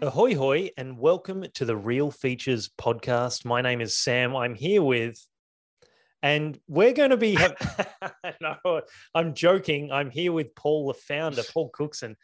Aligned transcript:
Ahoy, 0.00 0.36
hoy, 0.36 0.70
and 0.76 0.96
welcome 0.96 1.44
to 1.54 1.64
the 1.64 1.76
Real 1.76 2.10
Features 2.12 2.68
podcast. 2.78 3.44
My 3.44 3.62
name 3.62 3.80
is 3.80 3.96
Sam. 3.98 4.36
I'm 4.36 4.54
here 4.54 4.80
with, 4.82 5.20
and 6.22 6.58
we're 6.68 6.92
going 6.92 7.10
to 7.10 7.16
be. 7.16 7.34
Have, 7.34 7.56
no, 8.40 8.82
I'm 9.14 9.34
joking. 9.34 9.90
I'm 9.90 10.10
here 10.10 10.30
with 10.32 10.54
Paul, 10.54 10.86
the 10.88 10.94
founder, 10.94 11.42
Paul 11.52 11.70
Cookson. 11.70 12.16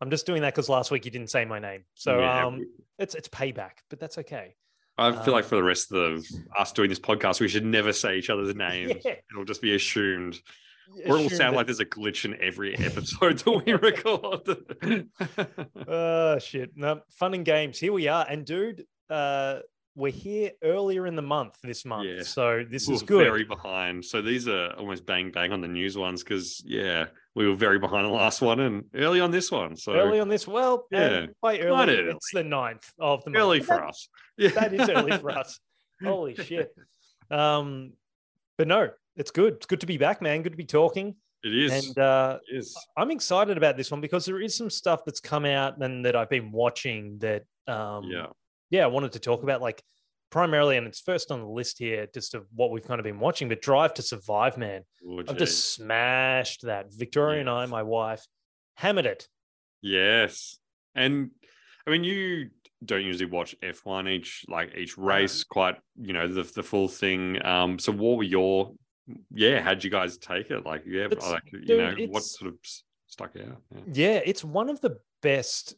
I'm 0.00 0.10
just 0.10 0.26
doing 0.26 0.42
that 0.42 0.54
because 0.54 0.68
last 0.68 0.92
week 0.92 1.04
you 1.06 1.10
didn't 1.10 1.30
say 1.30 1.44
my 1.44 1.58
name, 1.58 1.84
so 1.94 2.20
Yeah. 2.20 2.46
um, 2.46 2.64
it's 3.00 3.16
it's 3.16 3.28
payback, 3.28 3.72
but 3.90 3.98
that's 3.98 4.18
okay. 4.18 4.54
I 4.96 5.10
feel 5.24 5.34
like 5.34 5.44
Um, 5.44 5.48
for 5.50 5.56
the 5.56 5.62
rest 5.64 5.92
of 5.92 6.24
us 6.56 6.72
doing 6.72 6.88
this 6.88 7.00
podcast, 7.00 7.40
we 7.40 7.48
should 7.48 7.64
never 7.64 7.92
say 7.92 8.16
each 8.18 8.30
other's 8.30 8.54
names. 8.54 8.92
Yeah. 9.04 9.14
It'll 9.32 9.44
just 9.44 9.62
be 9.62 9.74
assumed. 9.74 10.40
Or 10.90 11.00
it'll 11.02 11.16
Assume 11.16 11.28
sound 11.30 11.52
that- 11.52 11.56
like 11.58 11.66
there's 11.66 11.80
a 11.80 11.84
glitch 11.84 12.24
in 12.24 12.40
every 12.40 12.76
episode 12.76 13.38
that 13.38 13.62
we 13.66 13.72
record. 14.92 15.08
Oh 15.86 16.38
shit! 16.40 16.72
No 16.76 17.00
fun 17.10 17.34
and 17.34 17.44
games. 17.44 17.78
Here 17.78 17.92
we 17.92 18.08
are, 18.08 18.26
and 18.28 18.44
dude, 18.44 18.84
uh, 19.10 19.58
we're 19.94 20.12
here 20.12 20.52
earlier 20.62 21.06
in 21.06 21.16
the 21.16 21.22
month 21.22 21.56
this 21.62 21.84
month, 21.84 22.08
Yeah. 22.08 22.22
so 22.22 22.64
this 22.68 22.88
we 22.88 22.94
is 22.94 23.02
good. 23.02 23.24
very 23.24 23.44
behind. 23.44 24.04
So 24.04 24.22
these 24.22 24.48
are 24.48 24.72
almost 24.78 25.06
bang 25.06 25.30
bang 25.30 25.52
on 25.52 25.60
the 25.60 25.68
news 25.68 25.96
ones 25.98 26.22
because 26.22 26.62
yeah, 26.64 27.06
we 27.34 27.46
were 27.48 27.54
very 27.54 27.78
behind 27.78 28.06
the 28.06 28.10
last 28.10 28.40
one 28.40 28.60
and 28.60 28.84
early 28.94 29.20
on 29.20 29.30
this 29.30 29.50
one. 29.50 29.76
So 29.76 29.92
early 29.94 30.20
on 30.20 30.28
this. 30.28 30.46
Well, 30.48 30.86
Yeah. 30.90 31.10
yeah, 31.20 31.26
by 31.42 31.58
early, 31.58 31.76
Not 31.76 31.88
early. 31.88 32.10
it's 32.10 32.30
the 32.32 32.44
ninth 32.44 32.90
of 32.98 33.24
the 33.24 33.30
month. 33.30 33.40
early 33.42 33.60
for 33.60 33.76
that- 33.76 33.84
us. 33.88 34.08
Yeah. 34.36 34.50
That 34.50 34.74
is 34.74 34.88
early 34.88 35.16
for 35.18 35.30
us. 35.38 35.58
Holy 36.02 36.34
shit! 36.36 36.72
Um, 37.30 37.92
but 38.56 38.68
no, 38.68 38.90
it's 39.18 39.30
good. 39.30 39.54
It's 39.54 39.66
good 39.66 39.80
to 39.80 39.86
be 39.86 39.98
back, 39.98 40.22
man. 40.22 40.42
Good 40.42 40.52
to 40.52 40.56
be 40.56 40.64
talking. 40.64 41.14
It 41.44 41.54
is. 41.54 41.86
And 41.86 41.98
uh, 41.98 42.38
it 42.50 42.56
is. 42.58 42.76
I'm 42.96 43.10
excited 43.10 43.56
about 43.56 43.76
this 43.76 43.90
one 43.90 44.00
because 44.00 44.24
there 44.24 44.40
is 44.40 44.56
some 44.56 44.70
stuff 44.70 45.04
that's 45.04 45.20
come 45.20 45.44
out 45.44 45.78
and 45.82 46.04
that 46.04 46.16
I've 46.16 46.30
been 46.30 46.50
watching 46.50 47.18
that 47.18 47.44
um, 47.66 48.04
Yeah. 48.04 48.26
yeah, 48.70 48.84
I 48.84 48.88
wanted 48.88 49.12
to 49.12 49.18
talk 49.20 49.42
about 49.42 49.60
like 49.60 49.82
primarily, 50.30 50.76
and 50.76 50.86
it's 50.86 51.00
first 51.00 51.30
on 51.30 51.40
the 51.40 51.46
list 51.48 51.78
here, 51.78 52.06
just 52.12 52.34
of 52.34 52.46
what 52.54 52.70
we've 52.70 52.86
kind 52.86 52.98
of 53.00 53.04
been 53.04 53.20
watching. 53.20 53.48
But 53.48 53.62
Drive 53.62 53.94
to 53.94 54.02
Survive, 54.02 54.56
man, 54.58 54.82
Oh, 55.08 55.20
I've 55.28 55.36
just 55.38 55.74
smashed 55.74 56.62
that. 56.62 56.92
Victoria 56.92 57.40
and 57.40 57.48
I, 57.50 57.66
my 57.66 57.82
wife, 57.82 58.26
hammered 58.74 59.06
it. 59.06 59.28
Yes. 59.82 60.58
And 60.94 61.30
I 61.86 61.90
mean 61.90 62.04
you 62.04 62.50
don't 62.84 63.04
usually 63.04 63.30
watch 63.30 63.54
F1 63.62 64.08
each 64.10 64.44
like 64.48 64.74
each 64.76 64.98
race 64.98 65.44
quite, 65.44 65.76
you 66.00 66.12
know, 66.12 66.26
the 66.26 66.42
the 66.42 66.62
full 66.62 66.88
thing. 66.88 67.44
Um 67.44 67.78
so 67.78 67.92
what 67.92 68.16
were 68.18 68.24
your 68.24 68.74
yeah, 69.34 69.60
how'd 69.60 69.82
you 69.84 69.90
guys 69.90 70.18
take 70.18 70.50
it? 70.50 70.64
Like 70.64 70.84
yeah, 70.86 71.06
It's- 71.06 71.30
like 71.30 71.50
you 71.52 71.60
dude, 71.60 71.98
know, 71.98 72.06
what 72.06 72.22
sort 72.22 72.52
of 72.52 72.58
stuck 73.06 73.30
out? 73.36 73.60
Yeah. 73.74 73.80
Yeah, 73.92 74.20
it's 74.24 74.44
one 74.44 74.68
of 74.68 74.80
the 74.80 74.98
best 75.22 75.74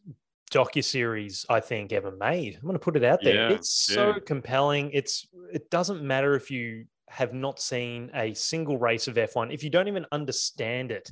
docuseries 0.51 1.45
I 1.49 1.59
think 1.59 1.93
ever 1.93 2.11
made. 2.11 2.55
I'm 2.55 2.61
going 2.63 2.73
to 2.73 2.79
put 2.79 2.97
it 2.97 3.03
out 3.03 3.19
there. 3.23 3.49
Yeah, 3.49 3.55
it's 3.55 3.73
so 3.73 4.09
yeah. 4.09 4.15
compelling. 4.25 4.91
It's 4.93 5.27
it 5.53 5.69
doesn't 5.69 6.03
matter 6.03 6.35
if 6.35 6.51
you 6.51 6.85
have 7.09 7.33
not 7.33 7.59
seen 7.59 8.09
a 8.13 8.33
single 8.33 8.77
race 8.77 9.07
of 9.07 9.15
F1. 9.15 9.53
If 9.53 9.63
you 9.63 9.69
don't 9.69 9.87
even 9.87 10.05
understand 10.11 10.91
it, 10.91 11.09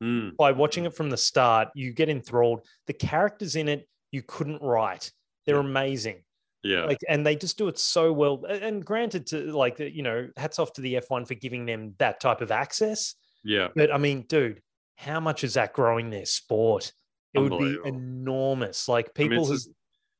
Mm, 0.00 0.36
by 0.36 0.52
watching 0.52 0.84
it 0.84 0.94
from 0.94 1.10
the 1.10 1.16
start, 1.16 1.70
you 1.74 1.92
get 1.92 2.08
enthralled. 2.08 2.64
The 2.86 2.92
characters 2.92 3.56
in 3.56 3.68
it 3.68 3.88
you 4.12 4.22
couldn't 4.22 4.62
write. 4.62 5.10
They're 5.44 5.56
Yeah. 5.56 5.62
amazing. 5.68 6.22
Yeah. 6.62 6.84
Like 6.84 6.98
and 7.08 7.26
they 7.26 7.36
just 7.36 7.58
do 7.58 7.68
it 7.68 7.78
so 7.78 8.12
well. 8.12 8.44
And 8.44 8.84
granted 8.84 9.26
to 9.28 9.52
like 9.52 9.78
you 9.78 10.02
know, 10.02 10.28
hats 10.36 10.58
off 10.58 10.72
to 10.74 10.80
the 10.80 10.94
F1 10.94 11.26
for 11.26 11.34
giving 11.34 11.66
them 11.66 11.94
that 11.98 12.20
type 12.20 12.40
of 12.40 12.50
access. 12.50 13.14
yeah. 13.44 13.68
But 13.74 13.92
I 13.92 13.98
mean, 13.98 14.22
dude, 14.28 14.60
how 14.96 15.20
much 15.20 15.44
is 15.44 15.54
that 15.54 15.72
growing 15.72 16.10
their 16.10 16.26
sport? 16.26 16.92
It 17.34 17.40
would 17.40 17.58
be 17.58 17.78
enormous. 17.84 18.88
Like 18.88 19.10
I 19.16 19.22
mean, 19.22 19.30
people 19.30 19.46
who 19.46 19.58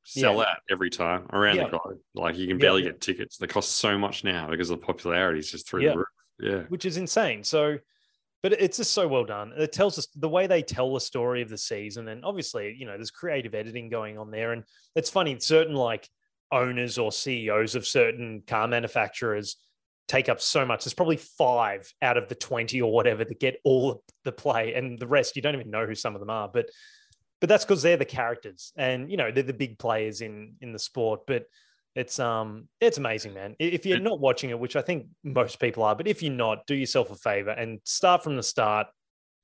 sell 0.03 0.35
yeah. 0.35 0.41
out 0.41 0.57
every 0.71 0.89
time 0.89 1.25
around 1.33 1.57
Yeah. 1.57 1.65
the 1.65 1.77
globe. 1.77 1.99
Like 2.15 2.37
you 2.37 2.47
can 2.47 2.57
barely 2.57 2.83
yeah. 2.83 2.89
get 2.89 3.01
tickets. 3.01 3.37
They 3.37 3.47
cost 3.47 3.77
so 3.77 3.97
much 3.97 4.23
now 4.23 4.49
because 4.49 4.69
the 4.69 4.77
popularity 4.77 5.39
is 5.39 5.51
just 5.51 5.67
through 5.67 5.87
the 5.87 5.97
roof. 5.97 6.07
Yeah. 6.39 6.61
which 6.69 6.85
is 6.85 6.95
insane. 6.95 7.43
So, 7.43 7.79
but 8.41 8.53
it's 8.53 8.77
just 8.77 8.93
so 8.93 9.07
well 9.07 9.25
done. 9.25 9.51
It 9.57 9.73
tells 9.73 9.99
us 9.99 10.07
the 10.15 10.29
way 10.29 10.47
they 10.47 10.61
tell 10.61 10.93
the 10.93 11.01
story 11.01 11.41
of 11.41 11.49
the 11.49 11.57
season, 11.57 12.07
and 12.07 12.23
obviously, 12.23 12.73
you 12.79 12.85
know, 12.85 12.95
there's 12.95 13.11
creative 13.11 13.53
editing 13.53 13.89
going 13.89 14.17
on 14.17 14.31
there. 14.31 14.53
And 14.53 14.63
it's 14.95 15.09
funny, 15.09 15.37
certain 15.39 15.75
like 15.75 16.07
owners 16.51 16.97
or 16.97 17.11
CEOs 17.11 17.75
of 17.75 17.85
certain 17.87 18.43
car 18.47 18.67
manufacturers 18.67 19.57
take 20.07 20.27
up 20.27 20.41
so 20.41 20.65
much. 20.65 20.83
There's 20.83 20.93
probably 20.93 21.17
five 21.17 21.93
out 22.01 22.17
of 22.17 22.27
the 22.27 22.35
20 22.35 22.81
or 22.81 22.91
whatever 22.91 23.23
that 23.23 23.39
get 23.39 23.59
all 23.63 24.03
the 24.25 24.31
play, 24.31 24.73
and 24.73 24.97
the 24.97 25.07
rest 25.07 25.35
you 25.35 25.41
don't 25.41 25.55
even 25.55 25.69
know 25.69 25.85
who 25.85 25.95
some 25.95 26.15
of 26.15 26.19
them 26.19 26.29
are. 26.29 26.49
But 26.51 26.69
but 27.39 27.47
that's 27.47 27.63
because 27.63 27.81
they're 27.81 27.95
the 27.95 28.05
characters, 28.05 28.73
and 28.75 29.09
you 29.09 29.17
know 29.17 29.31
they're 29.31 29.43
the 29.43 29.53
big 29.53 29.79
players 29.79 30.21
in 30.21 30.55
in 30.59 30.73
the 30.73 30.79
sport. 30.79 31.21
But 31.25 31.45
it's 31.95 32.19
um 32.19 32.67
it's 32.81 32.97
amazing, 32.97 33.33
man. 33.33 33.55
If 33.59 33.85
you're 33.85 33.99
not 33.99 34.19
watching 34.19 34.49
it, 34.49 34.59
which 34.59 34.75
I 34.75 34.81
think 34.81 35.07
most 35.23 35.59
people 35.59 35.83
are, 35.83 35.95
but 35.95 36.07
if 36.07 36.21
you're 36.21 36.33
not, 36.33 36.65
do 36.67 36.75
yourself 36.75 37.11
a 37.11 37.15
favor 37.15 37.51
and 37.51 37.79
start 37.85 38.23
from 38.23 38.35
the 38.35 38.43
start. 38.43 38.87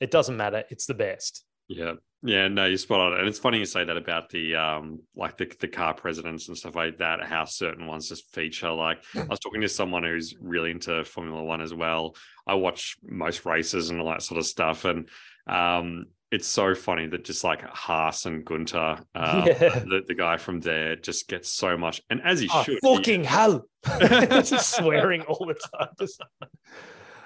It 0.01 0.11
doesn't 0.11 0.35
matter. 0.35 0.63
It's 0.69 0.85
the 0.85 0.93
best. 0.93 1.45
Yeah. 1.67 1.93
Yeah, 2.25 2.47
no, 2.47 2.65
you're 2.65 2.77
spot 2.77 2.99
on. 3.13 3.19
And 3.19 3.27
it's 3.27 3.37
funny 3.39 3.59
you 3.59 3.65
say 3.65 3.83
that 3.83 3.97
about 3.97 4.29
the 4.29 4.55
um 4.55 5.01
like 5.15 5.37
the, 5.37 5.51
the 5.59 5.67
car 5.67 5.93
presidents 5.93 6.47
and 6.47 6.57
stuff 6.57 6.75
like 6.75 6.97
that, 6.97 7.23
how 7.23 7.45
certain 7.45 7.85
ones 7.87 8.09
just 8.09 8.33
feature. 8.33 8.71
Like 8.71 9.03
I 9.15 9.23
was 9.25 9.39
talking 9.39 9.61
to 9.61 9.69
someone 9.69 10.03
who's 10.03 10.33
really 10.41 10.71
into 10.71 11.03
Formula 11.05 11.43
One 11.43 11.61
as 11.61 11.73
well. 11.73 12.15
I 12.47 12.55
watch 12.55 12.97
most 13.03 13.45
races 13.45 13.89
and 13.89 14.01
all 14.01 14.09
that 14.09 14.23
sort 14.23 14.39
of 14.39 14.45
stuff. 14.45 14.85
And 14.85 15.07
um 15.47 16.05
it's 16.31 16.47
so 16.47 16.73
funny 16.73 17.05
that 17.07 17.23
just 17.23 17.43
like 17.43 17.61
Haas 17.61 18.25
and 18.25 18.43
Guenther, 18.43 18.97
um, 19.13 19.45
Yeah. 19.45 19.53
the, 19.79 20.01
the 20.07 20.15
guy 20.15 20.37
from 20.37 20.59
there, 20.59 20.95
just 20.95 21.27
gets 21.29 21.51
so 21.51 21.77
much. 21.77 22.01
And 22.09 22.19
as 22.23 22.39
he 22.39 22.49
Oh, 22.51 22.63
should, 22.63 22.79
he- 22.81 22.95
fucking 22.95 23.23
hell. 23.23 23.67
just 23.99 24.75
swearing 24.75 25.21
all 25.21 25.45
the 25.45 25.53
time. 25.53 26.07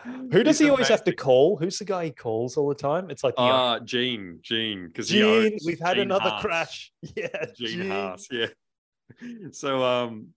Who 0.04 0.44
does 0.44 0.58
He's 0.60 0.68
he 0.68 0.70
always 0.72 0.88
have 0.88 1.04
to 1.06 1.16
call? 1.16 1.58
Who's 1.58 1.78
the 1.80 1.86
guy 1.86 2.06
he 2.06 2.12
calls 2.12 2.58
all 2.58 2.70
the 2.70 2.76
time? 2.76 3.10
It's 3.10 3.24
like 3.24 3.36
the 3.36 3.42
Uh, 3.42 3.80
Gene, 3.82 4.40
Gene, 4.42 4.88
because 4.88 5.10
Gene, 5.10 5.58
we've 5.66 5.80
had 5.80 5.98
another 6.00 6.38
crash. 6.40 6.92
Yeah. 7.16 7.28
Gene 7.56 7.90
Haas, 7.90 8.28
yeah. 8.32 8.48
So 9.52 9.84
um, 9.84 10.28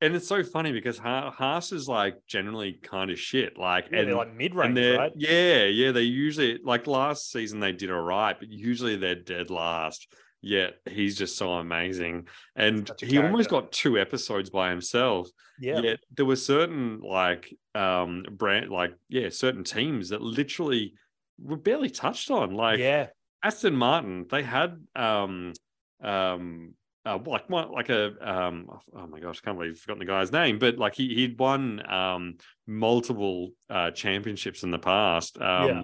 and 0.00 0.14
it's 0.14 0.28
so 0.28 0.42
funny 0.44 0.72
because 0.72 0.98
Ha- 0.98 1.30
Haas 1.30 1.72
is 1.72 1.88
like 1.88 2.16
generally 2.26 2.74
kind 2.74 3.10
of 3.10 3.18
shit. 3.18 3.58
Like 3.58 3.86
Yeah, 3.90 4.00
and 4.00 4.08
they're 4.08 4.16
like 4.16 4.34
mid 4.34 4.54
range, 4.54 4.78
right? 4.78 5.12
yeah, 5.16 5.64
yeah. 5.64 5.92
They 5.92 6.02
usually 6.02 6.58
like 6.62 6.86
last 6.86 7.30
season 7.32 7.60
they 7.60 7.72
did 7.72 7.90
all 7.90 8.00
right, 8.00 8.38
but 8.38 8.48
usually 8.50 8.96
they're 8.96 9.14
dead 9.14 9.50
last. 9.50 10.12
Yet 10.46 10.74
he's 10.86 11.16
just 11.16 11.38
so 11.38 11.52
amazing, 11.52 12.28
and 12.54 12.90
he 13.00 13.16
almost 13.16 13.48
got 13.48 13.72
two 13.72 13.98
episodes 13.98 14.50
by 14.50 14.68
himself. 14.68 15.28
Yeah. 15.58 15.80
Yet 15.80 16.00
there 16.14 16.26
were 16.26 16.36
certain 16.36 17.00
like 17.00 17.56
um 17.74 18.24
brand 18.30 18.70
like 18.70 18.92
yeah 19.08 19.30
certain 19.30 19.64
teams 19.64 20.10
that 20.10 20.20
literally 20.20 20.92
were 21.38 21.56
barely 21.56 21.88
touched 21.88 22.30
on. 22.30 22.54
Like 22.54 22.78
yeah. 22.78 23.06
Aston 23.42 23.74
Martin, 23.74 24.26
they 24.30 24.42
had 24.42 24.84
um 24.94 25.54
um 26.02 26.74
uh, 27.06 27.18
like 27.24 27.48
one 27.48 27.70
like 27.70 27.88
a 27.88 28.12
um 28.20 28.66
oh 28.94 29.06
my 29.06 29.20
gosh, 29.20 29.40
I 29.42 29.46
can't 29.46 29.56
believe 29.56 29.72
I've 29.72 29.78
forgotten 29.78 30.00
the 30.00 30.12
guy's 30.12 30.30
name, 30.30 30.58
but 30.58 30.76
like 30.76 30.94
he 30.94 31.14
he'd 31.14 31.38
won 31.38 31.90
um 31.90 32.34
multiple 32.66 33.52
uh 33.70 33.92
championships 33.92 34.62
in 34.62 34.70
the 34.70 34.78
past. 34.78 35.40
Um 35.40 35.68
Yeah. 35.68 35.82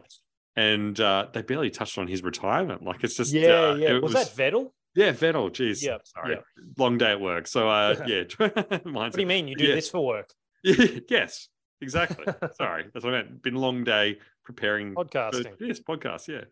And 0.56 0.98
uh 1.00 1.26
they 1.32 1.42
barely 1.42 1.70
touched 1.70 1.98
on 1.98 2.06
his 2.08 2.22
retirement. 2.22 2.82
Like 2.82 3.04
it's 3.04 3.16
just 3.16 3.32
Yeah. 3.32 3.48
uh, 3.70 3.74
yeah. 3.74 3.96
it 3.96 4.02
Was, 4.02 4.12
that 4.12 4.28
Vettel? 4.28 4.70
yeah, 4.94 5.12
Vettel, 5.12 5.52
geez. 5.52 5.82
Yeah, 5.82 5.98
Sorry. 6.04 6.34
yeah. 6.34 6.40
Long 6.78 6.98
day 6.98 7.12
at 7.12 7.20
work. 7.20 7.46
So 7.46 7.68
uh 7.68 7.96
yeah, 8.06 8.24
What 8.84 9.12
do 9.12 9.20
you 9.20 9.26
mean? 9.26 9.48
You 9.48 9.56
do 9.56 9.64
Yeah. 9.64 9.74
this 9.76 9.88
for 9.90 10.04
work? 10.04 10.30
yes, 10.62 11.48
exactly. 11.80 12.26
Sorry. 12.56 12.84
That's 12.92 13.04
what 13.04 13.14
I 13.14 13.22
meant. 13.22 13.42
Been 13.42 13.54
a 13.54 13.60
long 13.60 13.84
day 13.84 14.18
preparing 14.44 14.94
for 14.94 15.04
Podcasting. 15.04 15.54
Yes, 15.60 15.80
podcast. 15.80 16.28
Yeah. 16.28 16.44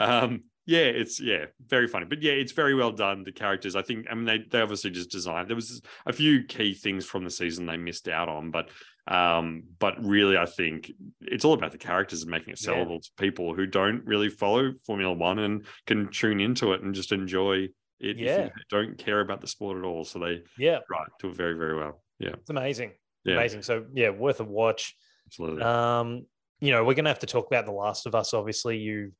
Um, 0.00 0.44
yeah, 0.64 0.84
it's 0.84 1.20
yeah, 1.20 1.46
very 1.66 1.88
funny. 1.88 2.06
But 2.06 2.22
yeah, 2.22 2.32
it's 2.32 2.52
very 2.52 2.74
well 2.74 2.92
done. 2.92 3.24
The 3.24 3.32
characters, 3.32 3.74
I 3.74 3.82
think, 3.82 4.06
I 4.08 4.14
mean, 4.14 4.24
they 4.26 4.38
they 4.48 4.60
obviously 4.60 4.90
just 4.90 5.10
designed. 5.10 5.48
There 5.48 5.56
was 5.56 5.82
a 6.06 6.12
few 6.12 6.44
key 6.44 6.72
things 6.74 7.04
from 7.04 7.24
the 7.24 7.30
season 7.30 7.66
they 7.66 7.76
missed 7.76 8.08
out 8.08 8.28
on, 8.28 8.52
but 8.52 8.68
Um, 9.08 9.64
but 9.78 10.02
really, 10.04 10.36
I 10.36 10.46
think 10.46 10.92
it's 11.20 11.44
all 11.44 11.54
about 11.54 11.72
the 11.72 11.78
characters 11.78 12.22
and 12.22 12.30
making 12.30 12.52
it 12.52 12.60
Yeah. 12.64 12.70
sellable 12.74 13.02
to 13.02 13.10
people 13.18 13.54
who 13.54 13.66
don't 13.66 14.04
really 14.04 14.28
follow 14.28 14.72
Formula 14.86 15.12
One 15.12 15.38
and 15.40 15.66
can 15.86 16.08
tune 16.10 16.40
into 16.40 16.72
it 16.72 16.82
and 16.82 16.94
just 16.94 17.10
enjoy 17.12 17.68
it. 17.98 18.16
Yeah. 18.16 18.50
Don't 18.70 18.96
care 18.98 19.20
about 19.20 19.40
the 19.40 19.46
sport 19.48 19.78
at 19.78 19.84
all. 19.84 20.04
So 20.04 20.18
they 20.20 20.42
Yeah, 20.58 20.78
right 20.90 21.06
do 21.20 21.30
it 21.30 21.36
very, 21.36 21.54
very 21.54 21.76
well. 21.76 22.02
Yeah. 22.20 22.30
it's 22.34 22.50
amazing. 22.50 22.92
Yeah. 23.24 23.34
Amazing. 23.34 23.62
So 23.62 23.86
yeah, 23.92 24.10
worth 24.10 24.40
a 24.40 24.44
watch. 24.44 24.96
Absolutely. 25.26 25.62
Um, 25.62 26.26
you 26.60 26.70
know, 26.70 26.84
we're 26.84 26.94
gonna 26.94 27.08
have 27.10 27.18
to 27.20 27.26
talk 27.26 27.46
about 27.48 27.64
The 27.66 27.72
Last 27.72 28.06
of 28.06 28.14
Us. 28.14 28.32
Obviously, 28.34 28.78
you 28.78 29.12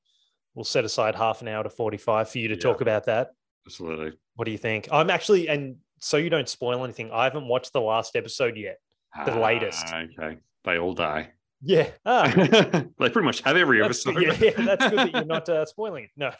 will 0.54 0.64
set 0.64 0.84
aside 0.84 1.14
half 1.16 1.42
an 1.42 1.48
hour 1.48 1.62
to 1.64 1.70
forty-five 1.70 2.28
for 2.28 2.38
you 2.38 2.48
to 2.48 2.54
Yeah. 2.54 2.60
talk 2.60 2.80
about 2.82 3.04
that. 3.06 3.30
Absolutely. 3.66 4.12
What 4.36 4.44
do 4.44 4.50
you 4.52 4.58
think? 4.58 4.88
I'm 4.92 5.10
actually, 5.10 5.48
and 5.48 5.76
so 6.00 6.16
you 6.18 6.30
don't 6.30 6.48
spoil 6.48 6.84
anything. 6.84 7.10
I 7.12 7.24
haven't 7.24 7.46
watched 7.48 7.72
the 7.72 7.80
last 7.80 8.14
episode 8.16 8.56
yet. 8.56 8.78
The 9.26 9.38
latest. 9.38 9.84
Ah, 9.88 10.02
okay. 10.02 10.38
They 10.64 10.78
all 10.78 10.94
die. 10.94 11.32
Yeah. 11.60 11.90
Ah, 12.04 12.28
they 12.98 13.10
pretty 13.10 13.22
much 13.26 13.40
have 13.42 13.56
every 13.56 13.80
that's 13.80 14.04
episode. 14.06 14.22
Yeah, 14.22 14.34
yeah, 14.40 14.64
that's 14.64 14.88
good 14.88 14.98
that 14.98 15.12
you're 15.12 15.24
not 15.36 15.48
uh, 15.48 15.64
spoiling 15.66 16.04
it. 16.04 16.10
No. 16.16 16.32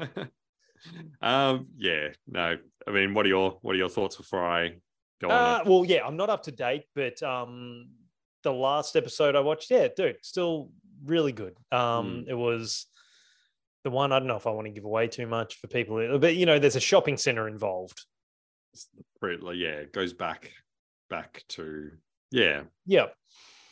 um, 1.22 1.68
yeah, 1.78 2.08
no. 2.26 2.56
I 2.86 2.90
mean, 2.90 3.14
what 3.14 3.26
are 3.26 3.28
your 3.28 3.58
what 3.62 3.74
are 3.74 3.78
your 3.78 3.88
thoughts 3.88 4.16
before 4.16 4.44
I 4.46 4.74
go 5.20 5.28
Uh, 5.30 5.60
on? 5.64 5.68
well, 5.70 5.84
yeah, 5.84 6.04
I'm 6.06 6.16
not 6.16 6.30
up 6.30 6.42
to 6.44 6.52
date, 6.52 6.84
but 6.94 7.22
um, 7.22 7.88
the 8.42 8.52
last 8.52 8.96
episode 8.96 9.34
I 9.34 9.40
watched, 9.40 9.70
yeah, 9.70 9.88
dude, 9.96 10.16
still 10.22 10.70
really 11.04 11.32
good. 11.32 11.56
Um, 11.72 12.24
Hmm. 12.24 12.30
it 12.30 12.34
was 12.34 12.86
the 13.84 13.90
one. 13.90 14.12
I 14.12 14.18
don't 14.18 14.28
know 14.28 14.36
if 14.36 14.46
I 14.46 14.50
want 14.50 14.66
to 14.66 14.72
give 14.72 14.84
away 14.84 15.08
too 15.08 15.26
much 15.26 15.56
for 15.56 15.68
people, 15.68 16.18
but 16.18 16.36
you 16.36 16.44
know, 16.46 16.58
there's 16.58 16.76
a 16.76 16.80
shopping 16.80 17.16
center 17.16 17.48
involved. 17.48 18.04
Yeah, 19.22 19.68
it 19.68 19.92
goes 19.92 20.12
back 20.12 20.52
back 21.08 21.44
to 21.50 21.90
yeah, 22.30 22.62
Yeah, 22.86 23.06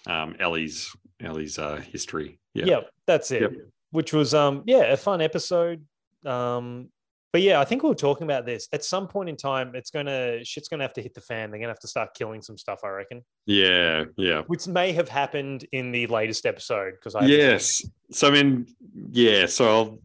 um, 0.07 0.37
Ellie's 0.39 0.95
Ellie's 1.21 1.59
uh, 1.59 1.77
history. 1.77 2.39
yeah, 2.55 2.65
Yeah, 2.67 2.81
that's 3.07 3.31
it. 3.31 3.43
Yep. 3.43 3.53
Which 3.91 4.13
was 4.13 4.35
um, 4.35 4.63
yeah, 4.67 4.93
a 4.93 4.97
fun 4.97 5.21
episode. 5.21 5.85
Um, 6.27 6.91
but 7.35 7.43
yeah, 7.43 7.61
I 7.61 7.65
think 7.65 7.83
we 7.83 7.89
were 7.89 7.97
talking 7.97 8.25
about 8.25 8.47
this 8.47 8.69
at 8.73 8.85
some 8.85 9.09
point 9.09 9.29
in 9.29 9.37
time. 9.37 9.75
It's 9.75 9.91
gonna 9.91 10.45
shit's 10.45 10.69
gonna 10.69 10.85
have 10.85 10.93
to 10.93 11.03
hit 11.03 11.15
the 11.15 11.21
fan. 11.21 11.51
They're 11.51 11.59
gonna 11.59 11.73
have 11.73 11.81
to 11.81 11.89
start 11.89 12.15
killing 12.15 12.43
some 12.43 12.57
stuff. 12.57 12.79
I 12.85 12.89
reckon, 12.91 13.25
yeah, 13.45 14.05
yeah. 14.17 14.43
which 14.47 14.69
may 14.69 14.93
have 14.93 15.09
happened 15.09 15.67
in 15.73 15.91
the 15.91 16.07
latest 16.07 16.47
episode 16.47 16.93
because 16.93 17.17
I. 17.17 17.25
Yes. 17.25 17.85
So 18.13 18.29
I 18.29 18.31
mean, 18.31 18.67
yeah. 19.11 19.47
So 19.47 19.69
I'll, 19.69 19.99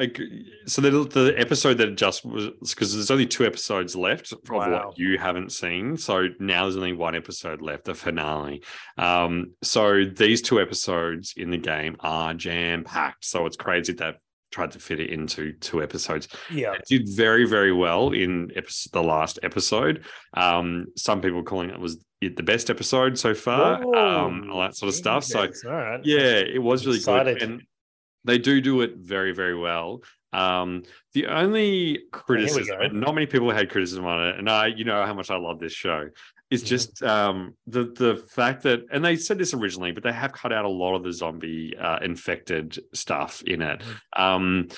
I, 0.00 0.10
so 0.66 0.82
the 0.82 0.90
the 1.04 1.34
episode 1.38 1.74
that 1.78 1.94
just 1.96 2.24
was 2.24 2.48
because 2.74 2.94
there's 2.94 3.10
only 3.10 3.26
two 3.26 3.44
episodes 3.44 3.94
left 3.94 4.32
of 4.32 4.38
Wow. 4.48 4.86
what 4.88 4.98
you 4.98 5.18
haven't 5.18 5.52
seen. 5.52 5.96
So 5.96 6.28
now 6.38 6.64
there's 6.64 6.76
only 6.76 6.92
one 6.94 7.14
episode 7.14 7.60
left, 7.62 7.84
the 7.84 7.94
finale. 7.94 8.62
Um, 8.98 9.52
so 9.62 10.04
these 10.04 10.42
two 10.42 10.60
episodes 10.60 11.34
in 11.36 11.50
the 11.50 11.58
game 11.58 11.96
are 12.00 12.34
jam 12.34 12.84
packed. 12.84 13.24
So 13.24 13.46
it's 13.46 13.56
crazy 13.56 13.92
that 13.94 14.16
tried 14.50 14.72
to 14.72 14.80
fit 14.80 14.98
it 14.98 15.10
into 15.10 15.52
two 15.60 15.80
episodes. 15.80 16.26
yeah. 16.50 16.72
It 16.72 16.82
did 16.88 17.08
very, 17.14 17.46
very 17.46 17.72
well 17.72 18.10
in 18.10 18.50
episode, 18.56 18.90
the 18.92 19.02
last 19.02 19.38
episode. 19.44 20.04
Um, 20.34 20.86
some 20.96 21.20
people 21.20 21.44
calling 21.44 21.70
it 21.70 21.78
was 21.78 22.04
it 22.20 22.36
the 22.36 22.42
best 22.42 22.68
episode 22.68 23.16
so 23.18 23.32
far, 23.32 23.76
um, 23.96 24.50
all 24.50 24.60
that 24.60 24.76
sort 24.76 24.88
of 24.88 24.94
stuff. 24.94 25.24
So 25.24 25.46
Jesus. 25.46 25.64
all 25.64 25.72
right, 25.72 26.00
yeah, 26.04 26.32
it 26.56 26.60
was 26.62 26.84
really 26.84 26.98
Excited. 26.98 27.38
good, 27.38 27.48
and 27.48 27.62
they 28.24 28.38
do 28.38 28.60
do 28.60 28.80
it 28.82 28.96
very, 28.96 29.32
very 29.32 29.56
well. 29.56 30.02
Um, 30.32 30.84
the 31.12 31.26
only 31.26 32.02
criticism, 32.12 33.00
not 33.00 33.14
many 33.14 33.26
people 33.26 33.50
had 33.50 33.70
criticism 33.70 34.06
on 34.06 34.28
it, 34.28 34.38
and 34.38 34.48
I, 34.48 34.68
you 34.68 34.84
know 34.84 35.04
how 35.04 35.14
much 35.14 35.30
I 35.30 35.36
love 35.36 35.58
this 35.58 35.72
show, 35.72 36.08
is 36.50 36.62
Mhm. 36.62 36.66
just 36.66 37.02
um, 37.02 37.54
the 37.66 37.84
the 37.84 38.16
fact 38.16 38.62
that, 38.62 38.80
and 38.92 39.04
they 39.04 39.16
said 39.16 39.38
this 39.38 39.54
originally, 39.54 39.90
but 39.92 40.02
they 40.02 40.12
have 40.12 40.32
cut 40.32 40.52
out 40.52 40.64
a 40.64 40.68
lot 40.68 40.94
of 40.94 41.02
the 41.02 41.12
zombie 41.12 41.76
uh, 41.76 41.98
infected 42.00 42.78
stuff 42.94 43.42
in 43.42 43.62
it. 43.62 43.80
Mm-hmm. 43.80 44.22
Um, 44.22 44.68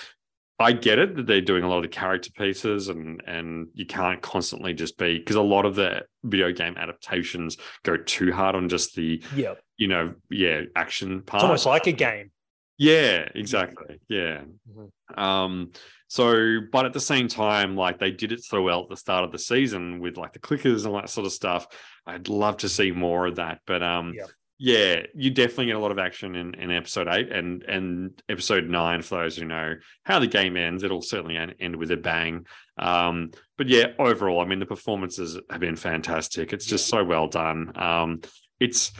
I 0.58 0.72
get 0.72 0.98
it 0.98 1.16
that 1.16 1.26
they're 1.26 1.40
doing 1.40 1.64
a 1.64 1.68
lot 1.68 1.78
of 1.78 1.82
the 1.82 1.88
character 1.88 2.30
pieces, 2.30 2.88
and 2.88 3.22
and 3.26 3.68
you 3.74 3.84
can't 3.84 4.22
constantly 4.22 4.72
just 4.72 4.96
be 4.96 5.18
because 5.18 5.36
a 5.36 5.42
lot 5.42 5.66
of 5.66 5.74
the 5.74 6.02
video 6.22 6.52
game 6.52 6.76
adaptations 6.78 7.58
go 7.82 7.96
too 7.96 8.32
hard 8.32 8.54
on 8.54 8.68
just 8.68 8.94
the 8.94 9.22
yeah. 9.34 9.54
you 9.76 9.88
know 9.88 10.14
yeah 10.30 10.62
action 10.76 11.22
part. 11.22 11.40
It's 11.40 11.44
almost 11.44 11.66
like 11.66 11.86
a 11.88 11.92
game. 11.92 12.30
Yeah, 12.78 13.28
exactly. 13.34 14.00
Yeah. 14.08 14.42
Mhm. 14.70 15.18
Um, 15.18 15.72
so 16.08 16.60
but 16.72 16.86
at 16.86 16.92
the 16.92 17.00
same 17.00 17.28
time, 17.28 17.76
like 17.76 17.98
they 17.98 18.10
did 18.10 18.32
it 18.32 18.42
so 18.42 18.62
well 18.62 18.82
at 18.82 18.88
the 18.88 18.96
start 18.96 19.24
of 19.24 19.32
the 19.32 19.38
season 19.38 20.00
with 20.00 20.16
like 20.16 20.32
the 20.32 20.38
clickers 20.38 20.78
and 20.84 20.88
all 20.94 21.00
that 21.00 21.10
sort 21.10 21.26
of 21.26 21.32
stuff. 21.32 21.66
I'd 22.06 22.28
love 22.28 22.58
to 22.58 22.68
see 22.68 22.90
more 22.90 23.26
of 23.26 23.36
that. 23.36 23.60
But 23.66 23.82
um 23.82 24.12
Yep. 24.14 24.30
yeah, 24.58 25.02
you 25.14 25.30
definitely 25.30 25.66
get 25.66 25.76
a 25.76 25.80
lot 25.80 25.90
of 25.92 25.98
action 25.98 26.34
in, 26.34 26.54
in 26.54 26.70
episode 26.70 27.08
eight 27.08 27.30
and 27.30 27.62
and 27.64 28.22
episode 28.28 28.68
nine 28.68 29.02
for 29.02 29.22
those 29.22 29.36
who 29.36 29.44
know 29.44 29.74
how 30.04 30.18
the 30.18 30.26
game 30.26 30.56
ends. 30.56 30.82
It'll 30.82 31.02
certainly 31.02 31.36
end 31.36 31.76
with 31.76 31.90
a 31.90 31.96
bang. 31.96 32.46
Um, 32.78 33.30
but 33.58 33.68
yeah, 33.68 33.88
overall, 33.98 34.40
I 34.40 34.44
mean 34.46 34.58
the 34.60 34.66
performances 34.66 35.38
have 35.50 35.60
been 35.60 35.76
fantastic. 35.76 36.52
It's 36.52 36.66
just 36.66 36.88
so 36.88 37.04
well 37.04 37.28
done. 37.28 37.72
Um, 37.76 38.20
it's 38.60 38.92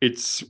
it's 0.00 0.44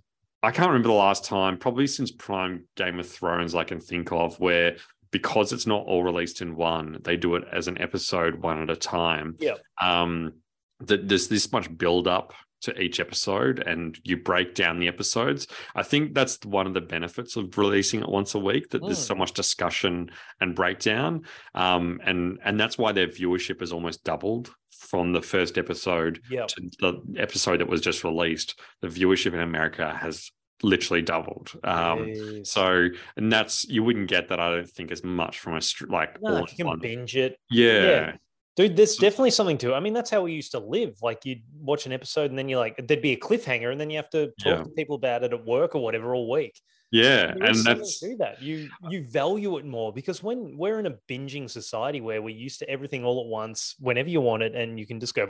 I 0.47 0.53
can't 0.53 0.69
remember 0.69 0.89
the 0.89 0.95
last 0.95 1.25
time, 1.25 1.59
probably 1.59 1.89
since 1.89 2.13
Prime 2.13 2.65
Game 2.77 3.01
of 3.01 3.09
Thrones, 3.09 3.57
I 3.57 3.65
can 3.65 3.81
think 3.81 4.13
of 4.13 4.39
where 4.39 4.77
because 5.11 5.53
it's 5.53 5.67
not 5.67 5.85
all 5.87 6.05
released 6.05 6.41
in 6.41 6.55
one, 6.55 6.99
they 7.03 7.17
do 7.17 7.35
it 7.35 7.45
as 7.53 7.67
an 7.67 7.81
episode 7.81 8.37
one 8.43 8.63
at 8.63 8.71
a 8.71 8.77
time. 8.77 9.35
Yeah. 9.41 9.55
Um, 9.81 10.35
that 10.81 11.09
there's 11.09 11.27
this 11.27 11.51
much 11.51 11.77
build 11.77 12.07
up 12.07 12.33
to 12.63 12.81
each 12.81 13.01
episode 13.01 13.59
and 13.67 13.99
you 14.05 14.17
break 14.17 14.55
down 14.55 14.79
the 14.79 14.89
episodes. 14.89 15.47
I 15.75 15.83
think 15.83 16.15
that's 16.15 16.45
one 16.45 16.67
of 16.67 16.75
the 16.75 16.81
benefits 16.81 17.37
of 17.37 17.57
releasing 17.59 18.01
it 18.01 18.09
once 18.09 18.35
a 18.35 18.39
week, 18.39 18.71
that 18.71 18.83
there's 18.83 19.05
so 19.05 19.15
much 19.15 19.33
discussion 19.33 20.11
and 20.41 20.55
breakdown. 20.55 21.23
Um, 21.55 22.01
and 22.05 22.39
and 22.45 22.59
that's 22.61 22.79
why 22.79 22.93
their 22.93 23.09
viewership 23.09 23.61
has 23.61 23.73
almost 23.73 24.05
doubled 24.05 24.55
from 24.71 25.13
the 25.13 25.23
first 25.23 25.59
episode 25.59 26.21
Yeah. 26.31 26.47
to 26.47 26.71
the 26.81 27.21
episode 27.21 27.61
that 27.61 27.69
was 27.69 27.81
just 27.81 28.05
released, 28.05 28.59
the 28.83 28.89
viewership 28.89 29.33
in 29.35 29.41
America 29.41 29.95
has 29.95 30.31
literally 30.63 31.03
doubled. 31.03 31.53
Um, 31.65 32.09
Yes. 32.09 32.51
so, 32.51 32.89
and 33.17 33.33
that's 33.33 33.65
you 33.69 33.83
wouldn't 33.83 34.09
get 34.09 34.29
that. 34.29 34.41
I 34.41 34.51
don't 34.51 34.69
think 34.69 34.91
as 34.91 35.05
much 35.05 35.39
from 35.39 35.57
a 35.57 35.61
str- 35.63 35.87
like 35.87 36.21
No, 36.23 36.41
you 36.41 36.47
can 36.57 36.67
one. 36.67 36.79
binge 36.81 37.17
it. 37.17 37.39
Yeah, 37.51 37.83
Yeah. 37.83 38.17
Dude, 38.57 38.75
there's 38.75 38.97
definitely 38.97 39.33
something 39.33 39.59
to 39.59 39.73
it. 39.73 39.77
I 39.77 39.81
mean, 39.81 39.93
that's 39.93 40.09
how 40.09 40.23
we 40.23 40.33
used 40.33 40.53
to 40.53 40.59
live. 40.59 40.95
Like 41.03 41.27
you'd 41.27 41.43
watch 41.61 41.85
an 41.85 41.93
episode 41.93 42.31
and 42.31 42.39
then 42.39 42.49
you're 42.49 42.59
like, 42.59 42.81
there'd 42.89 43.03
be 43.03 43.13
a 43.13 43.19
cliffhanger, 43.19 43.71
and 43.71 43.79
then 43.79 43.91
you 43.91 43.97
have 43.99 44.09
to 44.11 44.29
talk 44.41 44.47
Yeah. 44.47 44.63
to 44.63 44.71
people 44.71 44.97
about 44.97 45.25
it 45.25 45.35
at 45.35 45.45
work 45.45 45.75
or 45.75 45.83
whatever 45.83 46.15
all 46.15 46.31
week. 46.31 46.59
yeah, 46.91 47.35
and 47.39 47.57
that's 47.65 47.99
to 48.01 48.17
that. 48.17 48.41
You 48.41 48.71
you 48.89 49.03
value 49.05 49.59
it 49.59 49.67
more 49.67 49.93
because 49.93 50.23
when 50.23 50.57
we're 50.57 50.79
in 50.79 50.87
a 50.87 50.97
binging 51.11 51.51
society 51.51 52.01
where 52.01 52.23
we're 52.23 52.35
used 52.47 52.61
to 52.61 52.71
everything 52.71 53.05
all 53.05 53.21
at 53.21 53.27
once, 53.27 53.75
whenever 53.79 54.09
you 54.09 54.23
want 54.23 54.43
it, 54.45 54.55
and 54.55 54.79
you 54.81 54.87
can 54.87 55.01
just 55.01 55.15
go 55.15 55.27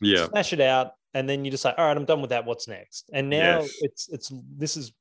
yeah, 0.00 0.26
smash 0.26 0.52
it 0.52 0.60
out, 0.60 0.92
and 1.14 1.28
then 1.28 1.44
you 1.44 1.50
just 1.50 1.64
like, 1.64 1.74
all 1.78 1.86
right, 1.86 1.96
I'm 1.96 2.04
done 2.04 2.20
with 2.20 2.30
that. 2.30 2.44
What's 2.44 2.68
next? 2.68 3.10
And 3.12 3.30
now 3.30 3.60
Yes. 3.60 3.74
it's 3.80 4.08
it's 4.08 4.32
this 4.56 4.76
is 4.76 4.92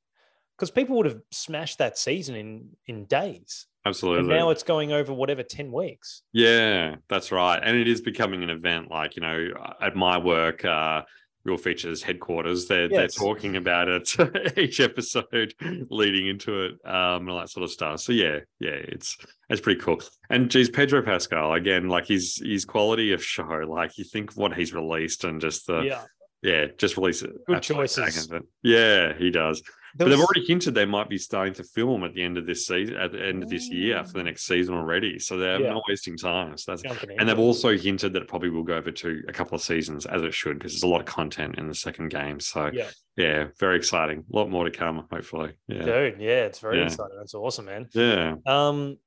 because 0.58 0.72
people 0.72 0.96
would 0.98 1.06
have 1.06 1.20
smashed 1.32 1.80
that 1.80 1.98
season 1.98 2.36
in 2.36 2.70
in 2.86 3.06
days, 3.06 3.68
and 3.86 3.92
absolutely. 3.92 4.34
now 4.34 4.50
it's 4.50 4.64
going 4.64 4.92
over 4.92 5.12
whatever 5.14 5.44
ten 5.44 5.72
weeks. 5.72 6.22
Yeah, 6.32 6.96
that's 7.10 7.32
right. 7.32 7.60
And 7.62 7.76
it 7.76 7.88
is 7.88 8.02
becoming 8.02 8.44
an 8.44 8.50
event. 8.50 8.90
Like, 8.90 9.16
you 9.16 9.22
know, 9.22 9.50
at 9.82 9.96
my 9.96 10.18
work, 10.18 10.64
uh, 10.64 11.04
Real 11.46 11.58
Features 11.58 12.02
headquarters, 12.04 12.68
they're, 12.68 12.90
Yes. 12.90 12.92
they're 12.92 13.08
talking 13.28 13.56
about 13.58 13.88
it 13.90 14.58
each 14.58 14.80
episode 14.80 15.54
leading 15.90 16.28
into 16.28 16.62
it, 16.62 16.72
um, 16.86 17.22
and 17.22 17.30
all 17.30 17.40
that 17.40 17.50
sort 17.50 17.64
of 17.64 17.72
stuff. 17.72 18.00
So 18.00 18.14
yeah, 18.14 18.40
yeah, 18.60 18.72
it's 18.72 19.18
it's 19.50 19.62
pretty 19.62 19.82
cool. 19.82 20.02
And 20.30 20.50
geez, 20.50 20.70
Pedro 20.70 21.02
Pascal, 21.02 21.54
again, 21.54 21.90
like 21.90 22.08
his 22.08 22.42
his 22.44 22.64
quality 22.66 23.12
of 23.12 23.24
show, 23.24 23.44
like 23.68 23.98
you 23.98 24.04
think 24.06 24.34
what 24.36 24.54
he's 24.56 24.74
released 24.74 25.24
and 25.26 25.42
just 25.42 25.68
the 25.68 25.82
yeah, 25.82 26.04
yeah, 26.42 26.66
just 26.78 26.96
release 26.98 27.22
it. 27.22 27.32
Good 27.46 27.62
choices. 27.62 28.32
it. 28.32 28.44
Yeah, 28.62 29.14
he 29.18 29.30
does. 29.30 29.62
But 29.96 30.10
they've 30.10 30.20
already 30.20 30.46
hinted 30.46 30.74
they 30.74 30.86
might 30.86 31.08
be 31.08 31.18
starting 31.18 31.54
to 31.56 31.64
film 31.64 32.04
at 32.04 32.14
the 32.14 32.24
end 32.24 32.38
of 32.38 32.46
this 32.48 32.66
season, 32.66 32.96
at 32.96 33.12
the 33.12 33.24
end 33.24 33.44
of 33.44 33.50
this 33.50 33.70
year 33.70 34.04
for 34.04 34.14
the 34.14 34.24
next 34.24 34.46
season 34.46 34.74
already. 34.74 35.20
So 35.20 35.38
they're 35.38 35.62
Yeah. 35.62 35.74
not 35.74 35.84
wasting 35.88 36.18
time. 36.18 36.58
So 36.58 36.76
that's 36.76 36.84
and 37.20 37.30
they've 37.30 37.38
also 37.40 37.78
hinted 37.78 38.14
that 38.14 38.24
it 38.24 38.28
probably 38.28 38.50
will 38.50 38.64
go 38.64 38.76
over 38.76 38.92
to 38.92 39.24
a 39.28 39.32
couple 39.34 39.56
of 39.56 39.62
seasons 39.62 40.06
as 40.06 40.24
it 40.24 40.34
should, 40.34 40.58
because 40.58 40.74
there's 40.74 40.84
a 40.84 40.88
lot 40.88 41.00
of 41.02 41.06
content 41.06 41.58
in 41.60 41.68
the 41.68 41.76
second 41.76 42.10
game. 42.10 42.40
So 42.40 42.72
yeah, 42.74 42.90
yeah, 43.18 43.48
very 43.60 43.78
exciting. 43.78 44.26
A 44.34 44.36
lot 44.36 44.50
more 44.50 44.64
to 44.64 44.72
come, 44.72 45.06
hopefully. 45.12 45.52
Yeah. 45.68 45.86
dude, 45.86 46.16
yeah, 46.20 46.46
it's 46.46 46.60
very 46.60 46.78
Yeah. 46.80 46.86
exciting. 46.86 47.18
That's 47.18 47.36
awesome, 47.36 47.66
man. 47.66 47.88
Yeah. 47.94 48.36
Um, 48.48 48.98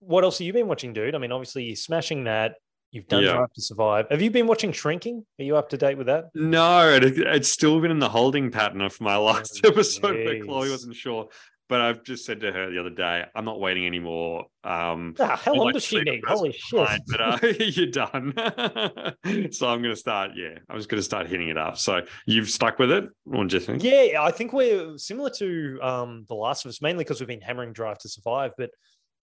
what 0.00 0.24
else 0.24 0.38
have 0.38 0.46
you 0.46 0.52
been 0.52 0.68
watching, 0.68 0.92
dude? 0.92 1.14
I 1.14 1.18
mean, 1.18 1.32
obviously 1.32 1.64
you're 1.64 1.76
smashing 1.76 2.24
that. 2.24 2.56
You've 2.96 3.08
done 3.08 3.22
Yeah. 3.24 3.44
To 3.54 3.62
Survive. 3.62 4.06
Have 4.10 4.22
you 4.22 4.30
been 4.30 4.46
watching 4.46 4.72
Shrinking? 4.72 5.24
Are 5.38 5.44
you 5.44 5.56
up 5.56 5.68
to 5.68 5.76
date 5.76 5.98
with 5.98 6.06
that? 6.06 6.30
No, 6.34 6.88
it, 6.88 7.04
it's 7.18 7.48
still 7.50 7.78
been 7.80 7.90
in 7.90 7.98
the 7.98 8.08
holding 8.08 8.50
pattern 8.50 8.80
of 8.80 8.98
my 9.00 9.16
last 9.28 9.60
Oh, 9.64 9.68
episode 9.68 10.24
But 10.24 10.42
Chloe 10.46 10.70
wasn't 10.70 10.96
sure. 10.96 11.28
but 11.68 11.80
I've 11.82 12.02
just 12.04 12.24
said 12.24 12.40
to 12.40 12.52
her 12.52 12.70
the 12.70 12.78
other 12.78 12.90
day, 12.90 13.24
I'm 13.34 13.44
not 13.44 13.60
waiting 13.60 13.86
anymore. 13.86 14.46
Um, 14.64 15.14
Ah, 15.20 15.36
how 15.36 15.52
long 15.52 15.66
like 15.66 15.74
does 15.74 15.84
she 15.84 16.00
need? 16.00 16.22
Holy 16.26 16.52
shit. 16.52 16.88
but 17.08 17.20
uh, 17.20 17.38
you're 17.60 17.90
done. 17.90 18.32
so 19.52 19.68
I'm 19.68 19.82
going 19.82 19.94
to 19.94 19.96
start. 19.96 20.30
Yeah, 20.36 20.58
I 20.70 20.74
was 20.74 20.86
going 20.86 20.98
to 21.00 21.04
start 21.04 21.26
hitting 21.26 21.48
it 21.48 21.58
up. 21.58 21.76
So 21.76 22.00
you've 22.26 22.48
stuck 22.48 22.78
with 22.78 22.90
it. 22.90 23.04
What 23.24 23.48
do 23.48 23.56
you 23.56 23.60
think? 23.60 23.82
Yeah, 23.82 24.18
I 24.22 24.30
think 24.30 24.52
we're 24.54 24.96
similar 24.96 25.30
to 25.30 25.78
um, 25.82 26.24
The 26.28 26.34
Last 26.34 26.64
of 26.64 26.70
Us, 26.70 26.80
mainly 26.80 27.04
because 27.04 27.20
we've 27.20 27.28
been 27.28 27.40
hammering 27.42 27.72
Drive 27.74 27.98
to 27.98 28.08
Survive. 28.08 28.52
But 28.56 28.70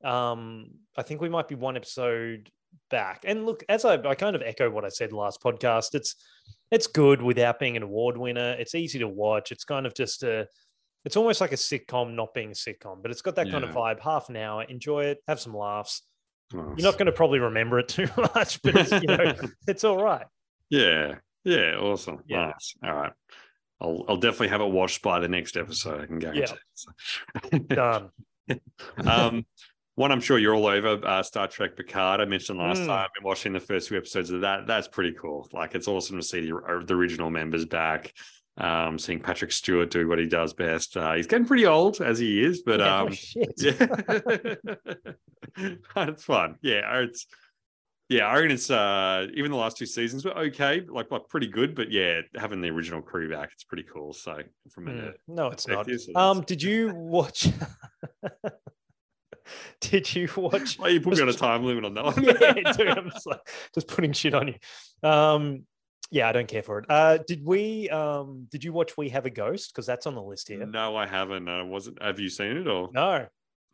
um, 0.07 0.67
I 0.97 1.01
think 1.01 1.21
we 1.21 1.29
might 1.29 1.47
be 1.47 1.55
one 1.55 1.75
episode 1.77 2.51
back. 2.89 3.21
And 3.25 3.45
look, 3.45 3.63
as 3.69 3.85
I, 3.85 3.95
I 3.95 4.15
kind 4.15 4.35
of 4.35 4.41
echo 4.41 4.69
what 4.69 4.85
I 4.85 4.89
said 4.89 5.11
last 5.13 5.41
podcast, 5.41 5.95
it's 5.95 6.15
it's 6.71 6.87
good 6.87 7.21
without 7.21 7.59
being 7.59 7.77
an 7.77 7.83
award 7.83 8.17
winner. 8.17 8.53
It's 8.59 8.73
easy 8.75 8.99
to 8.99 9.07
watch. 9.07 9.51
It's 9.51 9.63
kind 9.63 9.85
of 9.85 9.93
just 9.93 10.23
a, 10.23 10.47
it's 11.05 11.15
almost 11.15 11.39
like 11.39 11.51
a 11.51 11.55
sitcom, 11.55 12.13
not 12.15 12.33
being 12.33 12.49
a 12.49 12.53
sitcom, 12.53 13.01
but 13.01 13.11
it's 13.11 13.21
got 13.21 13.35
that 13.35 13.51
kind 13.51 13.63
of 13.63 13.69
vibe. 13.71 13.99
Half 13.99 14.29
an 14.29 14.37
hour, 14.37 14.63
enjoy 14.63 15.05
it, 15.05 15.19
have 15.27 15.39
some 15.39 15.55
laughs. 15.55 16.01
Nice. 16.51 16.65
You're 16.77 16.89
not 16.91 16.97
going 16.97 17.05
to 17.07 17.11
probably 17.11 17.39
remember 17.39 17.77
it 17.79 17.87
too 17.89 18.07
much, 18.17 18.61
but 18.63 18.75
it's, 18.75 18.91
you 18.91 19.01
know, 19.07 19.33
it's 19.67 19.83
all 19.83 20.01
right. 20.03 20.25
Yeah. 20.69 21.15
Yeah. 21.43 21.75
Awesome. 21.75 22.23
Yeah. 22.27 22.47
Nice. 22.47 22.73
All 22.83 22.93
right. 22.93 23.11
I'll, 23.81 24.05
I'll 24.07 24.17
definitely 24.17 24.47
have 24.49 24.61
it 24.61 24.71
watched 24.71 25.01
by 25.03 25.19
the 25.19 25.27
next 25.27 25.57
episode. 25.57 26.01
I 26.01 26.05
can 26.05 26.19
guarantee. 26.19 26.53
So- 26.73 26.91
Done. 27.67 28.09
um, 29.05 29.45
one 29.95 30.11
I'm 30.11 30.21
sure 30.21 30.39
you're 30.39 30.55
all 30.55 30.65
over, 30.67 30.99
uh, 31.05 31.21
Star 31.23 31.47
Trek 31.47 31.75
Picard. 31.75 32.19
I 32.19 32.25
mentioned 32.25 32.57
last 32.59 32.81
Mm. 32.81 32.87
time. 32.87 33.05
I've 33.05 33.13
been 33.13 33.23
watching 33.23 33.53
the 33.53 33.59
first 33.59 33.89
few 33.89 33.97
episodes 33.97 34.31
of 34.31 34.41
that. 34.41 34.65
That's 34.67 34.87
pretty 34.87 35.13
cool. 35.19 35.47
Like 35.53 35.75
it's 35.75 35.87
awesome 35.87 36.17
to 36.17 36.23
see 36.23 36.49
the, 36.49 36.55
uh, 36.55 36.83
the 36.83 36.95
original 36.95 37.29
members 37.29 37.65
back. 37.65 38.13
Um, 38.55 38.99
seeing 38.99 39.19
Patrick 39.19 39.51
Stewart 39.51 39.89
do 39.89 40.07
what 40.07 40.19
he 40.19 40.27
does 40.27 40.53
best. 40.53 40.95
Uh, 40.95 41.13
he's 41.13 41.25
getting 41.25 41.47
pretty 41.47 41.65
old 41.65 42.01
as 42.01 42.19
he 42.19 42.43
is, 42.43 42.61
but 42.61 42.79
Yeah, 42.79 42.99
um, 42.99 43.09
yeah, 43.57 44.55
it's 45.97 46.23
fun. 46.23 46.57
Yeah, 46.61 46.99
it's 46.99 47.25
yeah. 48.09 48.27
I 48.27 48.35
reckon 48.35 48.51
it's 48.51 48.69
uh, 48.69 49.25
even 49.33 49.49
the 49.49 49.57
last 49.57 49.77
two 49.77 49.87
seasons 49.87 50.23
were 50.23 50.37
okay, 50.37 50.83
like 50.87 51.09
like 51.09 51.27
pretty 51.29 51.47
good. 51.47 51.73
But 51.73 51.91
yeah, 51.91 52.21
having 52.35 52.61
the 52.61 52.69
original 52.69 53.01
crew 53.01 53.27
back, 53.27 53.49
it's 53.53 53.63
pretty 53.63 53.85
cool. 53.91 54.13
So 54.13 54.37
from 54.69 54.87
a 54.87 54.91
Mm, 54.91 55.13
No, 55.27 55.47
it's 55.47 55.67
not. 55.67 55.87
Um, 56.15 56.41
did 56.41 56.61
you 56.69 56.93
watch? 56.93 57.47
did 59.81 60.13
you 60.15 60.27
watch? 60.35 60.77
Why 60.79 60.89
you 60.89 61.01
put 61.01 61.15
me 61.15 61.21
on 61.21 61.29
a 61.29 61.33
time 61.33 61.63
limit 61.63 61.85
on 61.85 61.93
that 61.95 62.03
one? 62.05 62.23
yeah, 62.23 62.71
dude, 62.73 62.87
I'm 62.97 63.09
just 63.11 63.25
like 63.25 63.41
just 63.73 63.87
putting 63.87 64.13
shit 64.13 64.33
on 64.33 64.47
you. 64.49 65.07
Um, 65.09 65.65
yeah, 66.11 66.29
I 66.29 66.31
don't 66.31 66.47
care 66.47 66.61
for 66.63 66.79
it. 66.79 66.85
Uh, 66.89 67.17
did 67.27 67.43
we? 67.45 67.89
Um, 67.89 68.47
did 68.51 68.63
you 68.63 68.71
watch 68.73 68.95
We 68.97 69.09
Have 69.09 69.25
a 69.25 69.29
Ghost? 69.31 69.71
Because 69.73 69.85
that's 69.87 70.05
on 70.05 70.13
the 70.15 70.21
list 70.21 70.47
here. 70.47 70.65
No, 70.65 70.95
I 70.95 71.07
haven't. 71.07 71.47
I 71.47 71.63
wasn't. 71.63 72.01
Have 72.01 72.19
you 72.19 72.29
seen 72.29 72.57
it 72.57 72.67
or? 72.67 72.89
No, 72.93 73.25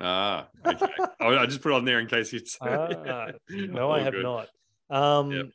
Ah, 0.01 0.47
okay. 0.65 0.87
I 1.19 1.25
I 1.39 1.45
just 1.45 1.61
put 1.61 1.73
it 1.73 1.75
on 1.75 1.83
there 1.85 1.99
in 1.99 2.07
case 2.07 2.31
you. 2.31 2.39
Ah, 2.61 3.27
no, 3.49 3.91
I 3.91 3.99
have 4.01 4.13
good. 4.13 4.23
not. 4.23 4.47
Um, 4.89 5.31
Yep. 5.31 5.45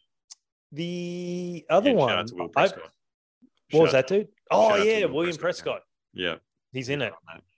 the 0.73 1.65
other 1.71 1.91
Yeah, 1.91 1.97
one, 1.97 2.13
out 2.13 2.27
to 2.29 2.35
Will 2.35 2.45
I- 2.45 2.49
Prescott. 2.49 2.91
what 3.71 3.83
was 3.85 3.93
that, 3.93 4.07
dude? 4.07 4.29
Oh 4.51 4.77
yeah, 4.77 5.07
Will 5.07 5.15
William 5.15 5.37
Prescott, 5.37 5.81
Prescott. 5.81 5.83
Yeah, 6.13 6.35
He's 6.73 6.89
in 6.91 7.01
it. 7.03 7.13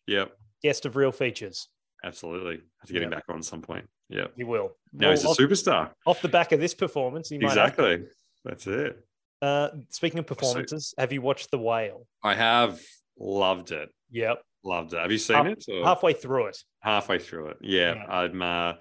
Yep, 0.06 0.32
Guest 0.62 0.86
of 0.86 0.94
Real 0.96 1.10
Features. 1.12 1.68
Absolutely. 2.06 2.60
Have 2.78 2.86
to 2.86 2.92
get 2.92 3.02
him 3.02 3.10
back 3.10 3.24
on 3.28 3.42
some 3.42 3.62
point. 3.62 3.86
Yeah. 4.08 4.26
He 4.36 4.44
will. 4.44 4.72
Now 4.92 5.10
he's 5.10 5.24
a 5.24 5.28
off, 5.28 5.36
superstar. 5.36 5.90
off 6.06 6.22
the 6.22 6.28
back 6.28 6.52
of 6.52 6.60
this 6.60 6.74
performance, 6.74 7.28
he. 7.28 7.36
Exactly. 7.36 8.04
That's 8.44 8.66
it. 8.66 9.04
Uh, 9.42 9.68
speaking 9.90 10.18
of 10.18 10.26
performances, 10.26 10.94
have 10.98 11.12
you 11.12 11.20
watched 11.20 11.50
The 11.50 11.58
Whale? 11.58 12.06
I 12.22 12.34
have 12.34 12.80
loved 13.18 13.72
it. 13.72 13.90
Yep. 14.10 14.40
Loved 14.64 14.94
it. 14.94 14.98
Have 15.00 15.12
you 15.12 15.18
seen 15.18 15.36
Half- 15.36 15.46
it? 15.46 15.64
or- 15.70 15.84
Halfway 15.84 16.12
through 16.12 16.46
it. 16.46 16.58
halfway 16.80 17.18
through 17.18 17.48
it. 17.48 17.56
Yeah, 17.60 17.94
Yeah. 17.94 18.04
I'm. 18.08 18.40
Uh, 18.42 18.72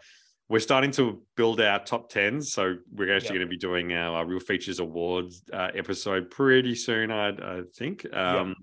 we're 0.47 0.59
starting 0.59 0.91
to 0.91 1.23
build 1.35 1.59
our 1.59 1.83
top 1.83 2.07
tens, 2.09 2.53
so 2.53 2.75
we're 2.93 3.15
actually 3.15 3.29
Yep. 3.29 3.33
going 3.37 3.47
to 3.47 3.49
be 3.49 3.57
doing 3.57 3.93
our, 3.93 4.21
uh, 4.21 4.25
real 4.25 4.39
features 4.39 4.77
awards 4.79 5.41
uh, 5.51 5.71
episode 5.73 6.29
pretty 6.29 6.75
soon. 6.75 7.09
I, 7.09 7.29
I 7.29 7.61
think. 7.75 8.05
Um, 8.15 8.55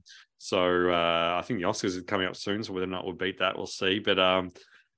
So 0.45 0.91
uh, 0.91 1.37
I 1.39 1.43
think 1.47 1.61
the 1.61 1.67
Oscars 1.67 1.97
are 1.97 2.03
coming 2.03 2.27
up 2.27 2.35
soon. 2.35 2.65
So 2.65 2.73
whether 2.73 2.83
or 2.83 2.89
not 2.89 3.05
we'll 3.05 3.15
beat 3.15 3.39
that, 3.39 3.57
we'll 3.57 3.69
see. 3.69 4.01
But 4.01 4.19
um, 4.19 4.51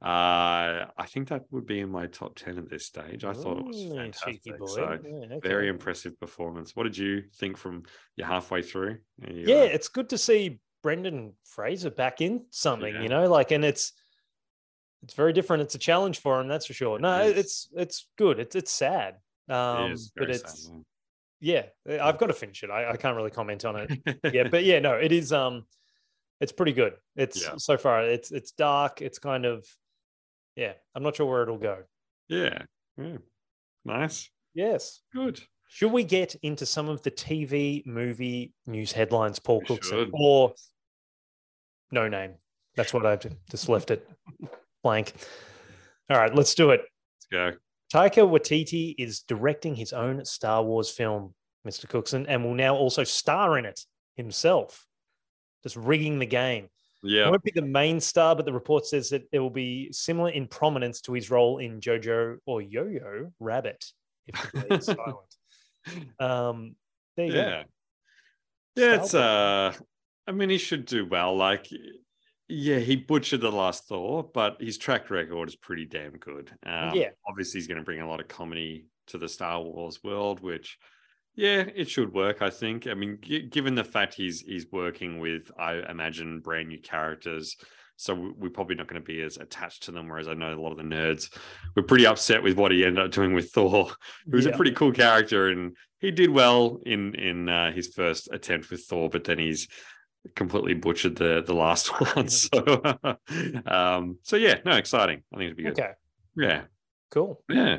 uh, 0.03 0.89
I 0.97 1.07
think 1.07 1.29
that 1.29 1.43
would 1.51 1.67
be 1.67 1.81
in 1.81 1.91
my 1.91 2.07
top 2.07 2.35
ten 2.35 2.57
at 2.57 2.71
this 2.71 2.87
stage. 2.87 3.27
I 3.27 3.35
thought 3.35 3.59
it 3.59 3.67
was 3.67 3.85
fantastic. 3.95 4.59
boy. 4.59 4.65
So 4.65 4.99
Yeah, 5.05 5.37
okay. 5.37 5.47
very 5.47 5.69
impressive 5.69 6.19
performance. 6.19 6.75
What 6.75 6.85
did 6.85 6.97
you 6.97 7.25
think 7.37 7.59
from 7.59 7.83
you 8.17 8.25
halfway 8.25 8.63
through? 8.63 9.01
You, 9.29 9.45
yeah, 9.47 9.57
uh, 9.57 9.65
it's 9.65 9.89
good 9.89 10.09
to 10.09 10.19
see 10.19 10.61
Brendan 10.83 11.35
Fraser 11.43 11.91
back 11.91 12.23
in 12.23 12.47
something, 12.51 12.95
Yeah. 12.95 13.03
you 13.03 13.11
know, 13.11 13.29
like, 13.29 13.51
and 13.51 13.67
it's 13.67 13.93
it's 15.03 15.13
very 15.13 15.35
different. 15.35 15.63
It's 15.63 15.75
a 15.75 15.79
challenge 15.79 16.21
for 16.21 16.41
him, 16.41 16.49
that's 16.49 16.65
for 16.65 16.73
sure. 16.73 16.99
No, 16.99 17.21
It 17.21 17.37
is. 17.37 17.45
it's 17.45 17.69
it's 17.77 18.07
good. 18.17 18.39
It's 18.41 18.57
it's 18.57 18.73
sad, 18.73 19.17
um, 19.51 19.93
is 19.93 20.11
but 20.17 20.31
it's 20.31 20.69
sad, 20.69 20.85
yeah. 21.45 21.65
I've 22.01 22.19
got 22.19 22.27
to 22.29 22.33
finish 22.33 22.63
it. 22.63 22.71
I, 22.71 22.91
I 22.93 22.97
can't 22.97 23.17
really 23.17 23.31
comment 23.31 23.65
on 23.65 23.77
it. 23.77 23.91
yeah. 24.07 24.31
yeah, 24.33 24.49
but 24.49 24.65
yeah, 24.65 24.79
no, 24.81 24.95
it 24.95 25.13
is. 25.13 25.33
Um, 25.33 25.67
it's 26.41 26.53
pretty 26.53 26.73
good. 26.73 26.95
It's 27.17 27.43
Yeah. 27.43 27.55
so 27.59 27.77
far. 27.77 28.03
It's 28.03 28.31
it's 28.33 28.53
dark. 28.53 29.03
It's 29.03 29.19
kind 29.19 29.45
of 29.45 29.67
yeah. 30.57 30.73
I'm 30.95 31.03
not 31.03 31.17
sure 31.17 31.27
where 31.27 31.43
it'll 31.43 31.59
go. 31.59 31.79
yeah, 32.29 32.63
yeah. 32.97 33.17
Nice, 33.85 34.31
Yes. 34.55 35.01
good. 35.13 35.41
Should 35.69 35.93
we 35.93 36.05
get 36.05 36.35
into 36.43 36.65
some 36.67 36.89
of 36.89 37.03
the 37.03 37.11
TV 37.11 37.85
movie 37.87 38.53
news 38.67 38.93
headlines, 38.93 39.39
Paul 39.39 39.61
We 39.61 39.67
Cookson, 39.67 39.99
should. 39.99 40.11
or 40.15 40.55
no 41.91 42.09
name? 42.09 42.35
That's 42.77 42.95
what 42.95 43.05
I've 43.05 43.27
just 43.51 43.69
left 43.69 43.91
it 43.91 44.09
blank. 44.83 45.13
All 46.11 46.17
right, 46.19 46.35
let's 46.35 46.55
do 46.55 46.71
it. 46.71 46.81
Let's 46.81 47.27
go. 47.31 47.59
Taika 47.95 48.29
Waititi 48.29 48.93
is 48.99 49.21
directing 49.21 49.77
his 49.77 49.93
own 49.93 50.25
Star 50.25 50.65
Wars 50.65 50.91
film, 50.91 51.33
Mr. 51.65 51.89
Cookson, 51.89 52.27
and 52.27 52.45
will 52.45 52.55
now 52.55 52.75
also 52.75 53.05
star 53.05 53.57
in 53.57 53.65
it 53.65 53.81
himself. 54.17 54.85
Just 55.63 55.77
rigging 55.77 56.19
the 56.19 56.27
game. 56.27 56.71
Yeah, 57.05 57.29
won't 57.29 57.45
be 57.45 57.53
the 57.55 57.63
main 57.63 58.01
star, 58.01 58.35
but 58.35 58.47
the 58.47 58.53
report 58.53 58.87
says 58.87 59.11
that 59.11 59.29
it 59.31 59.39
will 59.39 59.51
be 59.51 59.93
similar 59.93 60.31
in 60.31 60.49
prominence 60.49 61.03
to 61.03 61.13
his 61.13 61.31
role 61.31 61.59
in 61.59 61.81
Jojo 61.81 62.39
or 62.47 62.63
Yo-Yo 62.63 63.31
Rabbit, 63.39 63.85
if 64.27 64.53
the 64.53 64.75
is 64.75 64.85
silent. 64.87 66.19
Um, 66.19 66.77
there 67.17 67.27
you 67.27 67.33
go. 67.33 67.39
yeah, 67.39 67.63
yeah. 68.75 68.95
It's 68.97 69.15
uh, 69.15 69.73
I 70.27 70.33
mean, 70.33 70.51
he 70.51 70.59
should 70.59 70.87
do 70.87 71.07
well. 71.07 71.37
Like, 71.37 71.69
yeah, 72.49 72.79
he 72.79 72.97
butchered 72.97 73.41
the 73.41 73.51
last 73.53 73.89
Thor, 73.89 74.29
but 74.35 74.57
his 74.61 74.79
track 74.79 75.11
record 75.11 75.49
is 75.49 75.57
pretty 75.57 75.87
damn 75.87 76.19
good. 76.19 76.51
Um, 76.65 76.95
Yeah. 76.95 77.11
obviously, 77.29 77.59
he's 77.61 77.69
going 77.69 77.79
to 77.79 77.85
bring 77.85 78.01
a 78.01 78.09
lot 78.09 78.21
of 78.21 78.29
comedy 78.29 78.87
to 79.09 79.19
the 79.19 79.29
Star 79.29 79.61
Wars 79.63 80.03
world, 80.05 80.41
which. 80.41 80.79
Yeah, 81.37 81.65
it 81.75 81.89
should 81.91 82.13
work. 82.15 82.43
I 82.43 82.51
think. 82.51 82.87
I 82.87 82.95
mean, 82.95 83.19
g- 83.21 83.43
given 83.49 83.75
the 83.75 83.83
fact 83.83 84.15
he's 84.15 84.43
he's 84.43 84.71
working 84.71 85.19
with, 85.19 85.51
I 85.59 85.81
imagine, 85.91 86.39
brand 86.39 86.69
new 86.69 86.81
characters, 86.81 87.57
so 87.97 88.15
we- 88.15 88.31
we're 88.37 88.51
probably 88.51 88.77
not 88.77 88.87
going 88.87 89.03
to 89.03 89.05
be 89.05 89.21
as 89.21 89.37
attached 89.37 89.83
to 89.85 89.91
them. 89.91 90.09
Whereas 90.09 90.29
I 90.29 90.35
know 90.35 90.55
a 90.55 90.61
lot 90.61 90.71
of 90.71 90.77
the 90.77 90.85
nerds 90.85 91.37
were 91.75 91.83
pretty 91.83 92.07
upset 92.07 92.41
with 92.45 92.57
what 92.57 92.71
he 92.71 92.85
ended 92.85 93.05
up 93.05 93.11
doing 93.11 93.35
with 93.35 93.51
Thor. 93.51 93.91
He 94.27 94.31
was 94.37 94.45
Yeah. 94.47 94.53
a 94.53 94.57
pretty 94.57 94.71
cool 94.73 94.93
character, 94.93 95.49
and 95.49 95.77
he 95.99 96.13
did 96.13 96.31
well 96.31 96.81
in 96.87 97.17
in 97.17 97.49
uh, 97.49 97.73
his 97.73 97.89
first 97.89 98.29
attempt 98.33 98.71
with 98.71 98.85
Thor, 98.85 99.09
but 99.11 99.25
then 99.25 99.41
he's 99.41 99.67
completely 100.35 100.75
butchered 100.75 101.17
the 101.17 101.43
the 101.47 101.55
last 101.55 101.89
one. 102.17 102.29
So, 102.29 102.81
um, 103.67 104.19
so 104.23 104.37
yeah, 104.37 104.59
no, 104.65 104.73
exciting. 104.73 105.23
I 105.33 105.37
think 105.37 105.47
it'd 105.47 105.57
be 105.57 105.63
good. 105.65 105.73
Okay, 105.79 105.93
Yeah, 106.37 106.63
cool. 107.11 107.43
yeah. 107.49 107.79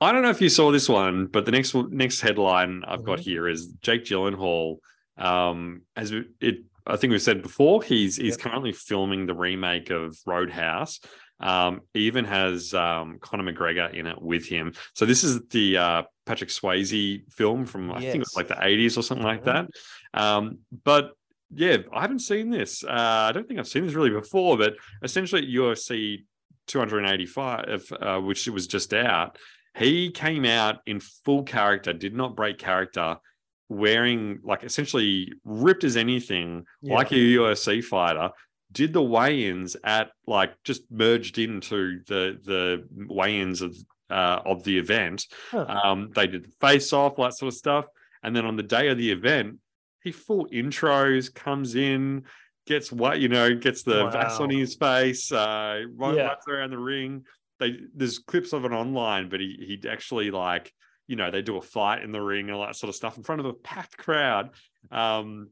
I 0.00 0.12
don't 0.12 0.22
know 0.22 0.30
if 0.30 0.40
you 0.40 0.48
saw 0.48 0.70
this 0.70 0.88
one, 0.88 1.26
but 1.26 1.44
the 1.44 1.50
next 1.52 1.74
next 1.74 2.20
headline 2.20 2.84
I've 2.86 3.04
got 3.04 3.18
Mhm. 3.18 3.22
here 3.22 3.48
is 3.48 3.66
Jake 3.82 4.04
Gyllenhaal. 4.04 4.76
Um, 5.16 5.82
as 5.96 6.12
it, 6.12 6.64
I 6.86 6.96
think 6.96 7.10
we've 7.10 7.20
said 7.22 7.42
before, 7.42 7.82
he's 7.82 8.16
he's 8.16 8.36
Yep. 8.36 8.40
currently 8.40 8.72
filming 8.72 9.26
the 9.26 9.34
remake 9.34 9.90
of 9.90 10.16
Roadhouse. 10.26 11.00
Um, 11.40 11.82
he 11.94 12.00
even 12.06 12.24
has 12.24 12.74
um, 12.74 13.18
Conor 13.20 13.52
McGregor 13.52 13.92
in 13.94 14.06
it 14.06 14.20
with 14.20 14.46
him. 14.46 14.72
So 14.94 15.04
this 15.06 15.22
is 15.22 15.40
the 15.50 15.76
uh, 15.76 16.02
Patrick 16.26 16.50
Swayze 16.50 17.30
film 17.32 17.64
from 17.66 17.92
I 17.92 18.00
think 18.00 18.16
it 18.16 18.18
was 18.20 18.34
like 18.36 18.48
the 18.48 18.54
80s 18.54 18.96
or 18.98 19.02
something 19.02 19.26
like 19.26 19.42
Mhm. 19.42 19.44
that. 19.44 20.20
Um, 20.20 20.58
but 20.84 21.12
yeah, 21.54 21.78
I 21.92 22.00
haven't 22.02 22.20
seen 22.20 22.50
this. 22.50 22.84
Uh, 22.84 22.90
I 23.28 23.32
don't 23.32 23.46
think 23.48 23.58
I've 23.58 23.68
seen 23.68 23.84
this 23.86 23.94
really 23.94 24.10
before, 24.10 24.56
but 24.58 24.74
essentially 25.02 25.42
at 25.42 25.48
UFC 25.48 26.24
285, 26.66 27.92
uh, 28.00 28.20
which 28.20 28.46
was 28.48 28.66
just 28.66 28.92
out, 28.94 29.38
he 29.76 30.10
came 30.10 30.44
out 30.44 30.76
in 30.86 31.00
full 31.00 31.42
character, 31.42 31.92
did 31.92 32.14
not 32.14 32.36
break 32.36 32.58
character, 32.58 33.16
wearing 33.68 34.40
like 34.42 34.64
essentially 34.64 35.32
ripped 35.44 35.84
as 35.84 35.96
anything, 35.96 36.64
Yeah. 36.82 36.94
like 36.94 37.12
a 37.12 37.16
UFC 37.16 37.82
fighter. 37.84 38.30
Did 38.72 38.92
the 38.92 39.02
weigh-ins 39.02 39.76
at 39.84 40.10
like 40.26 40.52
just 40.64 40.82
merged 40.90 41.38
into 41.38 42.00
the 42.06 42.38
the 42.44 42.84
weigh-ins 43.08 43.62
of 43.62 43.74
uh, 44.10 44.40
of 44.44 44.64
the 44.64 44.78
event. 44.78 45.26
Huh. 45.50 45.64
Um, 45.84 46.10
they 46.14 46.26
did 46.26 46.44
the 46.44 46.52
face 46.60 46.92
off, 46.94 47.16
that 47.16 47.34
sort 47.36 47.52
of 47.52 47.56
stuff, 47.58 47.86
and 48.22 48.34
then 48.34 48.44
on 48.46 48.56
the 48.56 48.62
day 48.62 48.88
of 48.88 48.96
the 48.98 49.10
event, 49.10 49.56
he 50.02 50.12
full 50.12 50.46
intros 50.48 51.32
comes 51.32 51.74
in, 51.74 52.24
gets 52.66 52.92
what 52.92 53.20
you 53.20 53.28
know, 53.28 53.54
gets 53.54 53.82
the 53.82 54.08
Vass 54.10 54.40
on 54.40 54.50
his 54.50 54.74
face, 54.74 55.32
uh, 55.32 55.82
run, 55.94 56.16
Yeah. 56.16 56.34
around 56.48 56.70
the 56.70 56.78
ring. 56.78 57.24
They 57.60 57.76
there's 57.94 58.18
clips 58.18 58.52
of 58.52 58.64
it 58.64 58.72
online, 58.72 59.28
but 59.28 59.40
he 59.40 59.56
he 59.82 59.88
actually 59.88 60.30
like 60.30 60.72
you 61.06 61.16
know 61.16 61.30
they 61.30 61.42
do 61.42 61.56
a 61.56 61.62
fight 61.62 62.02
in 62.02 62.12
the 62.12 62.20
ring 62.20 62.46
and 62.46 62.54
all 62.56 62.64
that 62.66 62.76
sort 62.76 62.88
of 62.88 62.94
stuff 62.94 63.16
in 63.16 63.22
front 63.24 63.40
of 63.40 63.46
a 63.46 63.52
packed 63.54 63.96
crowd. 63.96 64.50
Um, 64.90 65.48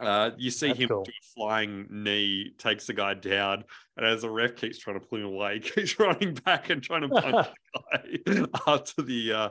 uh, 0.00 0.30
you 0.38 0.50
see 0.50 0.68
That's 0.68 0.78
him 0.80 0.88
cool. 0.88 1.02
do 1.02 1.10
a 1.10 1.34
flying 1.34 1.86
knee, 1.90 2.54
takes 2.56 2.86
the 2.86 2.94
guy 2.94 3.12
down, 3.12 3.64
and 3.98 4.06
as 4.06 4.22
the 4.22 4.30
ref 4.30 4.56
keeps 4.56 4.78
trying 4.78 4.98
to 4.98 5.06
pull 5.06 5.18
him 5.18 5.26
away, 5.26 5.54
he 5.56 5.60
keeps 5.70 5.98
running 5.98 6.32
back 6.32 6.70
and 6.70 6.82
trying 6.82 7.02
to 7.02 7.08
punch 7.08 7.48
the 8.24 8.46
guy 8.46 8.46
after 8.72 9.02
the 9.02 9.32
uh, 9.34 9.48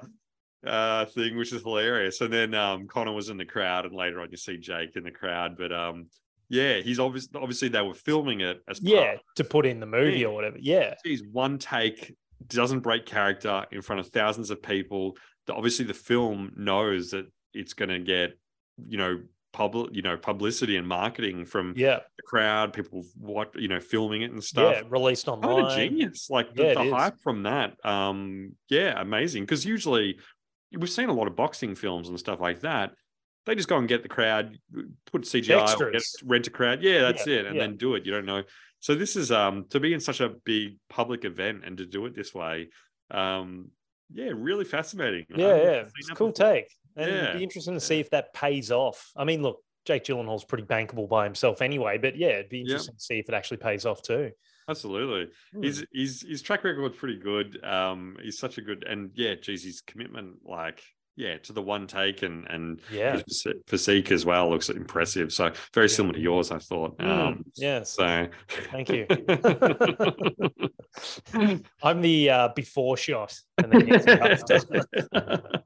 uh, 0.66 1.06
thing, 1.06 1.38
which 1.38 1.54
is 1.54 1.62
hilarious. 1.62 2.22
And 2.22 2.32
then 2.32 2.54
um, 2.54 2.88
Conor 2.88 3.14
was 3.14 3.30
in 3.30 3.38
the 3.38 3.46
crowd, 3.46 3.86
and 3.86 3.96
later 3.96 4.22
on 4.22 4.30
you 4.32 4.38
see 4.38 4.58
Jake 4.58 4.96
in 4.96 5.04
the 5.04 5.12
crowd. 5.12 5.58
But 5.58 5.72
um, 5.72 6.08
yeah, 6.50 6.78
he's 6.78 7.00
obviously 7.00 7.40
obviously 7.40 7.68
they 7.70 7.82
were 7.82 7.94
filming 7.94 8.42
it 8.42 8.62
as 8.68 8.80
part 8.80 8.94
Yeah, 8.94 9.16
to 9.36 9.44
put 9.44 9.66
in 9.66 9.80
the 9.80 9.86
movie 9.86 10.20
Yeah. 10.20 10.28
or 10.28 10.34
whatever. 10.34 10.58
Yeah. 10.60 10.96
He's 11.04 11.24
one 11.24 11.58
take, 11.58 12.16
doesn't 12.48 12.82
break 12.82 13.06
character 13.06 13.66
in 13.72 13.82
front 13.82 14.00
of 14.00 14.08
thousands 14.08 14.50
of 14.50 14.62
people. 14.62 15.18
The- 15.48 15.54
Obviously, 15.56 15.86
the 15.86 15.94
film 15.94 16.52
knows 16.56 17.12
that 17.12 17.26
it's 17.54 17.74
going 17.74 17.90
to 17.90 18.00
get, 18.00 18.38
you 18.88 18.98
know, 18.98 19.22
public, 19.54 19.94
you 19.94 20.02
know, 20.02 20.16
publicity 20.16 20.78
and 20.78 20.88
marketing 20.88 21.44
from 21.46 21.74
Yeah. 21.76 22.00
the 22.18 22.24
crowd, 22.24 22.72
people 22.72 23.04
what 23.18 23.54
you 23.60 23.68
know, 23.68 23.80
filming 23.82 24.22
it 24.22 24.32
and 24.32 24.42
stuff. 24.44 24.76
Yeah. 24.78 24.84
Released 24.90 25.28
online. 25.28 25.66
of 25.66 25.76
genius, 25.76 26.30
like 26.30 26.54
the, 26.54 26.64
Yeah, 26.64 26.74
the 26.76 26.82
is. 26.84 26.94
hype 26.94 27.20
from 27.22 27.44
that. 27.44 27.76
Um, 27.86 28.54
yeah, 28.70 29.00
amazing. 29.02 29.44
Because 29.44 29.66
usually 29.66 30.20
we've 30.78 30.90
seen 30.90 31.10
a 31.10 31.14
lot 31.14 31.28
of 31.28 31.36
boxing 31.36 31.76
films 31.76 32.10
and 32.10 32.20
stuff 32.20 32.40
like 32.40 32.62
that. 32.62 32.92
They 33.46 33.56
just 33.56 33.68
go 33.68 33.78
and 33.78 33.88
get 33.88 34.04
the 34.04 34.10
crowd, 34.10 34.58
put 35.12 35.24
CGI, 35.24 35.92
get, 35.92 36.04
rent 36.24 36.48
a 36.48 36.50
crowd. 36.52 36.84
Yeah, 36.84 37.02
that's 37.02 37.26
Yeah, 37.26 37.38
it, 37.38 37.46
and 37.48 37.56
yeah. 37.56 37.62
then 37.62 37.78
do 37.78 37.96
it. 37.96 38.06
You 38.06 38.12
don't 38.12 38.26
know. 38.26 38.44
So 38.80 38.96
this 38.96 39.16
is 39.16 39.32
um 39.32 39.66
to 39.70 39.80
be 39.80 39.94
in 39.94 40.00
such 40.00 40.22
a 40.22 40.30
big 40.30 40.78
public 40.90 41.26
event 41.26 41.64
and 41.66 41.78
to 41.78 41.86
do 41.86 42.06
it 42.06 42.16
this 42.16 42.34
way. 42.34 42.70
Um, 43.10 43.72
yeah, 44.14 44.32
really 44.36 44.66
fascinating. 44.66 45.26
Yeah, 45.36 45.56
yeah. 45.56 45.84
It's 45.98 46.10
a 46.10 46.16
cool 46.16 46.32
before. 46.32 46.54
take. 46.54 46.68
And 46.96 47.10
it'd 47.10 47.38
be 47.38 47.44
interesting 47.44 47.74
to 47.76 47.80
see 47.80 48.00
if 48.00 48.10
that 48.12 48.34
pays 48.34 48.70
off. 48.72 49.12
I 49.16 49.24
mean, 49.24 49.42
look, 49.42 49.64
Jake 49.86 50.04
Gyllenhaal's 50.04 50.44
pretty 50.44 50.66
bankable 50.66 51.08
by 51.08 51.24
himself 51.24 51.62
anyway, 51.62 51.98
but 51.98 52.18
yeah, 52.18 52.28
it'd 52.30 52.50
be 52.50 52.58
Yeah. 52.58 52.64
interesting 52.74 52.96
to 52.96 53.02
see 53.02 53.20
if 53.20 53.30
it 53.30 53.34
actually 53.34 53.58
pays 53.58 53.86
off 53.86 54.02
too. 54.02 54.32
Absolutely. 54.70 55.32
Hmm. 55.54 55.64
His 55.64 55.86
his 55.94 56.22
his 56.28 56.42
track 56.42 56.64
record's 56.64 56.98
pretty 56.98 57.18
good. 57.20 57.64
Um, 57.64 58.18
he's 58.22 58.38
such 58.40 58.58
a 58.58 58.62
good 58.62 58.84
and 58.88 59.12
yeah, 59.16 59.36
geez, 59.36 59.64
his 59.64 59.82
commitment, 59.82 60.38
like 60.46 60.82
yeah, 61.18 61.38
to 61.40 61.52
the 61.54 61.62
one 61.62 61.88
take 61.88 62.24
and 62.24 62.48
and 62.50 62.80
Yeah. 62.92 63.22
his 63.28 63.46
physique 63.68 64.12
as 64.12 64.26
well 64.26 64.50
looks 64.50 64.70
impressive. 64.70 65.34
So 65.34 65.52
very 65.74 65.90
similar 65.90 66.14
to 66.14 66.20
yours, 66.22 66.52
I 66.52 66.60
thought. 66.60 66.98
Mm, 67.00 67.06
Um, 67.10 67.44
yes. 67.56 67.92
so 67.92 68.28
Thank 68.72 68.90
you. 68.90 69.06
I'm 71.84 72.02
the 72.02 72.30
uh, 72.30 72.48
before 72.56 72.98
shot. 72.98 73.36
And 73.58 73.72
then 73.74 73.92
after. 74.08 74.60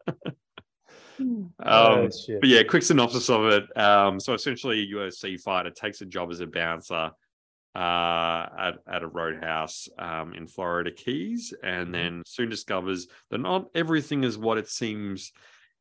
um, 1.19 1.51
Oh, 1.63 2.09
but 2.41 2.49
yeah, 2.49 2.63
quick 2.63 2.83
synopsis 2.83 3.29
of 3.29 3.45
it. 3.45 3.77
Um, 3.77 4.19
so 4.19 4.33
essentially, 4.33 4.79
you're 4.79 5.05
a 5.07 5.09
UFC 5.09 5.39
fighter 5.39 5.69
takes 5.71 6.01
a 6.01 6.05
job 6.05 6.29
as 6.31 6.41
a 6.41 6.47
bouncer 6.47 7.11
uh, 7.75 8.45
at, 8.57 8.73
at 8.87 9.03
a 9.03 9.07
roadhouse 9.07 9.87
um, 9.99 10.33
in 10.33 10.47
Florida 10.47 10.91
Keys, 10.91 11.53
and 11.63 11.93
then 11.93 12.23
soon 12.25 12.49
discovers 12.49 13.07
that 13.29 13.39
not 13.39 13.67
everything 13.75 14.23
is 14.23 14.37
what 14.37 14.57
it 14.57 14.69
seems 14.69 15.31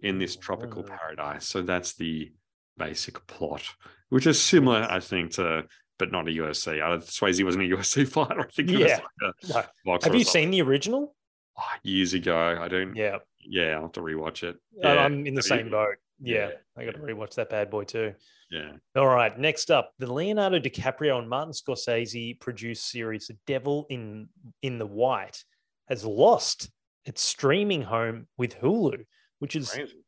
in 0.00 0.18
this 0.18 0.36
tropical 0.36 0.82
paradise. 0.82 1.46
So 1.46 1.62
that's 1.62 1.94
the 1.94 2.32
basic 2.76 3.24
plot, 3.26 3.62
which 4.08 4.26
is 4.26 4.42
similar, 4.42 4.86
I 4.90 5.00
think, 5.00 5.32
to 5.32 5.64
but 5.96 6.10
not 6.10 6.26
a 6.26 6.32
UFC. 6.32 6.82
I, 6.82 6.96
Swayze 6.98 7.44
wasn't 7.44 7.72
a 7.72 7.76
UFC 7.76 8.06
fighter. 8.12 8.40
I 8.40 8.50
think 8.50 8.70
Yeah. 8.70 9.00
was 9.40 9.50
like 9.50 9.64
a 9.66 9.88
No. 9.88 9.98
Have 10.02 10.14
you 10.16 10.24
seen 10.24 10.50
the 10.50 10.60
original? 10.62 11.14
Oh, 11.56 11.62
years 11.84 12.14
ago? 12.14 12.58
I 12.60 12.66
don't. 12.66 12.96
Yeah. 12.96 13.18
Yeah, 13.46 13.76
I'll 13.76 13.82
have 13.82 13.92
to 13.92 14.00
rewatch 14.00 14.42
it. 14.42 14.56
Yeah. 14.76 14.88
I'm 15.04 15.24
in 15.24 15.34
the 15.34 15.38
Have 15.38 15.44
same 15.44 15.70
boat. 15.70 15.94
Yeah. 16.20 16.48
Yeah. 16.48 16.52
I 16.76 16.84
got 16.84 16.94
to 16.94 17.00
rewatch 17.00 17.34
that 17.34 17.50
bad 17.50 17.70
boy 17.70 17.84
too. 17.84 18.14
Yeah. 18.50 18.72
All 18.96 19.06
right. 19.08 19.36
Next 19.38 19.70
up, 19.70 19.92
the 19.98 20.12
Leonardo 20.12 20.58
DiCaprio 20.60 21.18
and 21.18 21.28
Martin 21.28 21.52
Scorsese 21.52 22.38
produced 22.40 22.90
series 22.90 23.26
The 23.26 23.36
Devil 23.46 23.86
in 23.90 24.28
in 24.62 24.78
the 24.78 24.86
White 24.86 25.42
has 25.88 26.04
lost 26.04 26.70
its 27.04 27.20
streaming 27.20 27.82
home 27.82 28.26
with 28.38 28.58
Hulu, 28.60 29.04
which 29.40 29.56
is 29.56 29.70
Crazy. 29.70 30.02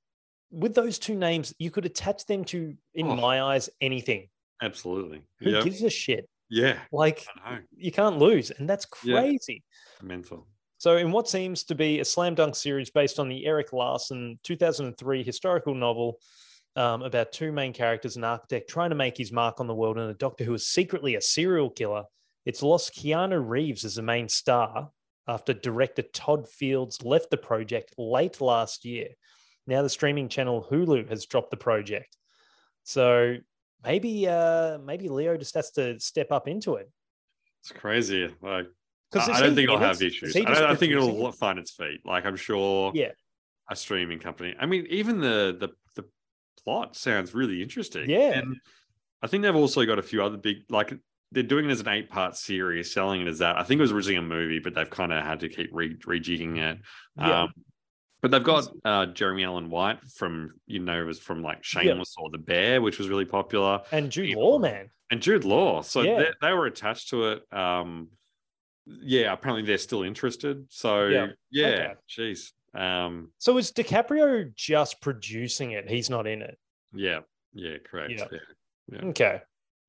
with 0.50 0.74
those 0.74 0.98
two 0.98 1.14
names, 1.14 1.52
you 1.59 1.70
could 1.70 1.85
attach 1.85 2.24
them 2.26 2.44
to, 2.46 2.74
in 2.94 3.07
Oh. 3.09 3.16
my 3.16 3.42
eyes, 3.42 3.68
anything. 3.80 4.28
Absolutely. 4.62 5.22
Who 5.40 5.50
Yep. 5.50 5.64
gives 5.64 5.83
a 5.83 5.90
shit? 5.90 6.28
Yeah. 6.48 6.78
Like 6.92 7.26
you 7.76 7.90
can't 7.92 8.18
lose, 8.18 8.50
and 8.52 8.68
that's 8.70 8.87
Yeah. 9.04 9.20
crazy. 9.20 9.64
Mental. 10.00 10.46
So, 10.87 10.99
in 10.99 11.11
what 11.11 11.29
seems 11.29 11.64
to 11.64 11.75
be 11.75 11.99
a 11.99 12.05
slam 12.05 12.37
dunk 12.37 12.55
series 12.55 12.90
based 12.90 13.18
on 13.18 13.29
the 13.29 13.44
Erik 13.44 13.72
Larson 13.72 14.38
2003 14.44 15.25
historical 15.25 15.75
novel 15.75 16.20
um, 16.77 17.03
about 17.03 17.33
two 17.33 17.51
main 17.51 17.72
characters, 17.72 18.16
an 18.16 18.22
architect 18.22 18.70
trying 18.70 18.90
to 18.90 18.94
make 18.94 19.16
his 19.16 19.33
mark 19.33 19.59
on 19.59 19.66
the 19.66 19.75
world, 19.75 19.99
and 19.99 20.09
a 20.09 20.14
doctor 20.14 20.44
who 20.44 20.55
is 20.55 20.68
secretly 20.68 21.16
a 21.16 21.20
serial 21.20 21.70
killer, 21.70 22.05
it's 22.44 22.62
lost 22.62 22.94
Keanu 22.94 23.42
Reeves 23.44 23.85
as 23.85 23.96
the 23.96 24.03
main 24.03 24.29
star 24.29 24.90
after 25.27 25.53
director 25.53 26.03
Todd 26.03 26.49
Fields 26.49 27.03
left 27.03 27.31
the 27.31 27.37
project 27.37 27.92
late 27.99 28.40
last 28.40 28.85
year. 28.85 29.09
Now, 29.66 29.83
the 29.83 29.90
streaming 29.90 30.29
channel 30.29 30.64
Hulu 30.70 31.09
has 31.09 31.27
dropped 31.27 31.51
the 31.51 31.57
project. 31.57 32.16
So, 32.85 33.38
maybe 33.83 34.29
uh, 34.29 34.79
maybe 34.79 35.09
Leo 35.09 35.37
just 35.37 35.57
has 35.57 35.72
to 35.72 35.99
step 35.99 36.31
up 36.31 36.46
into 36.46 36.77
it. 36.77 36.88
It's 37.64 37.72
crazy. 37.72 38.33
Like 38.40 38.68
Because 39.24 39.29
I, 39.37 39.38
I 39.38 39.40
don't 39.46 39.55
think 39.55 39.64
it'll 39.68 39.79
have 39.79 40.00
issues. 40.02 40.37
I, 40.37 40.40
don't, 40.40 40.57
I 40.64 40.74
think 40.74 40.92
it'll 40.92 41.33
find 41.33 41.59
its 41.59 41.72
feet. 41.72 42.00
Like 42.05 42.24
I'm 42.26 42.37
sure 42.37 42.92
Yeah. 42.94 43.11
a 43.70 43.76
streaming 43.76 44.18
company. 44.18 44.55
I 44.59 44.66
mean, 44.66 44.87
even 44.90 45.20
the 45.20 45.57
the 45.59 45.68
the 45.94 46.09
plot 46.64 46.96
sounds 46.96 47.35
really 47.35 47.62
interesting. 47.62 48.09
Yeah. 48.11 48.38
And 48.38 48.57
I 49.22 49.26
think 49.26 49.42
they've 49.42 49.55
also 49.57 49.85
got 49.87 49.98
a 49.98 50.02
few 50.02 50.22
other 50.22 50.37
big 50.37 50.59
like 50.68 50.92
they're 51.33 51.42
doing 51.42 51.64
it 51.68 51.72
as 51.72 51.81
an 51.81 51.88
eight 51.88 52.09
part 52.11 52.37
series, 52.37 52.92
selling 52.92 53.20
it 53.22 53.29
as 53.29 53.38
that. 53.40 53.57
I 53.59 53.62
think 53.64 53.79
it 53.79 53.83
was 53.83 53.92
originally 53.92 54.16
a 54.18 54.22
movie, 54.22 54.61
but 54.61 54.74
they've 54.74 54.88
kind 54.88 55.12
of 55.12 55.24
had 55.24 55.40
to 55.40 55.48
keep 55.48 55.70
re- 55.72 55.96
rejigging 55.96 56.59
it. 56.59 56.79
Yeah. 57.18 57.42
Um, 57.42 57.52
but 58.22 58.31
they've 58.31 58.42
got 58.44 58.68
uh, 58.85 59.07
Jeremy 59.07 59.44
Allen 59.44 59.68
White 59.70 59.98
from 60.14 60.52
you 60.66 60.79
know 60.79 61.05
was 61.05 61.18
from 61.18 61.42
like 61.42 61.62
Shameless 61.64 62.14
or 62.18 62.31
The 62.31 62.38
Bear, 62.38 62.81
which 62.81 62.98
was 62.98 63.09
really 63.09 63.24
popular. 63.24 63.83
And 63.92 64.11
Jude. 64.11 64.37
Law, 64.37 64.59
man. 64.59 64.88
and 65.11 65.20
Jude 65.20 65.44
Law. 65.44 65.83
So 65.83 66.00
Yeah. 66.02 66.18
they, 66.18 66.31
they 66.48 66.52
were 66.52 66.66
attached 66.66 67.11
to 67.11 67.29
it. 67.33 67.52
Um, 67.52 68.09
yeah, 68.87 69.33
apparently 69.33 69.66
they're 69.66 69.79
still 69.79 70.03
interested. 70.03 70.66
So 70.70 71.07
Yeah. 71.07 71.27
yeah, 71.51 71.66
Okay. 71.66 71.94
jeez. 72.09 72.53
Um, 72.75 73.33
So 73.38 73.57
is 73.59 73.72
DiCaprio 73.72 74.55
just 74.55 75.01
producing 75.01 75.72
it? 75.72 75.88
He's 75.88 76.11
not 76.11 76.27
in 76.27 76.42
it. 76.42 76.59
yeah, 76.94 77.20
yeah, 77.53 77.79
correct. 77.85 78.12
Yeah. 78.12 78.27
Yeah, 78.31 78.38
yeah, 78.92 79.05
Okay, 79.09 79.40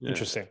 interesting. 0.02 0.48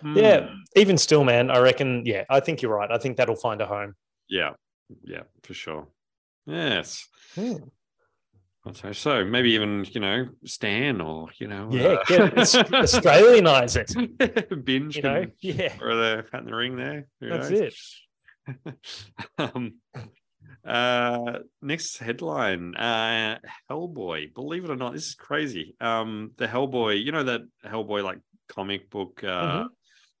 Hmm. 0.00 0.16
Yeah, 0.18 0.50
even 0.74 0.98
still, 0.98 1.24
man, 1.24 1.50
I 1.50 1.58
reckon. 1.60 2.04
Yeah, 2.04 2.24
I 2.28 2.40
think 2.40 2.60
you're 2.60 2.74
right. 2.74 2.90
I 2.90 2.98
think 2.98 3.16
that'll 3.16 3.36
find 3.36 3.60
a 3.60 3.66
home. 3.66 3.94
yeah, 4.28 4.52
yeah, 5.04 5.22
for 5.42 5.54
sure. 5.54 5.88
Yes. 6.46 7.08
Hmm. 8.66 8.72
So, 8.74 8.92
so 8.92 9.24
maybe 9.24 9.52
even 9.52 9.84
you 9.90 10.00
know 10.00 10.28
Stan 10.44 11.00
or 11.00 11.28
you 11.38 11.46
know 11.48 11.68
Yeah, 11.70 11.86
uh, 11.86 12.04
Australianize 12.06 13.76
it. 13.76 14.64
binge 14.64 14.96
You 14.96 15.02
know, 15.02 15.26
yeah, 15.40 15.68
throw 15.76 15.96
the 15.96 16.24
hat 16.32 16.40
in 16.40 16.46
the 16.46 16.54
ring 16.54 16.76
there. 16.76 17.06
Who 17.20 17.28
that's 17.28 17.50
knows? 17.50 17.60
it. 17.60 18.74
um, 19.38 19.74
uh, 20.64 21.38
next 21.62 21.98
headline: 21.98 22.74
uh, 22.76 23.38
Hellboy. 23.70 24.34
Believe 24.34 24.64
it 24.64 24.70
or 24.70 24.76
not, 24.76 24.92
this 24.94 25.06
is 25.06 25.14
crazy. 25.14 25.74
Um, 25.80 26.32
the 26.36 26.46
Hellboy, 26.46 27.02
you 27.02 27.12
know 27.12 27.24
that 27.24 27.42
Hellboy 27.64 28.02
like 28.02 28.18
comic 28.48 28.90
book 28.90 29.22
uh, 29.24 29.64
Mhm. 29.64 29.66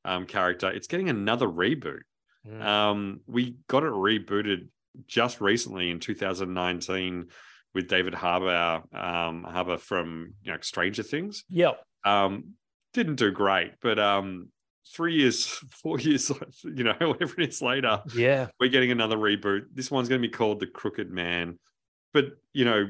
um, 0.04 0.26
character. 0.26 0.70
It's 0.70 0.86
getting 0.88 1.08
another 1.08 1.46
reboot. 1.46 2.00
Mm. 2.46 2.62
Um, 2.62 3.20
we 3.26 3.56
got 3.68 3.82
it 3.82 3.90
rebooted 3.92 4.68
just 5.06 5.40
recently 5.40 5.90
in 5.90 5.98
2019 6.00 7.26
with 7.76 7.86
David 7.88 8.14
Harbour, 8.14 8.82
um, 8.92 9.44
Harbour 9.44 9.76
from 9.76 10.34
you 10.42 10.50
know 10.52 10.58
Stranger 10.62 11.04
Things. 11.04 11.44
Yep. 11.50 11.80
Um, 12.04 12.54
didn't 12.94 13.16
do 13.16 13.30
great, 13.30 13.72
but 13.82 13.98
um, 13.98 14.48
three 14.94 15.14
years, 15.16 15.46
four 15.82 16.00
years, 16.00 16.32
you 16.64 16.82
know, 16.82 16.94
whatever 17.00 17.40
it 17.40 17.50
is 17.50 17.60
later, 17.62 18.02
Yeah. 18.14 18.48
we're 18.58 18.70
getting 18.70 18.90
another 18.90 19.16
reboot. 19.18 19.66
This 19.74 19.90
one's 19.90 20.08
going 20.08 20.20
to 20.22 20.26
be 20.28 20.32
called 20.32 20.58
The 20.60 20.66
Crooked 20.66 21.10
Man, 21.10 21.58
but 22.14 22.26
you 22.54 22.64
know, 22.64 22.88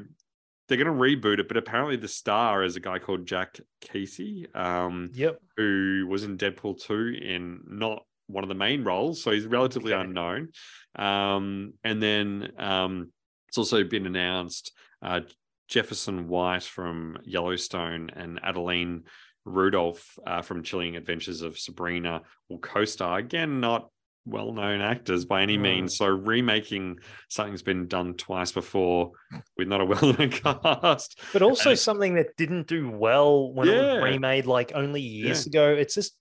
they're 0.69 0.79
going 0.79 0.87
to 0.87 0.93
reboot 0.93 1.41
it. 1.41 1.49
But 1.49 1.57
apparently, 1.57 1.97
the 1.97 2.09
star 2.09 2.63
is 2.63 2.77
a 2.77 2.81
guy 2.81 2.99
called 3.01 3.27
Jack 3.27 3.59
Kesy, 3.83 4.55
um, 4.57 5.11
Yep. 5.15 5.41
who 5.57 6.07
was 6.09 6.23
in 6.25 6.39
Deadpool 6.39 6.81
2 6.81 7.19
in 7.21 7.61
not 7.67 8.05
one 8.29 8.43
of 8.45 8.49
the 8.49 8.55
main 8.57 8.83
roles. 8.85 9.23
So 9.23 9.31
he's 9.33 9.47
relatively 9.47 9.93
Okay. 9.93 10.03
unknown. 10.03 10.49
Um, 10.97 11.75
and 11.85 12.03
then 12.03 12.51
um, 12.59 13.13
it's 13.49 13.59
also 13.59 13.85
been 13.85 14.07
announced 14.07 14.73
uh, 15.03 15.21
Jefferson 15.69 16.29
White 16.29 16.63
from 16.63 17.19
Yellowstone 17.25 18.11
and 18.15 18.41
Adeline 18.43 19.05
Rudolph 19.45 20.19
uh, 20.27 20.43
from 20.43 20.63
Chilling 20.63 20.97
Adventures 20.97 21.43
of 21.43 21.59
Sabrina 21.59 22.23
will 22.49 22.59
co-star. 22.59 23.19
Again, 23.19 23.61
not 23.61 23.91
well-known 24.27 24.81
actors 24.81 25.25
by 25.25 25.43
any 25.43 25.57
means. 25.57 25.97
So 25.97 26.07
remaking 26.07 26.99
something's 27.29 27.63
been 27.63 27.87
done 27.87 28.15
twice 28.15 28.51
before 28.51 29.13
with 29.57 29.69
not 29.69 29.81
a 29.81 29.85
well-known 29.87 30.31
cast. 30.31 31.21
But 31.33 31.43
also 31.43 31.75
something 31.75 32.15
that 32.15 32.37
didn't 32.37 32.67
do 32.67 32.91
well 32.91 33.53
when 33.53 33.69
it 33.69 33.81
was 33.81 34.03
remade 34.03 34.47
like 34.47 34.73
only 34.75 35.01
years 35.01 35.47
ago. 35.47 35.69
It's 35.69 35.95
just 35.95 36.17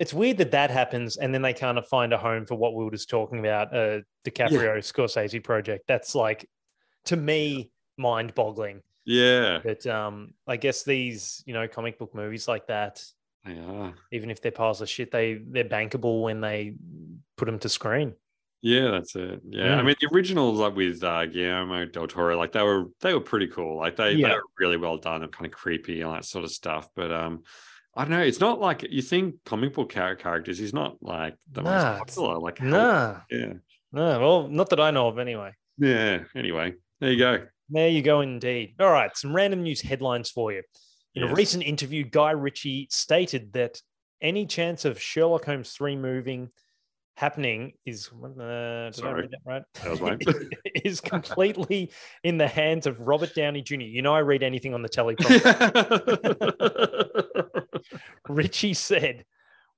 it's 0.00 0.12
weird 0.14 0.38
that 0.38 0.50
that 0.50 0.70
happens 0.70 1.16
and 1.18 1.32
then 1.32 1.42
they 1.42 1.52
kind 1.52 1.76
of 1.78 1.86
find 1.86 2.12
a 2.12 2.18
home 2.18 2.44
for 2.46 2.56
what 2.56 2.74
we 2.74 2.82
were 2.84 2.90
just 2.90 3.08
talking 3.10 3.38
about, 3.38 3.66
uh 3.76 4.00
DiCaprio 4.24 4.78
Scorsese 4.78 5.42
project. 5.44 5.84
That's 5.86 6.14
like 6.14 6.48
to 7.04 7.16
me 7.16 7.70
mind-boggling. 7.96 8.82
Yeah, 9.04 9.60
But 9.62 9.86
um 9.86 10.34
I 10.46 10.56
guess 10.56 10.82
these, 10.84 11.42
you 11.46 11.54
know, 11.54 11.66
comic 11.68 11.98
book 11.98 12.14
movies 12.14 12.48
like 12.48 12.66
that, 12.66 13.04
they 13.44 13.58
are. 13.58 13.94
even 14.12 14.30
if 14.30 14.40
they're 14.42 14.52
piles 14.52 14.80
of 14.80 14.88
shit, 14.88 15.10
they 15.10 15.34
they're 15.52 15.64
bankable 15.78 16.22
when 16.22 16.40
they 16.40 16.74
put 17.36 17.46
them 17.46 17.58
to 17.60 17.68
screen. 17.68 18.14
Yeah, 18.62 18.90
that's 18.90 19.16
it. 19.16 19.40
Yeah, 19.48 19.78
I 19.78 19.80
Mm. 19.80 19.86
mean 19.86 19.94
the 20.00 20.14
originals 20.14 20.58
like 20.58 20.76
with 20.76 21.02
uh, 21.02 21.24
Guillermo 21.26 21.86
del 21.86 22.06
Toro, 22.06 22.36
like 22.36 22.52
they 22.52 22.62
were 22.62 22.84
they 23.00 23.14
were 23.14 23.20
pretty 23.32 23.48
cool. 23.48 23.78
Like 23.78 23.96
they, 23.96 24.14
they 24.14 24.20
Yeah. 24.20 24.34
were 24.34 24.42
really 24.58 24.76
well 24.76 24.98
done. 24.98 25.20
They're 25.20 25.28
kind 25.30 25.46
of 25.46 25.52
creepy 25.52 26.02
and 26.02 26.12
that 26.14 26.26
sort 26.26 26.44
of 26.44 26.50
stuff. 26.50 26.88
But 26.94 27.10
um, 27.10 27.42
I 27.96 28.02
don't 28.04 28.10
know. 28.10 28.22
It's 28.22 28.40
not 28.40 28.60
like 28.60 28.86
you 28.88 29.02
think 29.02 29.36
comic 29.44 29.74
book 29.74 29.90
char- 29.92 30.14
characters. 30.16 30.58
He's 30.58 30.72
not 30.72 30.96
like 31.02 31.34
the 31.50 31.62
Nah, 31.62 31.98
most 31.98 31.98
popular. 32.14 32.38
Like 32.38 32.58
how- 32.58 32.66
Nah. 32.66 33.20
yeah, 33.30 33.52
No, 33.92 34.20
well, 34.20 34.48
not 34.48 34.70
that 34.70 34.78
I 34.80 34.90
know 34.92 35.08
of 35.08 35.18
anyway. 35.18 35.52
yeah. 35.78 36.24
Anyway, 36.36 36.74
there 37.00 37.10
you 37.12 37.18
go. 37.18 37.46
There 37.68 37.88
you 37.88 38.02
go, 38.02 38.20
indeed. 38.20 38.74
All 38.80 38.90
right, 38.90 39.16
some 39.16 39.34
random 39.34 39.62
news 39.62 39.80
headlines 39.80 40.30
for 40.30 40.52
you. 40.52 40.62
In 41.16 41.24
a 41.24 41.34
recent 41.34 41.62
interview, 41.64 42.04
Guy 42.04 42.30
Ritchie 42.30 42.86
stated 42.90 43.52
that 43.54 43.80
any 44.22 44.46
chance 44.46 44.84
of 44.84 45.00
Sherlock 45.00 45.44
Holmes 45.46 45.72
3 45.72 45.96
moving 45.96 46.50
happening 47.16 47.72
is 47.84 48.08
uh, 48.08 48.90
Sorry. 48.92 49.26
that 49.28 49.38
right? 49.44 49.62
That 49.82 49.90
was 49.90 50.00
mine. 50.00 50.18
is 50.84 51.00
completely 51.14 51.90
in 52.22 52.38
the 52.38 52.46
hands 52.48 52.86
of 52.86 53.00
Robert 53.00 53.34
Downey 53.34 53.62
Jr. 53.62 53.74
You 53.82 54.02
know, 54.02 54.14
I 54.14 54.20
read 54.20 54.42
anything 54.44 54.72
on 54.74 54.82
the 54.82 54.88
teleprompter. 54.96 56.06
Ritchie 58.28 58.74
said, 58.74 59.24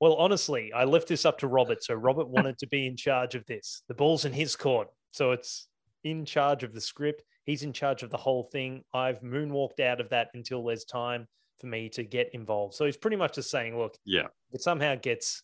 Well, 0.01 0.15
honestly, 0.15 0.73
I 0.73 0.85
left 0.85 1.09
this 1.09 1.25
up 1.25 1.39
to 1.39 1.49
Robert. 1.49 1.83
So 1.83 1.95
Robert 1.95 2.29
wanted 2.29 2.59
to 2.59 2.67
be 2.67 2.87
in 2.87 2.97
charge 2.97 3.35
of 3.35 3.47
this. 3.47 3.83
The 3.89 3.95
ball's 3.95 4.25
in 4.25 4.33
his 4.33 4.57
court. 4.57 4.89
So 5.13 5.33
it's 5.33 5.69
in 6.05 6.25
charge 6.25 6.63
of 6.63 6.73
the 6.73 6.81
script. 6.81 7.23
He's 7.45 7.63
in 7.63 7.73
charge 7.73 8.03
of 8.03 8.11
the 8.11 8.17
whole 8.17 8.45
thing. 8.45 8.85
I've 8.95 9.21
moonwalked 9.21 9.81
out 9.81 10.01
of 10.01 10.11
that 10.11 10.29
until 10.35 10.65
there's 10.65 10.85
time 10.85 11.27
for 11.59 11.67
me 11.67 11.89
to 11.91 12.05
get 12.05 12.31
involved. 12.35 12.75
So 12.75 12.85
he's 12.85 12.97
pretty 12.97 13.17
much 13.17 13.35
just 13.35 13.51
saying, 13.51 13.79
look, 13.79 13.97
yeah, 14.05 14.27
if 14.49 14.55
it 14.55 14.63
somehow 14.63 14.95
gets 14.97 15.43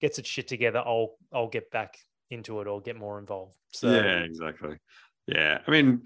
gets 0.00 0.18
its 0.18 0.28
shit 0.28 0.48
together, 0.48 0.82
I'll 0.84 1.16
I'll 1.32 1.48
get 1.48 1.70
back 1.70 1.98
into 2.30 2.60
it 2.60 2.66
or 2.66 2.80
get 2.80 2.96
more 2.96 3.18
involved. 3.18 3.56
So 3.70 3.90
yeah, 3.90 4.20
exactly. 4.20 4.76
Yeah, 5.26 5.58
I 5.66 5.70
mean, 5.70 6.02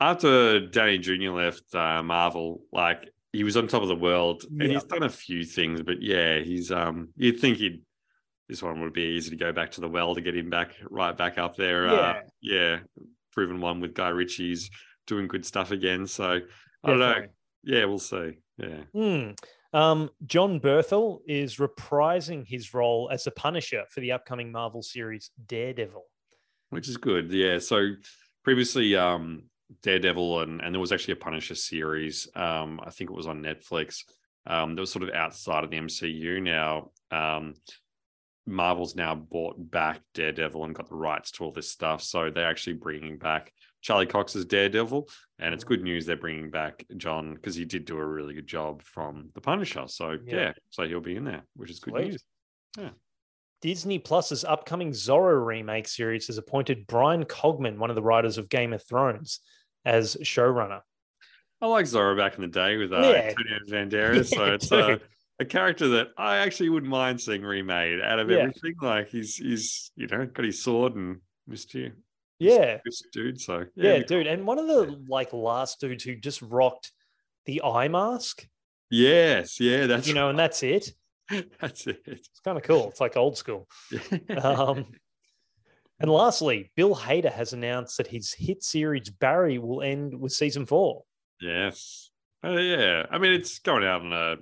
after 0.00 0.60
Downey 0.60 0.98
Jr. 0.98 1.30
left 1.30 1.74
uh, 1.74 2.02
Marvel, 2.02 2.62
like 2.72 3.10
he 3.36 3.44
was 3.44 3.56
on 3.56 3.68
top 3.68 3.82
of 3.82 3.88
the 3.88 3.94
world, 3.96 4.44
and 4.48 4.62
Yeah. 4.62 4.68
he's 4.74 4.84
done 4.84 5.02
a 5.02 5.08
few 5.08 5.44
things. 5.44 5.82
But 5.82 6.02
yeah, 6.02 6.38
he's 6.40 6.70
um, 6.72 7.08
you'd 7.16 7.38
think 7.40 7.58
he'd 7.58 7.82
this 8.48 8.62
one 8.62 8.80
would 8.80 8.92
be 8.92 9.02
easy 9.02 9.30
to 9.30 9.36
go 9.36 9.52
back 9.52 9.72
to 9.72 9.80
the 9.80 9.88
well 9.88 10.14
to 10.14 10.20
get 10.20 10.36
him 10.36 10.50
back 10.50 10.72
right 10.88 11.16
back 11.16 11.36
up 11.38 11.56
there. 11.56 11.88
Uh, 11.88 11.94
Yeah. 11.94 12.22
yeah, 12.40 12.78
proven 13.32 13.60
one 13.60 13.80
with 13.80 13.94
Guy 13.94 14.08
Ritchie's 14.10 14.70
doing 15.06 15.26
good 15.28 15.44
stuff 15.44 15.70
again. 15.72 16.06
So 16.06 16.40
I 16.84 16.88
don't 16.88 16.98
know. 17.00 17.26
Yeah, 17.64 17.84
we'll 17.86 17.98
see. 17.98 18.38
Yeah. 18.58 18.82
Hmm. 18.92 19.30
Um, 19.72 20.10
Jon 20.24 20.60
Bernthal 20.60 21.18
is 21.26 21.56
reprising 21.56 22.46
his 22.46 22.72
role 22.72 23.10
as 23.12 23.26
a 23.26 23.30
Punisher 23.32 23.84
for 23.90 24.00
the 24.00 24.12
upcoming 24.12 24.50
Marvel 24.52 24.82
series 24.82 25.30
Daredevil. 25.46 26.04
which 26.70 26.88
is 26.88 26.96
good. 26.96 27.30
Yeah. 27.32 27.58
So 27.58 27.90
previously, 28.44 28.94
um, 28.96 29.50
Daredevil 29.82 30.40
and 30.42 30.60
and 30.60 30.74
there 30.74 30.80
was 30.80 30.92
actually 30.92 31.12
a 31.12 31.16
Punisher 31.16 31.54
series. 31.54 32.28
Um, 32.34 32.80
I 32.84 32.90
think 32.90 33.10
it 33.10 33.16
was 33.16 33.26
on 33.26 33.42
Netflix. 33.42 34.04
Um, 34.46 34.74
that 34.74 34.80
was 34.80 34.92
sort 34.92 35.02
of 35.02 35.10
outside 35.14 35.64
of 35.64 35.70
the 35.70 35.76
MCU. 35.78 36.40
Now, 36.40 36.90
um, 37.10 37.54
Marvel's 38.46 38.94
now 38.94 39.14
bought 39.16 39.56
back 39.58 40.00
Daredevil 40.14 40.64
and 40.64 40.74
got 40.74 40.88
the 40.88 40.94
rights 40.94 41.32
to 41.32 41.44
all 41.44 41.50
this 41.50 41.68
stuff. 41.68 42.00
So 42.00 42.30
they're 42.30 42.46
actually 42.48 42.74
bringing 42.74 43.18
back 43.18 43.52
Charlie 43.80 44.06
Cox's 44.06 44.44
Daredevil, 44.44 45.08
and 45.40 45.52
it's 45.52 45.64
good 45.64 45.82
news 45.82 46.06
they're 46.06 46.16
bringing 46.16 46.50
back 46.50 46.84
John 46.96 47.34
because 47.34 47.56
he 47.56 47.64
did 47.64 47.84
do 47.86 47.98
a 47.98 48.06
really 48.06 48.34
good 48.34 48.46
job 48.46 48.82
from 48.82 49.30
the 49.34 49.40
Punisher. 49.40 49.84
So 49.88 50.12
Yeah. 50.24 50.36
yeah, 50.36 50.52
so 50.70 50.86
he'll 50.86 51.00
be 51.00 51.16
in 51.16 51.24
there, 51.24 51.42
which 51.56 51.70
is 51.70 51.80
good 51.80 51.94
Sweet. 51.94 52.18
news. 52.78 52.92
Disney 53.62 53.98
Plus's 53.98 54.44
upcoming 54.44 54.90
Zorro 54.90 55.44
remake 55.44 55.88
series 55.88 56.26
has 56.26 56.38
appointed 56.38 56.86
Bryan 56.86 57.24
Cogman, 57.24 57.78
one 57.78 57.90
of 57.90 57.96
the 57.96 58.02
writers 58.02 58.38
of 58.38 58.48
Game 58.48 58.72
of 58.72 58.82
Thrones, 58.86 59.40
as 59.86 60.16
showrunner. 60.22 60.82
I 61.62 61.66
like 61.68 61.86
Zorro 61.86 62.14
back 62.18 62.34
in 62.34 62.42
the 62.42 62.48
day 62.48 62.76
with 62.76 62.92
uh, 62.92 62.98
Yeah. 62.98 63.32
Antonio 63.32 63.58
Banderas. 63.70 64.28
So 64.28 64.44
it's 64.52 64.70
uh, 64.70 64.98
a 65.40 65.44
character 65.46 65.88
that 65.88 66.08
I 66.18 66.38
actually 66.38 66.68
wouldn't 66.68 66.90
mind 66.90 67.18
seeing 67.20 67.42
remade 67.42 68.00
out 68.02 68.18
of 68.18 68.30
Yeah. 68.30 68.38
everything. 68.38 68.74
Like 68.82 69.08
he's 69.08 69.36
he's 69.36 69.90
you 69.96 70.06
know 70.08 70.26
got 70.26 70.44
his 70.44 70.62
sword 70.62 70.96
and 70.96 71.20
mysterious 71.46 71.94
Yeah, 72.38 72.78
dude. 73.12 73.40
So 73.40 73.64
yeah, 73.74 74.00
dude. 74.02 74.26
And 74.26 74.46
one 74.46 74.58
of 74.58 74.66
the 74.66 75.02
like 75.08 75.32
last 75.32 75.80
dudes 75.80 76.04
who 76.04 76.16
just 76.16 76.42
rocked 76.42 76.92
the 77.46 77.62
eye 77.62 77.88
mask. 77.88 78.46
Yes, 78.90 79.58
yeah, 79.60 79.86
that's 79.86 80.06
you 80.06 80.14
know, 80.14 80.28
and 80.28 80.38
that's 80.38 80.62
it. 80.62 80.92
that's 81.60 81.86
it. 81.86 82.02
It's 82.06 82.40
kind 82.44 82.56
of 82.58 82.64
cool. 82.64 82.88
It's 82.90 83.00
like 83.00 83.16
old 83.16 83.36
school. 83.38 83.66
Um, 84.36 84.86
and 86.00 86.10
lastly, 86.10 86.70
Bill 86.76 86.94
Hader 86.94 87.32
has 87.32 87.52
announced 87.52 87.96
that 87.98 88.06
his 88.08 88.32
hit 88.34 88.62
series 88.62 89.10
Barry 89.10 89.58
will 89.58 89.82
end 89.82 90.18
with 90.18 90.32
season 90.32 90.66
four. 90.66 91.04
yes, 91.40 92.10
uh, 92.44 92.50
yeah. 92.50 93.06
I 93.10 93.18
mean, 93.18 93.32
it's 93.32 93.58
going 93.58 93.84
out 93.84 94.02
on 94.02 94.12
a 94.12 94.36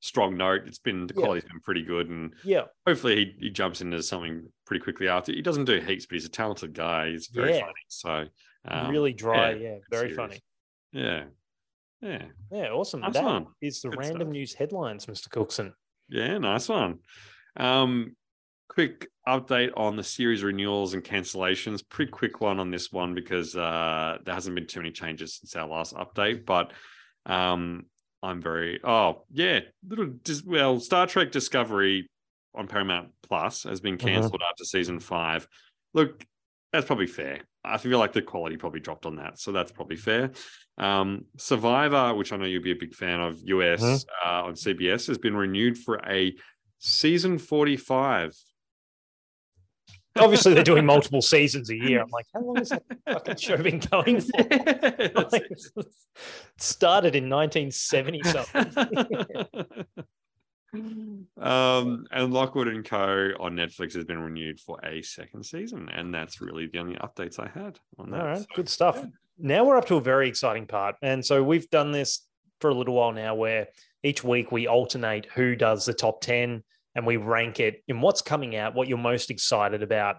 strong 0.00 0.36
note. 0.36 0.62
It's 0.66 0.78
been 0.78 1.06
the 1.06 1.14
Yeah. 1.14 1.20
quality's 1.22 1.44
been 1.50 1.60
pretty 1.60 1.82
good, 1.82 2.08
and 2.08 2.34
Yeah, 2.44 2.66
hopefully 2.86 3.16
he, 3.38 3.46
he 3.46 3.50
jumps 3.50 3.80
into 3.80 4.02
something 4.02 4.50
pretty 4.66 4.82
quickly 4.82 5.08
after. 5.08 5.32
He 5.32 5.42
doesn't 5.42 5.64
do 5.66 5.78
heaps, 5.80 6.06
but 6.06 6.14
he's 6.14 6.24
a 6.24 6.30
talented 6.30 6.72
guy. 6.74 7.10
He's 7.10 7.26
very 7.28 7.54
Yeah. 7.54 7.60
funny. 7.60 7.72
So 7.88 8.24
um, 8.66 8.90
really 8.90 9.12
dry. 9.12 9.52
yeah, 9.52 9.58
Yeah, 9.58 9.78
very 9.90 10.14
funny. 10.14 10.40
Yeah, 10.92 11.24
yeah. 12.00 12.26
Yeah, 12.50 12.70
awesome. 12.70 13.00
Nice 13.00 13.12
That 13.14 13.24
one. 13.24 13.46
is 13.60 13.82
the 13.82 13.90
Good 13.90 13.98
random 13.98 14.20
stuff. 14.22 14.32
news 14.32 14.54
headlines, 14.54 15.06
Mr. 15.06 15.28
Cookson. 15.30 15.74
Yeah, 16.08 16.38
nice 16.38 16.68
one. 16.68 17.00
Um, 17.56 18.16
quick 18.70 19.08
update 19.26 19.72
on 19.76 19.96
the 19.96 20.02
series 20.04 20.44
renewals 20.44 20.94
and 20.94 21.02
cancellations. 21.02 21.82
Pretty 21.86 22.10
quick 22.12 22.40
one 22.40 22.60
on 22.60 22.70
this 22.70 22.92
one 22.92 23.14
because 23.14 23.56
uh, 23.56 24.18
there 24.24 24.32
hasn't 24.34 24.54
been 24.54 24.66
too 24.68 24.78
many 24.80 24.92
changes 24.92 25.34
since 25.36 25.56
our 25.56 25.66
last 25.66 25.92
update. 25.94 26.46
But 26.46 26.72
um, 27.26 27.86
I'm 28.22 28.40
very 28.40 28.80
oh 28.84 29.24
yeah, 29.32 29.60
little 29.86 30.06
dis- 30.22 30.44
well 30.44 30.78
Star 30.78 31.06
Trek 31.06 31.32
Discovery 31.32 32.08
on 32.54 32.68
Paramount 32.68 33.08
Plus 33.28 33.64
has 33.64 33.80
been 33.80 33.96
cancelled 33.98 34.40
after 34.48 34.64
season 34.64 35.00
five. 35.00 35.48
Look, 35.92 36.24
that's 36.72 36.86
probably 36.86 37.06
fair. 37.08 37.40
I 37.64 37.76
feel 37.78 37.98
like 37.98 38.12
the 38.12 38.22
quality 38.22 38.56
probably 38.56 38.80
dropped 38.80 39.04
on 39.04 39.16
that, 39.16 39.38
so 39.38 39.52
that's 39.52 39.72
probably 39.72 39.96
fair. 39.96 40.30
Um, 40.78 41.26
Survivor, 41.36 42.14
which 42.14 42.32
I 42.32 42.36
know 42.36 42.46
you'll 42.46 42.62
be 42.62 42.70
a 42.72 42.76
big 42.76 42.94
fan 42.94 43.20
of, 43.20 43.38
US 43.44 43.82
Mhm. 43.82 44.04
uh, 44.24 44.44
on 44.46 44.54
CBS, 44.54 45.08
has 45.08 45.18
been 45.18 45.36
renewed 45.36 45.76
for 45.76 46.00
a 46.08 46.34
season 46.78 47.36
45. 47.38 48.32
Obviously, 50.18 50.54
they're 50.54 50.64
doing 50.64 50.84
multiple 50.84 51.22
seasons 51.22 51.70
a 51.70 51.76
year. 51.76 52.02
I'm 52.02 52.10
like, 52.10 52.26
how 52.34 52.40
long 52.40 52.56
has 52.56 52.70
that 52.70 52.82
fucking 53.08 53.36
show 53.36 53.56
been 53.56 53.78
going 53.78 54.20
for? 54.20 55.28
Like, 55.30 55.48
started 56.58 57.14
in 57.14 57.28
1970 57.28 58.22
something. 58.24 59.66
um, 61.40 62.06
and 62.10 62.32
Lockwood 62.32 62.68
and 62.68 62.84
Co. 62.84 63.30
on 63.38 63.54
Netflix 63.54 63.94
has 63.94 64.04
been 64.04 64.18
renewed 64.18 64.60
for 64.60 64.84
a 64.84 65.02
second 65.02 65.44
season, 65.44 65.88
and 65.90 66.12
that's 66.12 66.40
really 66.40 66.66
the 66.66 66.78
only 66.78 66.96
updates 66.96 67.38
I 67.38 67.48
had 67.48 67.78
on 67.98 68.10
that. 68.10 68.20
All 68.20 68.26
right, 68.26 68.38
So, 68.38 68.46
good 68.54 68.68
stuff. 68.68 69.04
Now 69.38 69.64
we're 69.64 69.78
up 69.78 69.86
to 69.86 69.96
a 69.96 70.00
very 70.00 70.28
exciting 70.28 70.66
part. 70.66 70.96
And 71.02 71.24
so 71.24 71.42
we've 71.42 71.68
done 71.70 71.92
this 71.92 72.26
for 72.60 72.68
a 72.70 72.74
little 72.74 72.94
while 72.94 73.12
now 73.12 73.34
where 73.34 73.68
each 74.02 74.22
week 74.22 74.52
we 74.52 74.66
alternate 74.66 75.26
who 75.34 75.56
does 75.56 75.86
the 75.86 75.94
top 75.94 76.20
10 76.20 76.62
and 76.94 77.06
we 77.06 77.16
rank 77.16 77.60
it 77.60 77.82
in 77.88 78.00
what's 78.00 78.22
coming 78.22 78.56
out, 78.56 78.74
what 78.74 78.88
you're 78.88 78.98
most 78.98 79.30
excited 79.30 79.82
about. 79.82 80.16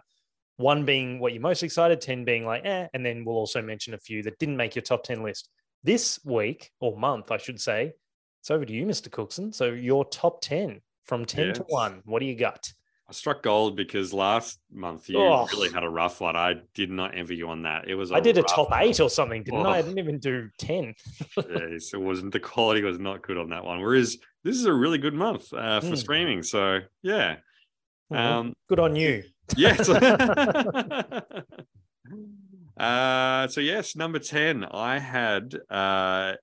One 0.57 0.85
being 0.85 1.19
what 1.19 1.33
you're 1.33 1.41
most 1.41 1.63
excited, 1.63 2.01
10 2.01 2.23
being 2.23 2.45
like, 2.45 2.65
eh, 2.65 2.87
and 2.93 3.05
then 3.05 3.25
we'll 3.25 3.35
also 3.37 3.61
mention 3.61 3.93
a 3.93 3.97
few 3.97 4.21
that 4.23 4.37
didn't 4.37 4.57
make 4.57 4.75
your 4.75 4.83
top 4.83 5.03
10 5.03 5.23
list. 5.23 5.49
This 5.83 6.19
week 6.23 6.69
or 6.79 6.95
month, 6.97 7.31
I 7.31 7.37
should 7.37 7.59
say, 7.59 7.93
it's 8.41 8.51
over 8.51 8.63
to 8.65 8.73
you, 8.73 8.85
Mr. 8.85 9.09
Cookson. 9.11 9.51
So 9.53 9.71
your 9.71 10.05
top 10.05 10.41
10 10.41 10.81
from 11.05 11.25
10 11.25 11.53
to 11.55 11.63
1. 11.67 12.01
What 12.05 12.19
do 12.19 12.25
you 12.25 12.35
got? 12.35 12.71
I 13.09 13.13
struck 13.13 13.43
gold 13.43 13.75
because 13.75 14.13
last 14.13 14.59
month 14.71 15.09
you 15.09 15.17
Oh. 15.19 15.45
really 15.51 15.69
had 15.71 15.83
a 15.83 15.89
rough 15.89 16.21
one. 16.21 16.35
I 16.35 16.61
did 16.75 16.89
not 16.91 17.17
envy 17.17 17.35
you 17.35 17.49
on 17.49 17.63
that. 17.63 17.89
It 17.89 17.95
was. 17.95 18.11
I 18.11 18.17
I 18.17 18.19
did 18.21 18.37
a 18.37 18.43
top 18.43 18.69
eight 18.73 18.99
or 19.01 19.09
something, 19.09 19.43
didn't 19.43 19.65
I? 19.65 19.77
I 19.77 19.79
Oh. 19.79 19.81
didn't 19.81 19.97
even 19.99 20.19
do 20.19 20.49
10. 20.59 20.93
Yes, 21.37 21.93
it 21.93 21.99
wasn't. 21.99 22.31
The 22.33 22.39
quality 22.39 22.83
was 22.83 22.99
not 22.99 23.21
good 23.21 23.37
on 23.37 23.49
that 23.49 23.65
one. 23.65 23.81
Whereas 23.81 24.17
this 24.43 24.55
is 24.55 24.65
a 24.65 24.73
really 24.73 24.97
good 24.97 25.13
month 25.13 25.53
uh, 25.53 25.79
for 25.81 25.87
Mm. 25.87 25.97
streaming. 25.97 26.43
So 26.43 26.79
yeah, 27.01 27.37
um, 28.09 28.53
Good 28.67 28.79
on 28.79 28.95
you. 28.95 29.23
yes. 29.57 29.89
uh, 32.77 33.47
so 33.47 33.61
yes, 33.61 33.95
number 33.95 34.19
ten. 34.19 34.65
I 34.65 34.99
had. 34.99 35.55
Uh, 35.69 36.33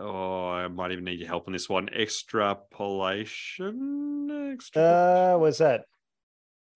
oh, 0.00 0.48
I 0.50 0.68
might 0.68 0.92
even 0.92 1.04
need 1.04 1.18
your 1.20 1.28
help 1.28 1.46
on 1.46 1.52
this 1.52 1.68
one. 1.68 1.88
Extrapolation. 1.88 4.52
Extra. 4.54 4.82
Uh, 4.82 5.36
what's 5.38 5.58
that? 5.58 5.84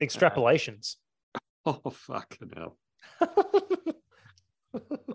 Extrapolations. 0.03 0.97
oh 1.67 1.91
fucking 1.91 2.53
hell. 2.57 2.77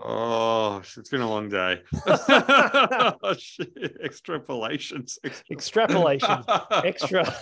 Oh, 0.06 0.82
it's 0.98 1.10
been 1.10 1.22
a 1.22 1.30
long 1.30 1.48
day. 1.48 1.82
oh, 2.08 3.36
shit. 3.38 4.02
Extrapolations. 4.04 5.18
Extrapolations. 5.52 6.46
Extra. 6.84 7.34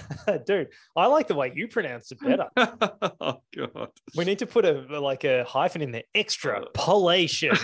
Dude, 0.46 0.68
I 0.96 1.08
like 1.08 1.28
the 1.28 1.36
way 1.36 1.52
you 1.56 1.68
pronounce 1.68 2.12
it 2.12 2.20
better. 2.20 2.50
oh 3.20 3.42
god. 3.56 3.90
We 4.16 4.26
need 4.26 4.40
to 4.40 4.46
put 4.46 4.66
a 4.66 5.00
like 5.00 5.24
a 5.24 5.44
hyphen 5.46 5.82
in 5.82 5.92
there. 5.92 6.04
Extrapolation. 6.14 7.56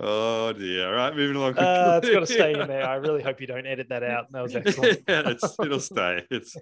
oh 0.00 0.52
dear. 0.52 0.88
All 0.88 0.94
right, 0.94 1.14
moving 1.14 1.36
along. 1.36 1.58
Uh, 1.58 2.00
it's 2.02 2.10
got 2.10 2.20
to 2.20 2.26
stay 2.26 2.58
in 2.58 2.66
there. 2.66 2.88
I 2.88 2.96
really 2.96 3.22
hope 3.22 3.40
you 3.40 3.46
don't 3.46 3.66
edit 3.66 3.90
that 3.90 4.02
out. 4.02 4.32
That 4.32 4.42
was 4.42 4.56
excellent. 4.56 5.02
yeah, 5.06 5.22
it's, 5.26 5.56
it'll 5.60 5.78
stay. 5.78 6.26
It's 6.30 6.56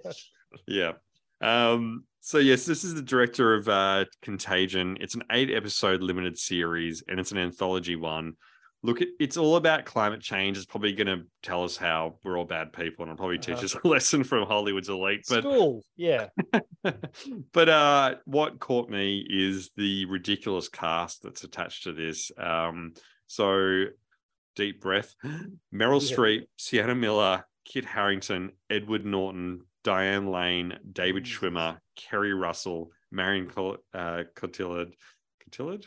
yeah. 0.66 0.92
Um, 1.40 2.04
so 2.24 2.38
yes, 2.38 2.64
this 2.64 2.84
is 2.84 2.94
the 2.94 3.02
director 3.02 3.54
of 3.54 3.68
uh, 3.68 4.04
Contagion. 4.22 4.96
It's 5.00 5.16
an 5.16 5.24
eight-episode 5.30 6.02
limited 6.02 6.38
series, 6.38 7.02
and 7.08 7.18
it's 7.20 7.32
an 7.32 7.38
anthology 7.38 7.96
one. 7.96 8.34
Look, 8.84 9.00
it's 9.20 9.36
all 9.36 9.56
about 9.56 9.84
climate 9.84 10.20
change. 10.20 10.56
It's 10.56 10.66
probably 10.66 10.92
going 10.92 11.06
to 11.06 11.24
tell 11.42 11.62
us 11.64 11.76
how 11.76 12.18
we're 12.24 12.38
all 12.38 12.44
bad 12.44 12.72
people, 12.72 13.02
and 13.04 13.10
it'll 13.12 13.16
probably 13.16 13.38
teach 13.38 13.56
Uh-huh. 13.56 13.64
us 13.64 13.76
a 13.84 13.88
lesson 13.88 14.24
from 14.24 14.46
Hollywood's 14.46 14.88
elite. 14.88 15.24
But 15.28 15.40
School. 15.42 15.84
Yeah. 15.96 16.28
but 17.52 17.68
uh, 17.68 18.14
what 18.24 18.58
caught 18.60 18.88
me 18.88 19.24
is 19.28 19.70
the 19.76 20.06
ridiculous 20.06 20.68
cast 20.68 21.22
that's 21.22 21.44
attached 21.44 21.84
to 21.84 21.92
this. 21.92 22.30
Um, 22.38 22.94
so 23.26 23.84
deep 24.56 24.80
breath: 24.80 25.14
Meryl 25.74 26.00
Yeah. 26.10 26.16
Streep, 26.16 26.40
Sienna 26.56 26.94
Miller, 26.94 27.44
Kit 27.64 27.84
Harington, 27.84 28.50
Edward 28.70 29.04
Norton, 29.04 29.60
Diane 29.84 30.30
Lane, 30.30 30.78
David 30.90 31.24
Jesus. 31.24 31.40
Schwimmer, 31.40 31.78
Keri 31.96 32.34
Russell, 32.34 32.90
Marion 33.10 33.48
Col- 33.48 33.78
uh, 33.92 34.24
Cotillard, 34.34 34.92
Cotillard, 35.50 35.86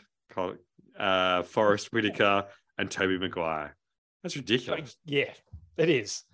uh, 0.98 1.42
Forest 1.42 1.92
Whitaker, 1.92 2.46
and 2.78 2.90
Tobey 2.90 3.18
Maguire. 3.18 3.76
That's 4.22 4.36
ridiculous. 4.36 4.96
Yeah, 5.04 5.32
it 5.76 5.88
is. 5.88 6.24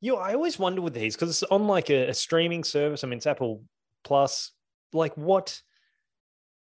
You, 0.00 0.16
I 0.16 0.34
always 0.34 0.58
wonder 0.58 0.82
with 0.82 0.94
these 0.94 1.16
because 1.16 1.30
it's 1.30 1.42
on 1.50 1.66
like 1.66 1.90
a, 1.90 2.08
a 2.08 2.14
streaming 2.14 2.64
service. 2.64 3.02
I 3.02 3.06
mean, 3.06 3.18
it's 3.18 3.26
Apple 3.26 3.62
Plus. 4.04 4.52
Like, 4.92 5.16
what 5.16 5.60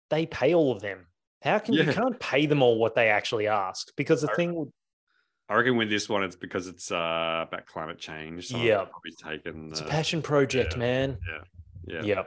they 0.09 0.25
pay 0.25 0.53
all 0.53 0.71
of 0.71 0.81
them? 0.81 1.07
How 1.41 1.59
can 1.59 1.75
you 1.75 1.83
can't 1.85 2.19
pay 2.19 2.45
them 2.47 2.63
all 2.63 2.79
what 2.79 2.95
they 2.95 3.09
actually 3.09 3.47
ask? 3.47 3.91
Because 3.95 4.21
the 4.21 4.29
thing, 4.29 4.71
I 5.47 5.55
reckon 5.55 5.77
with 5.77 5.89
this 5.89 6.09
one, 6.09 6.23
it's 6.23 6.35
because 6.35 6.67
it's 6.67 6.91
uh, 6.91 7.45
about 7.47 7.65
climate 7.67 7.99
change. 7.99 8.47
So 8.47 8.57
Yeah. 8.57 8.85
probably 8.85 9.11
taken. 9.23 9.69
it's 9.71 9.81
a 9.81 9.85
passion 9.85 10.21
project, 10.21 10.73
yeah, 10.73 10.79
man. 10.79 11.17
yeah. 11.87 12.01
Yeah. 12.03 12.23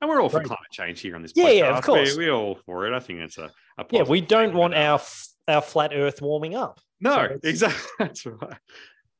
And 0.00 0.10
we're 0.10 0.20
all 0.20 0.28
for 0.28 0.42
climate 0.42 0.70
change 0.70 1.00
here 1.00 1.16
on 1.16 1.22
this. 1.22 1.32
Yeah, 1.34 1.48
yeah, 1.48 1.78
of 1.78 1.82
course. 1.82 2.16
We, 2.16 2.28
are 2.28 2.34
all 2.34 2.58
for 2.66 2.86
it. 2.86 2.92
I 2.92 3.00
think 3.00 3.20
it's 3.20 3.38
a, 3.38 3.50
a 3.78 3.86
Yeah, 3.90 4.02
we 4.02 4.20
don't 4.20 4.52
want 4.54 4.74
our 4.74 5.00
our 5.48 5.62
flat 5.62 5.92
Earth 5.94 6.20
warming 6.20 6.54
up. 6.54 6.80
No, 7.00 7.14
so 7.14 7.38
exactly. 7.48 7.88
That's 7.98 8.26
right. 8.26 8.58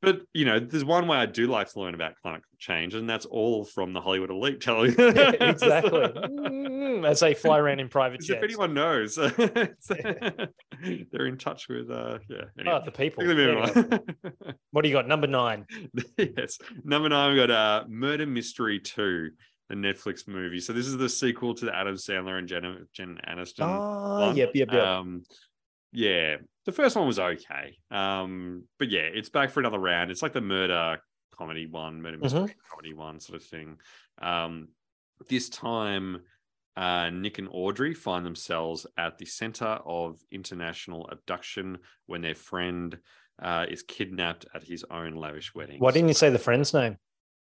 But 0.03 0.21
you 0.35 0.45
know, 0.45 0.61
there's 0.61 0.85
one 0.85 1.09
way 1.09 1.17
I 1.17 1.27
do 1.27 1.47
like 1.47 1.73
to 1.73 1.81
learn 1.81 1.95
about 1.95 2.15
climate 2.23 2.43
change, 2.59 2.95
and 2.95 3.09
that's 3.09 3.25
all 3.27 3.65
from 3.65 3.93
the 3.95 4.01
Hollywood 4.01 4.31
elite 4.31 4.61
telling. 4.61 4.95
Yeah, 4.99 5.33
exactly. 5.41 6.01
Mm, 6.87 7.05
As 7.07 7.19
they 7.21 7.35
fly 7.35 7.59
around 7.59 7.81
in 7.81 7.89
private 7.89 8.21
jets. 8.21 8.39
if 8.39 8.45
anyone 8.45 8.73
knows, 8.73 9.17
they're 9.91 11.27
in 11.27 11.39
touch 11.39 11.69
with. 11.69 11.91
Uh, 11.91 12.19
yeah. 12.29 12.45
Oh, 12.67 12.81
the 12.85 12.91
people. 12.93 13.23
Anyway, 13.29 13.99
what 14.71 14.83
do 14.83 14.89
you 14.89 14.95
got? 14.95 15.09
Number 15.09 15.27
nine. 15.27 15.67
yes. 16.17 16.59
Number 16.85 17.09
nine, 17.09 17.33
we 17.33 17.37
got 17.39 17.51
uh, 17.51 17.85
Murder 17.89 18.27
Mystery 18.27 18.79
2, 18.81 19.31
the 19.69 19.75
Netflix 19.75 20.29
movie. 20.29 20.61
So 20.61 20.73
this 20.73 20.87
is 20.87 20.97
the 20.97 21.09
sequel 21.09 21.55
to 21.55 21.65
the 21.65 21.75
Adam 21.75 21.95
Sandler 21.97 22.39
and 22.39 22.47
Jen, 22.49 22.87
Jen 22.93 23.19
Aniston. 23.29 23.63
Oh, 23.67 24.27
one. 24.29 24.37
yep, 24.37 24.51
yep, 24.55 24.69
yep. 24.73 24.83
Um, 24.83 25.23
yeah, 25.93 26.37
the 26.67 26.73
first 26.73 26.97
one 26.97 27.07
was 27.07 27.19
okay. 27.19 27.79
Um, 27.91 28.65
but 28.79 28.91
yeah, 28.91 29.01
it's 29.03 29.29
back 29.29 29.51
for 29.51 29.61
another 29.61 29.79
round. 29.79 30.11
It's 30.11 30.23
like 30.23 30.33
the 30.33 30.41
murder 30.41 30.99
comedy 31.37 31.67
one, 31.67 32.03
murder 32.03 32.19
mystery 32.19 32.41
Mhm. 32.43 32.55
comedy 32.71 32.95
one 32.95 33.21
sort 33.21 33.41
of 33.41 33.47
thing. 33.47 33.79
Um, 34.21 34.69
this 35.29 35.49
time, 35.49 36.23
uh, 36.77 37.11
Nick 37.11 37.39
and 37.39 37.49
Audrey 37.51 37.95
find 37.95 38.27
themselves 38.27 38.87
at 38.99 39.19
the 39.19 39.27
center 39.27 39.79
of 39.87 40.19
international 40.31 41.09
abduction 41.11 41.79
when 42.07 42.23
their 42.23 42.35
friend 42.35 42.99
uh, 43.39 43.67
is 43.69 43.83
kidnapped 43.83 44.47
at 44.55 44.63
his 44.63 44.83
own 44.91 45.15
lavish 45.15 45.55
wedding. 45.55 45.79
Why 45.79 45.91
didn't 45.91 46.09
you 46.09 46.15
say 46.15 46.31
the 46.31 46.39
friend's 46.39 46.73
name? 46.73 46.97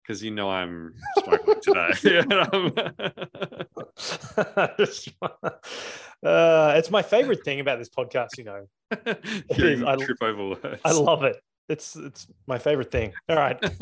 Because 0.02 0.24
you 0.24 0.30
know 0.30 0.50
I'm 0.50 0.94
struggling 1.18 1.60
today. 1.60 1.90
uh, 6.22 6.72
it's 6.76 6.90
my 6.90 7.02
favorite 7.02 7.44
thing 7.44 7.60
about 7.60 7.78
this 7.78 7.90
podcast. 7.90 8.38
You 8.38 8.44
know, 8.44 8.66
I- 8.92 9.96
trip 9.96 10.18
over 10.22 10.48
words. 10.50 10.80
I 10.84 10.92
love 10.92 11.22
it. 11.24 11.36
It's 11.68 11.96
it's 11.96 12.26
my 12.46 12.58
favorite 12.58 12.90
thing. 12.90 13.12
All 13.28 13.36
right. 13.36 13.58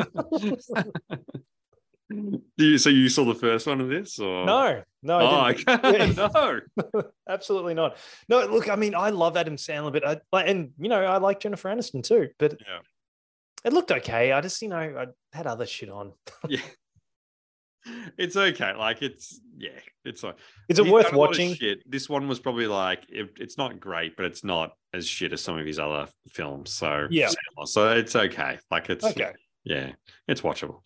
Do 2.11 2.43
you, 2.59 2.77
so 2.77 2.91
you 2.91 3.09
saw 3.09 3.25
the 3.25 3.35
first 3.35 3.67
one 3.67 3.81
of 3.81 3.89
this, 3.89 4.19
or 4.19 4.45
No, 4.45 4.83
no, 5.03 5.19
Oh, 5.21 5.27
I 5.27 5.51
okay. 5.53 5.65
Yeah. 5.67 6.29
no. 6.95 7.03
absolutely 7.27 7.73
not. 7.73 7.97
No, 8.29 8.45
look, 8.47 8.69
I 8.69 8.77
mean, 8.77 8.95
I 8.95 9.09
love 9.11 9.37
Adam 9.37 9.57
Sandler, 9.57 9.93
but 9.93 10.23
I 10.33 10.43
and 10.45 10.73
you 10.79 10.91
know, 10.91 11.03
I 11.03 11.17
like 11.19 11.41
Jennifer 11.41 11.71
Aniston 11.71 12.03
too. 12.03 12.29
But 12.39 12.53
Yeah. 12.61 12.81
it 13.65 13.73
looked 13.73 13.91
okay. 13.93 14.31
I 14.33 14.43
just, 14.43 14.61
you 14.61 14.69
know, 14.69 14.77
I 14.77 15.07
had 15.35 15.47
other 15.47 15.65
shit 15.67 15.89
on. 15.89 16.13
Yeah. 16.49 16.61
It's 18.19 18.37
okay. 18.37 18.75
Like 18.75 19.01
it's 19.03 19.41
yeah, 19.57 19.71
it's 20.05 20.23
like 20.23 20.37
Is 20.69 20.79
it 20.79 20.85
he's 20.85 20.93
worth 20.93 21.07
done 21.07 21.15
a 21.15 21.19
lot 21.19 21.31
of 21.33 21.39
watching? 21.39 21.57
This 21.87 22.09
one 22.11 22.29
was 22.29 22.39
probably 22.41 22.67
like 22.67 23.05
it, 23.09 23.31
it's 23.41 23.57
not 23.59 23.81
great, 23.81 24.17
but 24.17 24.27
it's 24.27 24.45
not 24.45 24.75
as 24.95 25.07
shit 25.07 25.33
as 25.33 25.41
some 25.41 25.59
of 25.59 25.67
his 25.67 25.79
other 25.79 26.07
films. 26.31 26.73
So 26.73 27.07
Yeah. 27.11 27.31
so 27.65 27.93
it's 27.93 28.15
okay. 28.17 28.59
Like 28.71 28.91
it's 28.91 29.05
Okay. 29.05 29.33
yeah, 29.65 29.93
it's 30.29 30.43
watchable 30.43 30.81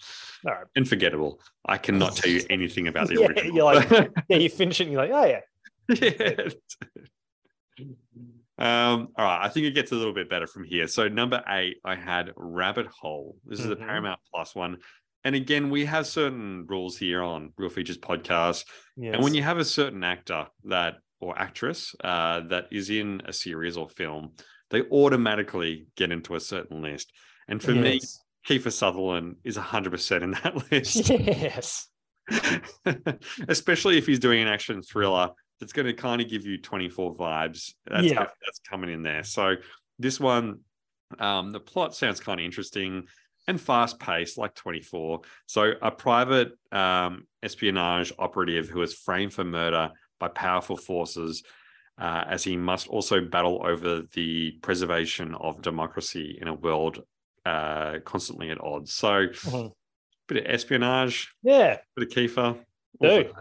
All 0.46 0.52
right. 0.52 0.66
and 0.76 0.88
forgettable. 0.88 1.40
I 1.64 1.78
cannot 1.78 2.16
tell 2.16 2.30
you 2.30 2.42
anything 2.50 2.88
about 2.88 3.08
the 3.08 3.14
Yeah, 3.20 3.26
original. 3.26 3.54
you're 3.54 3.64
like- 3.74 4.10
Yeah, 4.28 4.36
you 4.36 4.48
finish 4.50 4.80
it 4.80 4.84
and 4.84 4.92
you're 4.92 5.06
like, 5.06 5.12
oh 5.12 5.24
yeah. 5.26 5.40
yeah. 5.88 6.48
Um, 8.58 9.08
all 9.18 9.24
right, 9.26 9.40
I 9.44 9.48
think 9.50 9.66
it 9.66 9.72
gets 9.72 9.92
a 9.92 9.94
little 9.96 10.14
bit 10.14 10.30
better 10.30 10.46
from 10.46 10.64
here. 10.64 10.86
So 10.88 11.08
number 11.08 11.44
eight, 11.46 11.76
I 11.84 11.94
had 11.94 12.32
Rabbit 12.36 12.86
Hole. 12.86 13.36
This 13.44 13.60
is 13.60 13.66
a 13.66 13.76
Mhm. 13.76 13.80
Paramount 13.80 14.20
Plus 14.32 14.54
one. 14.54 14.78
And 15.24 15.34
again, 15.34 15.68
we 15.68 15.84
have 15.84 16.06
certain 16.06 16.64
rules 16.66 16.96
here 16.96 17.22
on 17.22 17.52
Real 17.58 17.68
Features 17.68 17.98
Podcast. 17.98 18.64
Yes. 18.96 19.14
And 19.14 19.22
when 19.22 19.34
you 19.34 19.42
have 19.42 19.58
a 19.58 19.64
certain 19.64 20.02
actor 20.04 20.46
that 20.64 21.00
or 21.20 21.38
actress 21.38 21.94
uh, 22.04 22.40
that 22.48 22.66
is 22.70 22.90
in 22.90 23.22
a 23.24 23.32
series 23.32 23.76
or 23.76 23.88
film, 23.88 24.32
they 24.70 24.82
automatically 24.82 25.86
get 25.96 26.12
into 26.12 26.34
a 26.34 26.40
certain 26.40 26.82
list. 26.82 27.12
And 27.48 27.62
for 27.62 27.72
me, 27.72 27.94
Yes. 27.94 28.20
Kiefer 28.48 28.72
Sutherland 28.72 29.36
is 29.44 29.56
100% 29.56 30.22
in 30.22 30.30
that 30.32 30.54
list. 30.70 31.10
yes. 31.10 31.88
especially 33.48 33.98
if 33.98 34.06
he's 34.06 34.18
doing 34.18 34.42
an 34.42 34.48
action 34.48 34.82
thriller 34.82 35.30
that's 35.60 35.72
going 35.72 35.86
to 35.86 35.92
kind 35.94 36.20
of 36.20 36.28
give 36.28 36.44
you 36.44 36.60
24 36.60 37.16
vibes 37.16 37.72
that's, 37.86 38.04
Yeah. 38.06 38.26
that's 38.44 38.60
coming 38.68 38.90
in 38.92 39.02
there 39.02 39.22
so 39.22 39.54
this 39.98 40.18
one 40.18 40.60
um, 41.20 41.52
the 41.52 41.60
plot 41.60 41.94
sounds 41.94 42.18
kind 42.18 42.40
of 42.40 42.44
interesting 42.44 43.04
and 43.46 43.60
fast 43.60 44.00
paced 44.00 44.38
like 44.38 44.54
24 44.56 45.20
so 45.46 45.72
a 45.80 45.90
private 45.92 46.50
um, 46.72 47.28
espionage 47.44 48.12
operative 48.18 48.68
who 48.68 48.82
is 48.82 48.92
framed 48.92 49.32
for 49.32 49.44
murder 49.44 49.90
by 50.18 50.28
powerful 50.28 50.76
forces 50.76 51.42
uh, 51.98 52.24
as 52.28 52.44
he 52.44 52.56
must 52.56 52.88
also 52.88 53.20
battle 53.20 53.62
over 53.64 54.02
the 54.12 54.52
preservation 54.62 55.34
of 55.34 55.62
democracy 55.62 56.38
in 56.40 56.48
a 56.48 56.54
world 56.54 57.02
uh, 57.44 57.98
constantly 58.04 58.50
at 58.50 58.60
odds 58.60 58.92
so 58.92 59.26
Mhm. 59.28 59.72
bit 60.28 60.38
of 60.44 60.52
espionage 60.52 61.28
Yeah. 61.42 61.78
bit 61.96 62.08
of 62.08 62.12
Kiefer. 62.14 62.58
Dude. 63.00 63.32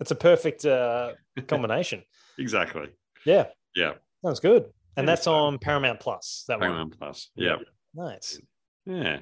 It's 0.00 0.10
a 0.10 0.14
perfect 0.16 0.64
uh, 0.64 1.12
combination. 1.46 2.02
Exactly. 2.38 2.88
yeah. 3.24 3.46
Yeah. 3.76 3.92
Sounds 4.24 4.40
good. 4.40 4.64
And 4.96 5.04
Yeah, 5.04 5.12
that's 5.12 5.24
so- 5.24 5.34
on 5.34 5.58
Paramount 5.58 6.00
Plus. 6.00 6.44
That 6.48 6.58
one. 6.60 6.68
Paramount 6.68 6.98
Plus. 6.98 7.30
Yeah. 7.36 7.56
Nice. 7.94 8.40
Yeah. 8.84 9.20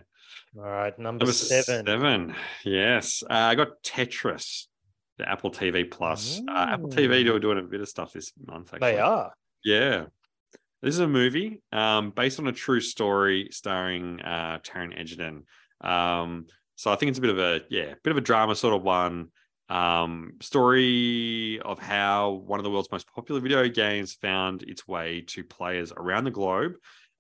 All 0.56 0.62
right, 0.62 0.96
number, 0.98 1.24
Number 1.24 1.32
seven. 1.32 1.86
seven. 1.86 2.34
Yes. 2.64 3.22
Uh, 3.28 3.34
I 3.34 3.54
got 3.56 3.82
Tetris, 3.84 4.66
the 5.20 5.28
Apple 5.30 5.50
TV 5.50 5.88
Plus. 5.90 6.40
Uh, 6.48 6.66
Apple 6.70 6.88
TV 6.88 7.24
Mm. 7.24 7.34
are 7.34 7.38
doing 7.38 7.58
a 7.58 7.62
bit 7.62 7.80
of 7.80 7.88
stuff 7.88 8.12
this 8.12 8.32
month. 8.46 8.74
Actually. 8.74 8.92
They 8.92 8.98
are. 8.98 9.32
Yeah. 9.64 10.06
This 10.82 10.94
is 10.94 11.00
a 11.00 11.08
movie 11.08 11.60
um, 11.72 12.10
based 12.10 12.38
on 12.40 12.46
a 12.46 12.52
true 12.52 12.80
story 12.80 13.48
starring 13.50 14.20
uh, 14.20 14.58
Taron 14.64 14.98
Egerton. 14.98 15.44
Um, 15.82 16.46
so 16.76 16.90
I 16.90 16.96
think 16.96 17.10
it's 17.10 17.18
a 17.18 17.22
bit 17.22 17.30
of 17.30 17.38
a 17.38 17.60
yeah, 17.68 17.94
bit 18.02 18.10
of 18.10 18.16
a 18.16 18.22
drama 18.22 18.54
sort 18.56 18.74
of 18.74 18.82
one. 18.82 19.28
Um, 19.68 20.32
story 20.40 21.60
of 21.60 21.78
how 21.78 22.30
one 22.46 22.58
of 22.58 22.64
the 22.64 22.70
world's 22.70 22.90
most 22.90 23.06
popular 23.14 23.40
video 23.40 23.68
games 23.68 24.14
found 24.14 24.62
its 24.62 24.88
way 24.88 25.20
to 25.28 25.44
players 25.44 25.92
around 25.96 26.24
the 26.24 26.30
globe. 26.30 26.72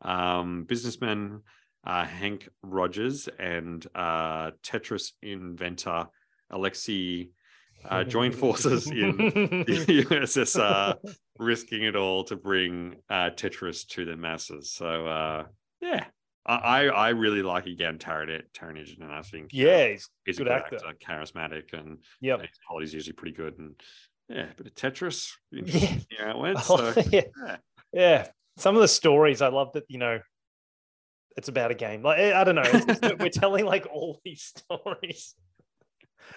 Um, 0.02 0.64
businessman 0.64 1.42
uh, 1.86 2.04
Hank 2.06 2.48
Rogers 2.62 3.28
and 3.38 3.86
uh, 3.94 4.52
Tetris 4.62 5.12
inventor 5.22 6.08
Alexei 6.50 7.30
uh, 7.88 8.04
joined 8.04 8.34
forces 8.34 8.86
in 8.90 9.16
the 9.16 10.04
USSR, 10.08 10.94
risking 11.38 11.84
it 11.84 11.96
all 11.96 12.24
to 12.24 12.36
bring 12.36 12.96
uh, 13.08 13.30
Tetris 13.30 13.86
to 13.88 14.04
the 14.04 14.16
masses. 14.16 14.72
So 14.72 15.06
uh, 15.06 15.44
yeah, 15.80 16.04
I, 16.46 16.86
I 16.88 17.08
really 17.10 17.42
like 17.42 17.66
again 17.66 17.98
Taron 17.98 18.34
Egerton, 18.34 19.02
and 19.02 19.12
I 19.12 19.22
think 19.22 19.46
uh, 19.46 19.48
yeah, 19.52 19.88
he's 19.88 20.08
he's 20.24 20.38
good 20.38 20.46
a 20.48 20.50
good 20.50 20.56
actor. 20.56 20.76
actor, 20.76 20.96
charismatic, 21.06 21.72
and 21.72 21.98
Yep. 22.20 22.40
his 22.40 22.50
quality's 22.66 22.94
usually 22.94 23.12
pretty 23.14 23.34
good. 23.36 23.58
And 23.58 23.74
yeah, 24.28 24.46
but 24.56 24.66
of 24.66 24.74
Tetris, 24.74 25.30
Yeah. 25.50 25.94
yeah, 26.10 26.30
it 26.30 26.38
went. 26.38 26.58
So 26.62 26.92
yeah. 27.10 27.22
yeah. 27.44 27.56
yeah. 27.92 28.26
Some 28.56 28.74
of 28.74 28.82
the 28.82 28.88
stories 28.88 29.40
I 29.42 29.48
love 29.48 29.72
that, 29.72 29.84
you 29.88 29.98
know, 29.98 30.20
it's 31.36 31.48
about 31.48 31.70
a 31.70 31.74
game. 31.74 32.02
Like 32.02 32.18
I 32.18 32.40
I 32.40 32.44
don't 32.44 32.56
know. 32.56 32.62
just 32.64 33.02
we're 33.18 33.28
telling 33.32 33.64
like 33.64 33.86
all 33.90 34.20
these 34.24 34.52
stories. 34.56 35.34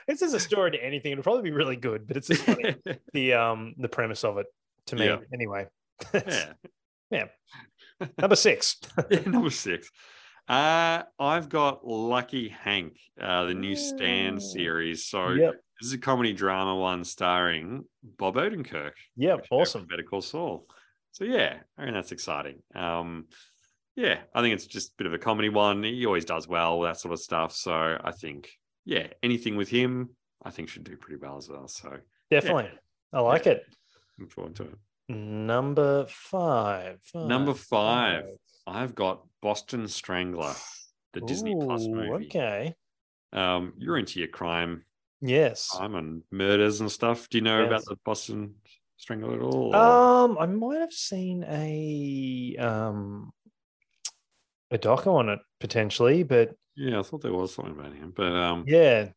This 0.07 0.21
is 0.21 0.33
a 0.33 0.39
story 0.39 0.71
to 0.71 0.83
anything. 0.83 1.11
It'll 1.11 1.23
probably 1.23 1.43
be 1.43 1.51
really 1.51 1.75
good, 1.75 2.07
but 2.07 2.17
it's 2.17 2.27
just 2.27 2.43
funny 2.43 2.75
the 3.13 3.33
um 3.33 3.73
the 3.77 3.89
premise 3.89 4.23
of 4.23 4.37
it 4.37 4.47
to 4.87 4.95
me 4.95 5.05
Yeah. 5.05 5.17
anyway. 5.33 5.67
yeah. 6.13 6.53
yeah. 7.11 7.25
Number 8.17 8.35
six. 8.35 8.77
Yeah, 9.09 9.21
number 9.25 9.49
six. 9.49 9.89
Uh, 10.47 11.03
I've 11.17 11.47
got 11.47 11.87
Lucky 11.87 12.49
Hank, 12.49 12.97
uh, 13.21 13.45
the 13.45 13.53
new 13.53 13.75
Stan 13.77 14.39
series. 14.41 15.05
So 15.05 15.29
Yep. 15.29 15.53
this 15.79 15.87
is 15.87 15.93
a 15.93 15.97
comedy 15.97 16.33
drama 16.33 16.75
one 16.75 17.05
starring 17.05 17.85
Bob 18.17 18.35
Odenkirk. 18.35 18.91
Is 19.17 19.39
Awesome. 19.49 19.85
Better 19.85 20.03
Call 20.03 20.21
Saul. 20.21 20.67
So 21.11 21.23
yeah, 21.23 21.59
I 21.77 21.85
mean 21.85 21.93
that's 21.93 22.11
exciting. 22.11 22.61
Um, 22.75 23.27
yeah, 23.95 24.21
I 24.33 24.41
think 24.41 24.55
it's 24.55 24.65
just 24.65 24.89
a 24.89 24.93
bit 24.97 25.07
of 25.07 25.13
a 25.13 25.19
comedy 25.19 25.49
one. 25.49 25.83
He 25.83 26.05
always 26.07 26.25
does 26.25 26.47
well, 26.47 26.81
that 26.81 26.99
sort 26.99 27.13
of 27.13 27.19
stuff. 27.19 27.53
So 27.53 27.71
I 28.03 28.11
think, 28.11 28.49
yeah, 28.85 29.07
anything 29.21 29.55
with 29.55 29.69
him, 29.69 30.09
I 30.43 30.49
think 30.51 30.69
should 30.69 30.83
do 30.83 30.97
pretty 30.97 31.17
well 31.21 31.37
as 31.37 31.49
well. 31.49 31.67
So 31.67 31.97
Definitely. 32.29 32.69
I 33.11 33.19
like 33.21 33.47
it. 33.47 33.63
looking 34.17 34.29
forward 34.29 34.55
to 34.55 34.63
it. 34.63 34.75
Number 35.09 36.05
five. 36.07 36.99
Number 37.13 37.53
five. 37.53 38.25
I've 38.65 38.95
got 38.95 39.23
Boston 39.41 39.87
Strangler, 39.87 40.53
the 41.13 41.21
Disney 41.21 41.53
Plus 41.55 41.83
Ooh, 41.85 41.95
movie. 41.95 42.25
Okay. 42.27 42.73
Um, 43.33 43.73
you're 43.77 43.97
into 43.97 44.19
your 44.19 44.29
crime, 44.29 44.85
Yes. 45.21 45.69
crime 45.69 45.95
and 45.95 46.23
murders 46.31 46.79
and 46.81 46.91
stuff. 46.91 47.27
Do 47.29 47.37
you 47.37 47.43
know 47.43 47.65
about 47.65 47.83
the 47.85 47.97
Boston 48.05 48.55
Strangler 48.97 49.35
at 49.35 49.41
all? 49.41 49.75
or- 49.75 49.75
Um, 49.75 50.37
I 50.39 50.45
might 50.45 50.79
have 50.79 50.93
seen 50.93 51.43
a 51.43 52.55
um 52.59 53.31
a 54.71 54.77
doco 54.77 55.13
on 55.15 55.29
it 55.29 55.39
potentially, 55.59 56.23
but 56.23 56.55
yeah, 56.75 56.99
I 56.99 57.03
thought 57.03 57.21
there 57.21 57.33
was 57.33 57.53
something 57.53 57.73
about 57.77 57.93
him, 57.93 58.13
but 58.15 58.31
um, 58.33 58.63
yeah, 58.67 59.09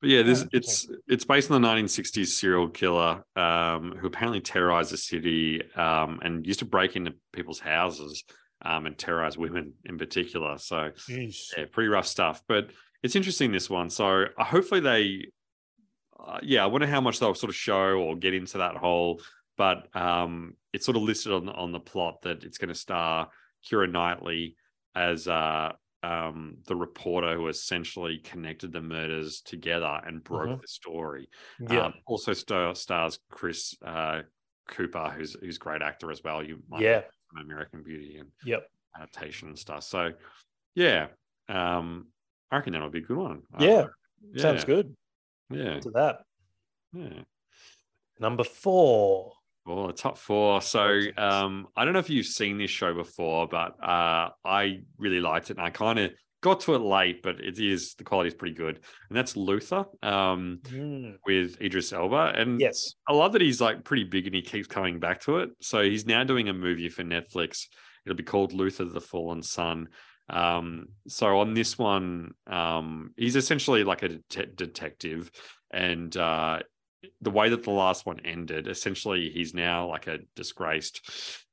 But 0.00 0.10
yeah, 0.10 0.22
this 0.22 0.46
it's 0.52 0.88
it's 1.08 1.24
based 1.24 1.50
on 1.50 1.60
the 1.60 1.68
1960s 1.68 2.26
serial 2.28 2.68
killer 2.68 3.22
um, 3.36 3.96
who 3.98 4.06
apparently 4.06 4.40
terrorized 4.40 4.92
the 4.92 4.96
city 4.96 5.62
um, 5.74 6.20
and 6.22 6.46
used 6.46 6.60
to 6.60 6.64
break 6.64 6.96
into 6.96 7.14
people's 7.32 7.60
houses 7.60 8.24
um, 8.62 8.86
and 8.86 8.96
terrorize 8.96 9.36
women 9.36 9.74
in 9.84 9.98
particular. 9.98 10.56
So 10.58 10.90
yeah, 11.56 11.66
pretty 11.72 11.88
rough 11.88 12.06
stuff. 12.06 12.42
But 12.48 12.70
it's 13.02 13.16
interesting 13.16 13.52
this 13.52 13.68
one. 13.70 13.90
So 13.90 14.24
uh, 14.38 14.44
hopefully 14.44 14.80
they, 14.80 15.26
uh, 16.18 16.38
yeah, 16.42 16.62
I 16.62 16.66
wonder 16.66 16.86
how 16.86 17.00
much 17.00 17.18
they'll 17.18 17.34
sort 17.34 17.50
of 17.50 17.56
show 17.56 17.98
or 17.98 18.16
get 18.16 18.34
into 18.34 18.58
that 18.58 18.76
whole. 18.76 19.20
But 19.56 19.94
um, 19.94 20.54
it's 20.72 20.86
sort 20.86 20.96
of 20.96 21.02
listed 21.02 21.32
on 21.32 21.48
on 21.48 21.72
the 21.72 21.80
plot 21.80 22.22
that 22.22 22.44
it's 22.44 22.56
going 22.58 22.68
to 22.68 22.74
star 22.74 23.28
Keira 23.66 23.90
Knightley 23.90 24.56
as 24.94 25.28
uh, 25.28 25.72
um, 26.02 26.58
the 26.66 26.76
reporter 26.76 27.36
who 27.36 27.48
essentially 27.48 28.18
connected 28.18 28.72
the 28.72 28.80
murders 28.82 29.40
together 29.42 30.00
and 30.04 30.24
broke 30.24 30.50
Mhm. 30.50 30.60
the 30.60 30.68
story. 30.68 31.28
yeah, 31.58 31.86
Um, 31.86 31.94
also 32.06 32.32
star, 32.32 32.74
stars 32.74 33.20
Chris 33.30 33.74
uh, 33.84 34.22
Cooper, 34.68 35.10
who's 35.10 35.34
who's 35.34 35.56
a 35.56 35.60
great 35.60 35.82
actor 35.82 36.10
as 36.10 36.22
well. 36.24 36.42
You 36.42 36.62
might 36.68 36.80
Yeah. 36.82 37.04
American 37.38 37.82
Beauty 37.82 38.18
and 38.18 38.32
yep, 38.42 38.70
adaptation 38.96 39.48
and 39.48 39.58
stuff. 39.58 39.84
So 39.84 40.12
yeah, 40.74 41.08
um, 41.48 42.12
I 42.50 42.56
reckon 42.56 42.72
that 42.74 42.82
would 42.82 42.92
be 42.92 43.00
a 43.00 43.02
good 43.02 43.18
one. 43.18 43.42
Uh, 43.54 43.64
Yeah, 43.64 43.86
sounds 44.36 44.64
good. 44.64 44.96
Yeah, 45.50 45.80
To 45.82 45.90
that 45.92 46.24
yeah. 46.92 47.24
number 48.20 48.44
four. 48.44 49.32
Well, 49.66 49.88
the 49.88 49.92
top 49.92 50.18
four. 50.18 50.62
So 50.62 51.00
um, 51.16 51.68
I 51.76 51.84
don't 51.84 51.92
know 51.92 52.00
if 52.00 52.10
you've 52.10 52.26
seen 52.26 52.58
this 52.58 52.70
show 52.70 52.94
before, 52.94 53.46
but 53.46 53.82
uh, 53.82 54.30
I 54.44 54.80
really 54.98 55.20
liked 55.20 55.50
it, 55.50 55.58
and 55.58 55.66
I 55.66 55.70
kind 55.70 55.98
of 55.98 56.12
got 56.42 56.60
to 56.60 56.74
it 56.74 56.80
late, 56.80 57.22
but 57.22 57.40
it 57.40 57.58
is 57.58 57.94
the 57.94 58.04
quality 58.04 58.28
is 58.28 58.34
pretty 58.34 58.54
good, 58.54 58.80
and 59.08 59.16
that's 59.16 59.36
Luther 59.36 59.84
um, 60.02 60.60
Mm, 60.64 61.18
with 61.26 61.60
Idris 61.60 61.92
Elba, 61.92 62.32
and 62.36 62.60
yes, 62.60 62.94
I 63.06 63.12
love 63.12 63.32
that 63.32 63.42
he's 63.42 63.60
like 63.60 63.84
pretty 63.84 64.04
big 64.04 64.26
and 64.26 64.34
he 64.34 64.42
keeps 64.42 64.66
coming 64.66 64.98
back 64.98 65.20
to 65.22 65.38
it. 65.38 65.50
So 65.60 65.82
he's 65.82 66.06
now 66.06 66.24
doing 66.24 66.48
a 66.48 66.54
movie 66.54 66.88
for 66.88 67.02
Netflix. 67.02 67.66
It'll 68.06 68.16
be 68.16 68.22
called 68.22 68.52
Luther 68.52 68.86
the 68.86 69.00
Fallen 69.00 69.42
Son. 69.42 69.88
Um, 70.30 70.86
so 71.08 71.40
on 71.40 71.54
this 71.54 71.76
one, 71.76 72.32
um, 72.46 73.12
he's 73.16 73.36
essentially 73.36 73.84
like 73.84 74.02
a 74.02 74.08
det- 74.30 74.56
detective, 74.56 75.30
and 75.70 76.16
uh, 76.16 76.60
the 77.20 77.30
way 77.30 77.48
that 77.48 77.62
the 77.62 77.70
last 77.70 78.06
one 78.06 78.20
ended, 78.24 78.68
essentially, 78.68 79.30
he's 79.30 79.54
now 79.54 79.88
like 79.88 80.06
a 80.06 80.18
disgraced 80.36 81.00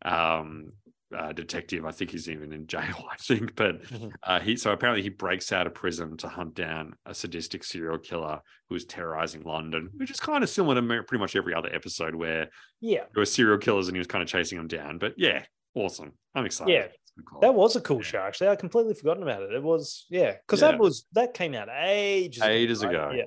um, 0.03 0.73
uh, 1.15 1.31
detective. 1.31 1.85
I 1.85 1.91
think 1.91 2.11
he's 2.11 2.29
even 2.29 2.51
in 2.51 2.67
jail. 2.67 3.05
I 3.11 3.15
think, 3.17 3.55
but 3.55 3.81
Mhm. 3.83 4.11
uh, 4.23 4.39
he 4.41 4.57
so 4.57 4.71
apparently 4.71 5.01
he 5.03 5.09
breaks 5.09 5.51
out 5.53 5.65
of 5.67 5.73
prison 5.73 6.17
to 6.17 6.27
hunt 6.27 6.53
down 6.53 6.95
a 7.05 7.13
sadistic 7.13 7.63
serial 7.63 7.97
killer 7.97 8.41
who's 8.69 8.85
terrorizing 8.85 9.43
London, 9.43 9.89
which 9.95 10.11
is 10.11 10.19
kind 10.19 10.43
of 10.43 10.49
similar 10.49 10.75
to 10.75 11.03
pretty 11.03 11.21
much 11.21 11.35
every 11.35 11.53
other 11.53 11.73
episode 11.73 12.13
where 12.15 12.49
yeah, 12.81 13.03
there 13.13 13.21
were 13.21 13.25
serial 13.25 13.57
killers 13.57 13.87
and 13.87 13.95
he 13.95 13.99
was 13.99 14.07
kind 14.07 14.21
of 14.21 14.27
chasing 14.27 14.57
them 14.57 14.67
down. 14.67 14.97
But 14.97 15.13
yeah, 15.17 15.45
awesome. 15.75 16.11
I'm 16.35 16.45
excited. 16.45 16.73
Yeah, 16.73 16.81
It's 16.85 17.11
good 17.15 17.25
call. 17.25 17.39
that 17.39 17.53
was 17.55 17.77
a 17.77 17.81
cool 17.81 17.97
Yeah. 17.97 18.03
show. 18.03 18.19
Actually, 18.19 18.49
I 18.49 18.55
completely 18.57 18.93
forgotten 18.93 19.23
about 19.23 19.43
it. 19.43 19.53
It 19.53 19.63
was 19.63 20.05
yeah, 20.09 20.33
because 20.45 20.61
Yeah. 20.61 20.71
that 20.71 20.79
was 20.79 21.05
that 21.13 21.33
came 21.33 21.53
out 21.53 21.69
ages 21.71 22.43
Ages 22.43 22.83
right? 22.83 22.93
ago. 22.93 23.11
Yeah, 23.15 23.23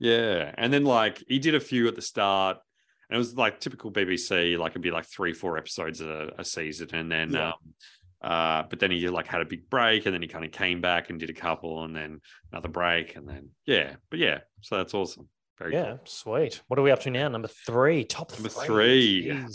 Yeah. 0.00 0.52
And 0.56 0.72
then 0.72 0.84
like 0.84 1.22
he 1.28 1.38
did 1.38 1.54
a 1.54 1.60
few 1.60 1.88
at 1.88 1.94
the 1.96 2.02
start. 2.02 2.58
And 3.10 3.16
it 3.16 3.18
was 3.18 3.34
like 3.36 3.58
typical 3.58 3.90
BBC, 3.90 4.58
like 4.58 4.72
it'd 4.72 4.82
be 4.82 4.90
like 4.90 5.06
three, 5.06 5.32
four 5.32 5.56
episodes 5.56 6.00
a, 6.00 6.30
a 6.38 6.44
season. 6.44 6.88
And 6.94 7.10
then 7.10 7.32
Yeah. 7.32 7.48
um 7.48 7.54
uh 8.20 8.64
but 8.68 8.80
then 8.80 8.90
he 8.90 9.08
like 9.08 9.28
had 9.28 9.40
a 9.40 9.44
big 9.44 9.70
break 9.70 10.04
and 10.04 10.12
then 10.14 10.20
he 10.22 10.26
kind 10.28 10.44
of 10.44 10.50
came 10.50 10.80
back 10.80 11.08
and 11.08 11.20
did 11.20 11.30
a 11.30 11.34
couple 11.34 11.84
and 11.84 11.94
then 11.94 12.20
another 12.52 12.68
break 12.68 13.16
and 13.16 13.28
then 13.28 13.50
yeah. 13.66 13.94
But 14.10 14.18
yeah, 14.18 14.38
so 14.60 14.76
that's 14.76 14.94
awesome. 14.94 15.28
Very 15.58 15.72
yeah, 15.72 15.86
cool. 15.96 16.00
sweet. 16.04 16.60
What 16.68 16.78
are 16.78 16.82
we 16.82 16.90
up 16.90 17.00
to 17.00 17.10
now? 17.10 17.28
Number 17.28 17.48
three, 17.48 18.04
top 18.04 18.32
Number 18.32 18.48
three. 18.48 19.28
three. 19.30 19.46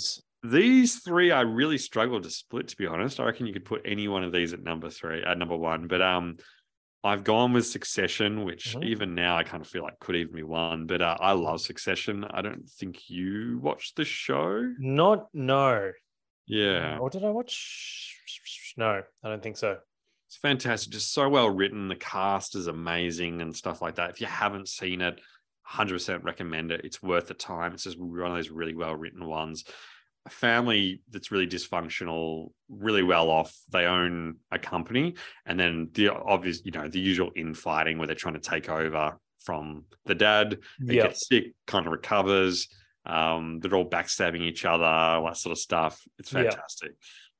These 0.45 0.99
three 0.99 1.31
I 1.31 1.41
really 1.41 1.77
struggled 1.77 2.23
to 2.23 2.29
split, 2.29 2.67
to 2.69 2.75
be 2.75 2.85
honest. 2.85 3.19
I 3.19 3.25
reckon 3.25 3.45
you 3.47 3.53
could 3.53 3.63
put 3.63 3.81
any 3.85 4.09
one 4.09 4.23
of 4.25 4.33
these 4.33 4.51
at 4.51 4.61
number 4.61 4.89
three, 4.89 5.23
at 5.23 5.37
number 5.37 5.55
one. 5.55 5.87
But 5.87 6.01
um 6.01 6.37
I've 7.03 7.23
gone 7.23 7.51
with 7.53 7.65
Succession, 7.67 8.45
which 8.45 8.75
Mhm. 8.75 8.85
even 8.85 9.15
now 9.15 9.37
I 9.37 9.43
kind 9.43 9.61
of 9.61 9.67
feel 9.67 9.83
like 9.83 9.99
could 9.99 10.15
even 10.15 10.35
be 10.35 10.43
one. 10.43 10.85
But 10.87 11.01
uh, 11.01 11.17
I 11.19 11.33
love 11.33 11.59
Succession. 11.61 12.23
I 12.23 12.41
don't 12.41 12.69
think 12.69 13.09
you 13.09 13.59
watched 13.61 13.95
the 13.97 14.05
show. 14.05 14.73
Not 14.79 15.27
no. 15.33 15.91
Yeah, 16.45 16.97
Or 16.99 17.09
did 17.09 17.23
I 17.23 17.29
watch? 17.29 18.19
No, 18.77 19.03
I 19.23 19.29
don't 19.29 19.43
think 19.43 19.57
so. 19.57 19.77
it's 20.27 20.37
fantastic. 20.37 20.91
Just 20.91 21.13
so 21.13 21.29
well 21.29 21.47
written. 21.49 21.89
The 21.89 21.95
cast 21.95 22.55
is 22.55 22.65
amazing 22.67 23.39
and 23.41 23.55
stuff 23.55 23.81
like 23.83 23.95
that. 23.95 24.09
If 24.09 24.19
you 24.21 24.25
haven't 24.25 24.67
seen 24.67 25.01
it, 25.01 25.21
100% 25.61 26.23
recommend 26.23 26.71
it. 26.71 26.81
It's 26.83 27.03
worth 27.03 27.27
the 27.27 27.35
time. 27.35 27.73
It's 27.73 27.83
just 27.83 27.99
one 27.99 28.31
of 28.31 28.35
those 28.35 28.49
really 28.49 28.73
well 28.73 28.95
written 28.95 29.25
ones. 29.25 29.63
A 30.25 30.29
family 30.29 31.01
that's 31.11 31.31
really 31.31 31.47
dysfunctional, 31.47 32.51
really 32.69 33.03
well 33.03 33.29
off. 33.29 33.53
They 33.71 33.85
own 33.85 34.37
a 34.51 34.59
company, 34.59 35.15
and 35.45 35.59
then 35.59 35.89
the 35.93 36.13
obvious, 36.13 36.61
you 36.63 36.71
know, 36.71 36.87
the 36.87 36.99
usual 36.99 37.31
infighting 37.35 37.97
where 37.97 38.07
they're 38.07 38.15
trying 38.15 38.35
to 38.35 38.39
take 38.39 38.69
over 38.69 39.17
from 39.43 39.83
the 40.05 40.15
dad. 40.15 40.59
He 40.87 40.95
Yeah, 40.95 41.03
gets 41.03 41.27
sick, 41.27 41.53
kind 41.67 41.85
of 41.85 41.91
recovers. 41.91 42.69
Um, 43.05 43.59
they're 43.59 43.75
all 43.75 43.89
backstabbing 43.89 44.41
each 44.41 44.63
other, 44.63 44.85
all 44.85 45.25
that 45.25 45.35
sort 45.35 45.51
of 45.51 45.57
stuff. 45.59 46.01
It's 46.17 46.31
fantastic. 46.31 46.91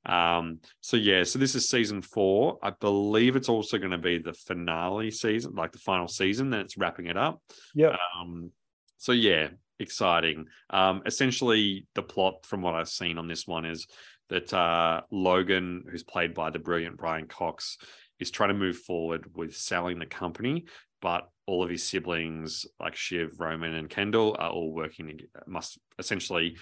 Um, 0.04 0.60
so 0.82 0.98
yeah, 0.98 1.24
so 1.24 1.38
this 1.38 1.54
is 1.54 1.66
season 1.70 2.02
four. 2.02 2.58
I 2.62 2.70
believe 2.70 3.36
it's 3.36 3.48
also 3.48 3.78
going 3.78 3.92
to 3.92 3.96
be 3.98 4.18
the 4.18 4.34
finale 4.34 5.10
season, 5.10 5.54
like 5.54 5.72
the 5.72 5.78
final 5.78 6.08
season. 6.08 6.50
Then 6.50 6.60
it's 6.60 6.76
wrapping 6.76 7.06
it 7.06 7.16
up. 7.16 7.40
Yeah. 7.74 7.96
Um, 8.20 8.50
so 8.98 9.12
yeah, 9.12 9.48
exciting. 9.78 10.46
Um, 10.70 11.02
essentially, 11.06 11.86
the 11.94 12.02
plot 12.02 12.46
from 12.46 12.62
what 12.62 12.74
I've 12.74 12.88
seen 12.88 13.18
on 13.18 13.28
this 13.28 13.46
one 13.46 13.64
is 13.64 13.86
that 14.30 14.52
uh, 14.54 15.02
Logan, 15.10 15.84
who's 15.90 16.02
played 16.02 16.34
by 16.34 16.50
the 16.50 16.58
brilliant 16.58 16.96
Brian 16.96 17.26
Cox, 17.26 17.78
is 18.18 18.30
trying 18.30 18.48
to 18.50 18.54
move 18.54 18.78
forward 18.78 19.26
with 19.34 19.56
selling 19.56 19.98
the 19.98 20.06
company, 20.06 20.64
but 21.02 21.28
all 21.46 21.62
of 21.62 21.68
his 21.70 21.82
siblings, 21.82 22.64
like 22.80 22.96
Shiv, 22.96 23.38
Roman, 23.38 23.74
and 23.74 23.90
Kendall, 23.90 24.36
are 24.38 24.50
all 24.50 24.72
working. 24.72 25.20
Must 25.46 25.78
essentially 25.98 26.56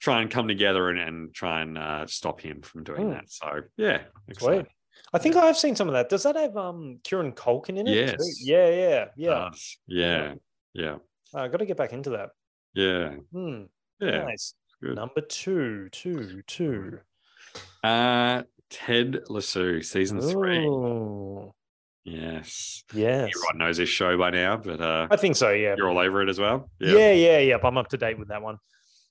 try 0.00 0.20
and 0.20 0.30
come 0.30 0.48
together 0.48 0.88
and, 0.90 0.98
and 0.98 1.34
try 1.34 1.60
and 1.60 1.78
uh, 1.78 2.06
stop 2.06 2.40
him 2.40 2.60
from 2.62 2.82
doing 2.84 3.04
Hmm. 3.04 3.10
that. 3.12 3.30
So 3.30 3.60
yeah, 3.76 4.02
exciting. 4.28 4.66
I 5.12 5.18
think 5.18 5.36
I 5.36 5.46
have 5.46 5.56
seen 5.56 5.76
some 5.76 5.88
of 5.88 5.94
that. 5.94 6.08
Does 6.08 6.24
that 6.24 6.36
have 6.36 6.56
um 6.56 6.98
Kieran 7.04 7.32
Culkin 7.32 7.78
in 7.78 7.86
it? 7.86 8.16
too? 8.18 8.24
Yes. 8.24 8.40
Yeah, 8.42 8.68
yeah, 8.68 9.04
yeah. 9.16 9.28
Does. 9.50 9.78
yeah, 9.86 10.34
yeah, 10.74 10.96
I 11.34 11.48
got 11.48 11.58
to 11.58 11.66
get 11.66 11.76
back 11.76 11.92
into 11.92 12.10
that. 12.10 12.30
Yeah, 12.76 13.14
Hmm. 13.32 13.62
yeah. 14.00 14.24
Nice. 14.24 14.54
Good. 14.82 14.96
Number 14.96 15.22
two, 15.22 15.88
two, 15.90 16.42
two. 16.46 17.00
Uh, 17.82 18.42
Ted 18.68 19.20
Lasso, 19.28 19.80
season 19.80 20.20
three. 20.20 20.64
Yes. 22.04 22.84
Yes. 22.94 23.30
Everyone 23.34 23.58
knows 23.58 23.78
this 23.78 23.88
show 23.88 24.16
by 24.16 24.30
now, 24.30 24.56
but 24.58 24.80
uh, 24.80 25.08
I 25.10 25.16
think 25.16 25.34
so. 25.34 25.50
Yeah. 25.50 25.74
you're 25.76 25.88
all 25.88 25.98
over 25.98 26.22
it 26.22 26.28
as 26.28 26.38
well. 26.38 26.70
Yeah, 26.78 27.10
yeah, 27.12 27.38
yeah. 27.38 27.56
I'm 27.62 27.76
up 27.78 27.88
to 27.88 27.96
date 27.96 28.18
with 28.18 28.28
that 28.28 28.42
one. 28.42 28.58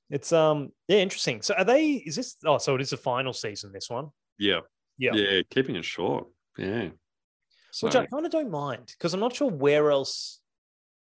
It's 0.10 0.32
um 0.32 0.70
yeah, 0.88 1.00
interesting. 1.00 1.42
So 1.42 1.56
are 1.56 1.66
they 1.66 1.94
is 1.94 2.16
this 2.16 2.36
oh 2.46 2.58
so 2.60 2.76
it 2.76 2.82
is 2.82 2.92
the 2.92 2.98
final 2.98 3.34
season, 3.34 3.72
this 3.74 3.90
one? 3.90 4.10
Yeah. 4.38 4.60
Yeah. 4.98 5.14
Yeah. 5.14 5.42
Keeping 5.50 5.76
it 5.76 5.84
short. 5.84 6.28
Yeah. 6.58 6.90
So, 7.72 7.88
Which 7.88 7.96
I 7.96 8.06
kind 8.06 8.26
of 8.26 8.32
don't 8.32 8.52
mind 8.52 8.94
because 8.98 9.14
I'm 9.14 9.20
not 9.20 9.36
sure 9.36 9.50
where 9.50 9.92
else 9.92 10.40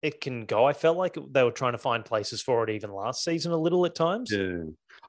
it 0.03 0.21
can 0.21 0.47
go. 0.47 0.65
I 0.65 0.73
felt 0.73 0.97
like 0.97 1.17
they 1.31 1.43
were 1.43 1.51
trying 1.51 1.73
to 1.73 1.79
find 1.79 2.05
places 2.05 2.41
for 2.43 2.65
it 2.65 2.71
even 2.71 2.93
last 2.93 3.23
season 3.25 3.53
a 3.53 3.57
little 3.57 3.85
at 3.87 3.95
times. 3.95 4.31
yeah. 4.33 4.63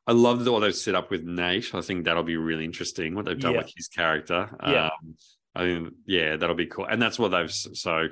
I 0.07 0.13
love 0.13 0.43
the, 0.43 0.51
what 0.51 0.61
they've 0.61 0.75
set 0.75 0.95
up 0.95 1.11
with 1.11 1.23
Nate. 1.23 1.73
I 1.75 1.81
think 1.81 2.05
that'll 2.05 2.23
be 2.23 2.35
really 2.37 2.65
interesting 2.65 3.13
what 3.15 3.25
they've 3.25 3.39
done 3.39 3.53
Yeah. 3.53 3.59
with 3.61 3.71
his 3.75 3.87
character. 3.87 4.49
Yeah. 4.65 4.85
Um, 4.87 5.15
I 5.53 5.65
mean, 5.65 5.91
yeah, 6.07 6.37
that'll 6.37 6.55
be 6.55 6.65
cool. 6.65 6.85
And 6.85 7.01
that's 7.01 7.19
what 7.19 7.29
they've 7.29 7.51
so 7.51 8.07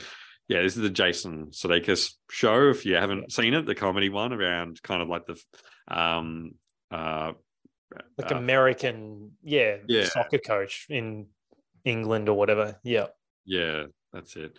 yeah, 0.47 0.61
this 0.61 0.75
is 0.75 0.82
the 0.82 0.89
Jason 0.89 1.47
Sudeikis 1.47 2.13
show. 2.30 2.69
If 2.69 2.86
you 2.86 2.95
haven't 2.95 3.32
seen 3.32 3.53
it, 3.53 3.65
the 3.65 3.75
comedy 3.75 4.09
one 4.09 4.34
around 4.34 4.82
kind 4.84 5.01
of 5.01 5.07
like 5.09 5.25
the 5.25 5.39
um 5.88 6.51
uh 6.91 7.32
Like 8.17 8.32
uh, 8.32 8.36
American, 8.36 9.32
yeah, 9.41 9.77
Yeah. 9.88 10.05
soccer 10.05 10.38
coach 10.39 10.86
in 10.89 11.27
England 11.86 12.30
or 12.30 12.38
whatever. 12.38 12.80
Yeah. 12.84 13.07
Yeah, 13.45 13.86
that's 14.13 14.36
it. 14.36 14.57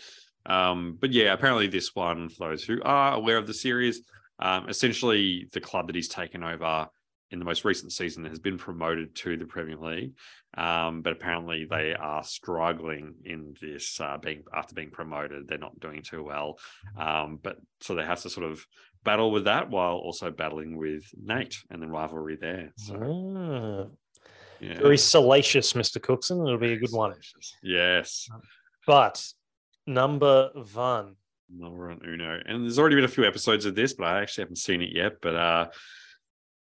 Um, 0.50 0.98
but 1.00 1.12
yeah, 1.12 1.32
apparently 1.32 1.68
this 1.68 1.94
one, 1.94 2.28
for 2.28 2.48
those 2.48 2.64
who 2.64 2.82
are 2.82 3.14
aware 3.14 3.36
of 3.38 3.46
the 3.46 3.54
series, 3.54 4.02
um, 4.40 4.68
essentially 4.68 5.48
the 5.52 5.60
club 5.60 5.86
that 5.86 5.94
he's 5.96 6.08
taken 6.08 6.42
over 6.42 6.88
in 7.30 7.38
the 7.38 7.44
most 7.44 7.64
recent 7.64 7.92
season 7.92 8.24
has 8.24 8.40
been 8.40 8.58
promoted 8.58 9.14
to 9.14 9.36
the 9.36 9.44
Premier 9.44 9.76
League. 9.76 10.12
Um, 10.56 11.02
but 11.02 11.12
apparently 11.12 11.64
they 11.70 11.94
are 11.94 12.24
struggling 12.24 13.14
in 13.24 13.54
this 13.62 14.00
uh, 14.00 14.18
being 14.18 14.42
after 14.52 14.74
being 14.74 14.90
promoted, 14.90 15.46
they're 15.46 15.58
not 15.58 15.78
doing 15.78 16.02
too 16.02 16.24
well. 16.24 16.58
Um, 16.98 17.38
but 17.40 17.58
so 17.80 17.94
they 17.94 18.04
have 18.04 18.22
to 18.22 18.30
sort 18.30 18.50
of 18.50 18.66
battle 19.04 19.30
with 19.30 19.44
that 19.44 19.70
while 19.70 19.94
also 19.94 20.32
battling 20.32 20.76
with 20.76 21.04
Nate 21.22 21.56
and 21.70 21.80
the 21.80 21.86
rivalry 21.86 22.36
there. 22.40 22.72
So 22.76 22.96
Ah, 22.96 24.24
yeah. 24.60 24.78
very 24.80 24.98
salacious, 24.98 25.74
Mr. 25.74 26.02
Cookson. 26.02 26.38
It'll 26.44 26.58
be 26.58 26.72
a 26.72 26.78
good 26.78 26.90
one. 26.90 27.14
Yes. 27.62 28.28
But 28.88 29.24
number 29.90 30.50
one. 30.72 31.16
Number 31.54 31.90
on 31.90 32.00
Uno. 32.06 32.40
And 32.46 32.64
there's 32.64 32.78
already 32.78 32.94
been 32.96 33.04
a 33.04 33.08
few 33.08 33.24
episodes 33.26 33.64
of 33.66 33.74
this, 33.74 33.92
but 33.92 34.04
I 34.06 34.22
actually 34.22 34.42
haven't 34.42 34.56
seen 34.56 34.82
it 34.82 34.90
yet. 34.94 35.14
But 35.20 35.34
uh 35.34 35.68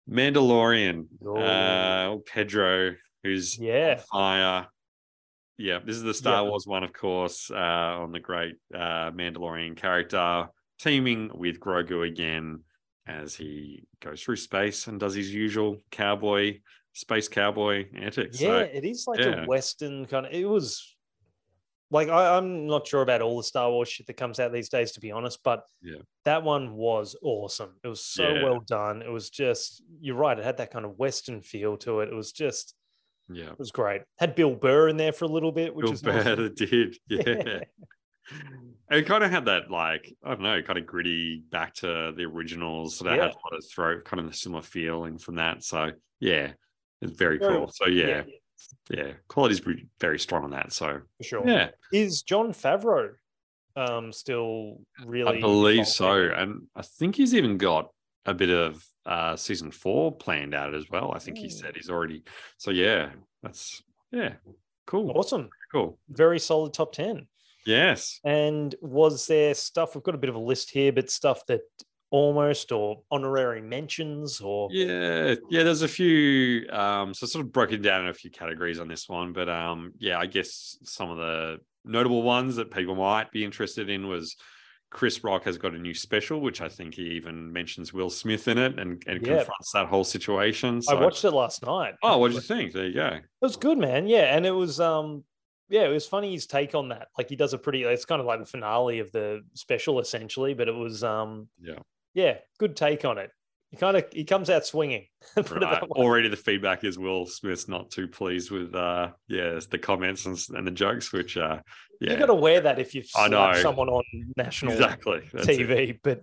Mandalorian, 0.08 1.06
uh 1.26 2.16
Pedro, 2.26 2.94
who's 3.22 3.58
Yeah. 3.58 4.00
fire. 4.10 4.68
Yeah, 5.58 5.80
this 5.84 5.96
is 5.96 6.02
the 6.04 6.14
Star 6.14 6.44
Yeah. 6.44 6.48
Wars 6.50 6.66
one, 6.66 6.84
of 6.84 6.92
course, 6.92 7.50
uh, 7.50 7.54
on 8.02 8.12
the 8.12 8.20
great 8.20 8.54
uh 8.72 9.10
Mandalorian 9.10 9.76
character, 9.76 10.48
teaming 10.78 11.30
with 11.34 11.58
Grogu 11.60 12.06
again 12.06 12.62
as 13.06 13.34
he 13.34 13.84
goes 14.00 14.22
through 14.22 14.36
space 14.36 14.86
and 14.86 15.00
does 15.00 15.14
his 15.14 15.34
usual 15.34 15.78
cowboy, 15.90 16.60
space 16.92 17.26
cowboy 17.26 17.86
antics. 17.94 18.40
Yeah, 18.40 18.48
So, 18.48 18.58
it 18.58 18.84
is 18.84 19.06
like 19.08 19.18
yeah. 19.20 19.44
a 19.44 19.46
Western 19.46 20.06
kind 20.06 20.26
of. 20.26 20.32
It 20.32 20.44
was 20.48 20.96
like 21.91 22.09
I, 22.09 22.36
I'm 22.36 22.66
not 22.66 22.86
sure 22.86 23.03
about 23.03 23.22
all 23.22 23.36
the 23.36 23.43
Star 23.43 23.70
Wars 23.70 23.89
shit 23.89 24.07
that 24.09 24.16
comes 24.16 24.39
out 24.41 24.53
these 24.53 24.68
days, 24.68 24.93
to 24.93 25.01
be 25.01 25.11
honest. 25.12 25.41
But 25.43 25.64
Yeah. 25.82 25.99
that 26.24 26.43
one 26.43 26.74
was 26.74 27.16
awesome. 27.22 27.74
It 27.82 27.89
was 27.89 28.05
so 28.05 28.28
Yeah. 28.28 28.43
well 28.45 28.61
done. 28.61 29.03
It 29.03 29.11
was 29.11 29.30
just 29.30 29.82
you're 30.01 30.16
right. 30.16 30.39
It 30.39 30.45
had 30.45 30.59
that 30.59 30.70
kind 30.70 30.84
of 30.84 30.99
Western 30.99 31.41
feel 31.43 31.76
to 31.78 32.01
it. 32.01 32.09
It 32.11 32.14
was 32.14 32.32
just 32.32 32.74
yeah. 33.30 33.51
it 33.51 33.59
was 33.59 33.70
great. 33.72 34.03
Had 34.18 34.34
Bill 34.34 34.55
Burr 34.55 34.89
in 34.89 34.97
there 34.97 35.12
for 35.12 35.24
a 35.24 35.28
little 35.28 35.53
bit, 35.53 35.74
which 35.74 35.84
Bill 35.84 35.93
is 35.95 36.03
Burr 36.03 36.18
awesome. 36.20 36.43
that 36.43 36.57
did. 36.57 36.97
Yeah. 37.09 37.61
It 38.91 39.07
kind 39.07 39.22
of 39.24 39.30
had 39.30 39.47
that 39.47 39.70
like 39.70 40.14
I 40.22 40.30
don't 40.30 40.43
know, 40.43 40.62
kind 40.62 40.78
of 40.78 40.86
gritty 40.86 41.43
back 41.51 41.74
to 41.76 42.12
the 42.16 42.24
originals. 42.24 42.97
So 42.97 43.05
that 43.05 43.16
Yeah. 43.16 43.22
had 43.24 43.32
a 43.32 43.39
lot 43.45 43.55
of 43.57 43.64
throw, 43.70 44.01
kind 44.01 44.20
of 44.20 44.26
a 44.26 44.32
similar 44.34 44.62
feeling 44.62 45.18
from 45.18 45.36
that. 45.36 45.62
So 45.62 45.93
yeah, 46.20 46.53
it's 47.01 47.12
very 47.12 47.39
Very 47.39 47.57
cool. 47.57 47.68
So 47.72 47.86
yeah, 47.86 48.24
yeah, 48.90 49.12
quality's 49.28 49.61
very 50.00 50.18
strong 50.18 50.44
on 50.44 50.50
that. 50.50 50.72
So 50.72 51.00
for 51.16 51.24
sure. 51.24 51.46
yeah, 51.48 51.70
Is 51.92 52.22
Jon 52.22 52.52
Favreau 52.52 53.11
um 53.76 54.12
still 54.12 54.80
really? 55.04 55.38
I 55.38 55.40
believe 55.40 55.86
so, 55.86 56.30
and 56.34 56.62
I 56.74 56.82
think 56.82 57.16
he's 57.16 57.34
even 57.34 57.59
got 57.59 57.90
a 58.26 58.34
bit 58.34 58.50
of 58.50 58.84
uh 59.06 59.36
season 59.36 59.70
four 59.70 60.12
planned 60.16 60.54
out 60.54 60.74
as 60.74 60.90
well. 60.90 61.12
I 61.14 61.18
think 61.18 61.38
he 61.38 61.48
said 61.48 61.76
he's 61.76 61.90
already. 61.90 62.24
So 62.59 62.70
yeah, 62.70 63.11
that's 63.42 63.82
yeah, 64.11 64.34
cool, 64.86 65.11
Awesome. 65.16 65.48
cool. 65.72 65.98
Very 66.09 66.38
solid 66.40 66.72
top 66.74 66.92
ten. 66.92 67.26
Yes. 67.66 68.18
And 68.24 68.74
was 68.80 69.26
there 69.26 69.52
stuff? 69.52 69.94
We've 69.94 70.02
got 70.02 70.14
a 70.14 70.18
bit 70.18 70.30
of 70.30 70.36
a 70.36 70.40
list 70.40 70.70
here, 70.70 70.90
but 70.90 71.11
stuff 71.11 71.44
that 71.46 71.61
almost 72.11 72.72
or 72.72 73.02
honorary 73.11 73.61
mentions 73.62 74.40
or 74.40 74.70
Yeah, 74.70 75.36
yeah, 75.48 75.62
there's 75.62 75.80
a 75.82 75.88
few 75.88 76.68
um 76.70 77.14
so 77.14 77.26
sort 77.26 77.44
of 77.44 77.52
broken 77.52 77.80
down 77.80 78.02
in 78.02 78.09
a 78.09 78.14
few 78.14 78.30
categories 78.30 78.78
on 78.78 78.88
this 78.88 79.09
one, 79.09 79.32
but 79.32 79.48
um 79.48 79.92
yeah, 79.98 80.18
I 80.18 80.26
guess 80.26 80.76
some 80.84 81.11
of 81.11 81.16
the 81.16 81.59
notable 81.84 82.22
ones 82.22 82.56
that 82.56 82.70
people 82.70 82.94
might 82.94 83.30
be 83.32 83.44
interested 83.44 83.88
in 83.88 84.09
was 84.09 84.36
Chris 84.90 85.22
Rock 85.24 85.44
has 85.44 85.56
got 85.59 85.74
a 85.74 85.78
new 85.78 85.94
special, 85.94 86.40
which 86.40 86.61
I 86.61 86.68
think 86.68 86.94
he 86.94 87.02
even 87.12 87.52
mentions 87.52 87.92
Will 87.94 88.11
Smith 88.11 88.46
in 88.48 88.59
it 88.59 88.78
and, 88.78 89.02
and 89.06 89.22
Yeah. 89.22 89.24
confronts 89.28 89.72
that 89.72 89.86
whole 89.86 90.04
situation. 90.04 90.80
So, 90.82 90.96
i 90.96 91.00
watched 91.00 91.24
it 91.24 91.30
last 91.32 91.62
night. 91.62 91.94
Oh, 92.02 92.18
what 92.18 92.28
did 92.28 92.36
you 92.36 92.42
think? 92.42 92.72
There 92.72 92.86
you 92.86 92.94
go. 92.94 93.20
It 93.40 93.46
was 93.46 93.56
good, 93.56 93.78
man. 93.78 94.06
Yeah, 94.06 94.34
and 94.36 94.46
it 94.46 94.50
was 94.52 94.80
um 94.80 95.24
yeah, 95.68 95.84
it 95.84 95.92
was 95.92 96.06
funny 96.09 96.32
his 96.32 96.46
take 96.46 96.74
on 96.74 96.88
that. 96.88 97.09
Like 97.16 97.28
he 97.28 97.36
does 97.36 97.52
a 97.52 97.59
pretty 97.59 97.84
it's 97.84 98.04
kind 98.04 98.20
of 98.20 98.26
like 98.26 98.40
the 98.40 98.46
finale 98.46 99.00
of 99.00 99.12
the 99.12 99.42
special 99.54 100.00
essentially, 100.00 100.54
but 100.54 100.68
it 100.68 100.72
was 100.74 101.04
um 101.04 101.48
Yeah. 101.59 101.82
Yeah, 102.18 102.38
good 102.58 102.76
take 102.76 103.04
on 103.04 103.16
it. 103.18 103.30
He 103.70 103.76
kind 103.76 103.96
of 103.96 104.04
he 104.12 104.24
comes 104.24 104.50
out 104.50 104.64
swinging. 104.66 105.06
Right. 105.36 105.82
Already 105.90 106.28
the 106.28 106.36
feedback 106.36 106.84
is 106.84 106.98
Will 106.98 107.26
Smith's 107.26 107.68
not 107.68 107.90
too 107.90 108.08
pleased 108.08 108.50
with 108.50 108.74
uh 108.74 109.10
yeah, 109.28 109.60
the 109.70 109.78
comments 109.78 110.26
and, 110.26 110.38
and 110.56 110.66
the 110.66 110.70
jokes, 110.70 111.12
which 111.12 111.36
uh 111.36 111.58
yeah. 112.00 112.12
You 112.12 112.18
got 112.18 112.26
to 112.26 112.34
wear 112.34 112.60
that 112.60 112.78
if 112.78 112.92
slapped 113.04 113.32
know. 113.32 113.54
someone 113.60 113.88
on 113.88 114.04
national 114.36 114.72
exactly. 114.72 115.20
That's 115.32 115.48
it. 115.48 115.58
TV. 115.58 115.98
But 116.00 116.22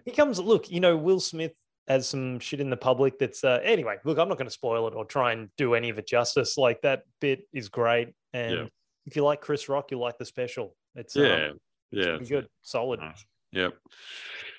he 0.04 0.12
comes, 0.12 0.38
look, 0.38 0.70
you 0.70 0.78
know, 0.78 0.96
Will 0.96 1.18
Smith 1.18 1.52
has 1.88 2.08
some 2.08 2.38
shit 2.38 2.60
in 2.60 2.70
the 2.70 2.76
public 2.76 3.18
that's, 3.18 3.42
uh, 3.42 3.58
anyway, 3.64 3.96
look, 4.04 4.16
I'm 4.18 4.28
not 4.28 4.38
going 4.38 4.46
to 4.46 4.52
spoil 4.52 4.86
it 4.86 4.94
or 4.94 5.04
try 5.04 5.32
and 5.32 5.48
do 5.56 5.74
any 5.74 5.88
of 5.88 5.98
it 5.98 6.06
justice. 6.06 6.56
Like 6.56 6.82
that 6.82 7.02
bit 7.20 7.40
is 7.52 7.68
great. 7.68 8.10
And 8.32 8.54
Yeah. 8.54 8.64
if 9.06 9.16
you 9.16 9.24
like 9.24 9.40
Chris 9.40 9.68
Rock, 9.68 9.90
you 9.90 9.98
like 9.98 10.18
the 10.18 10.24
special. 10.24 10.76
It's, 10.94 11.16
Yeah. 11.16 11.48
um, 11.48 11.58
Yeah. 11.90 12.04
pretty 12.18 12.26
good, 12.26 12.46
solid. 12.62 13.00
Nice. 13.00 13.24
Yep. 13.50 13.74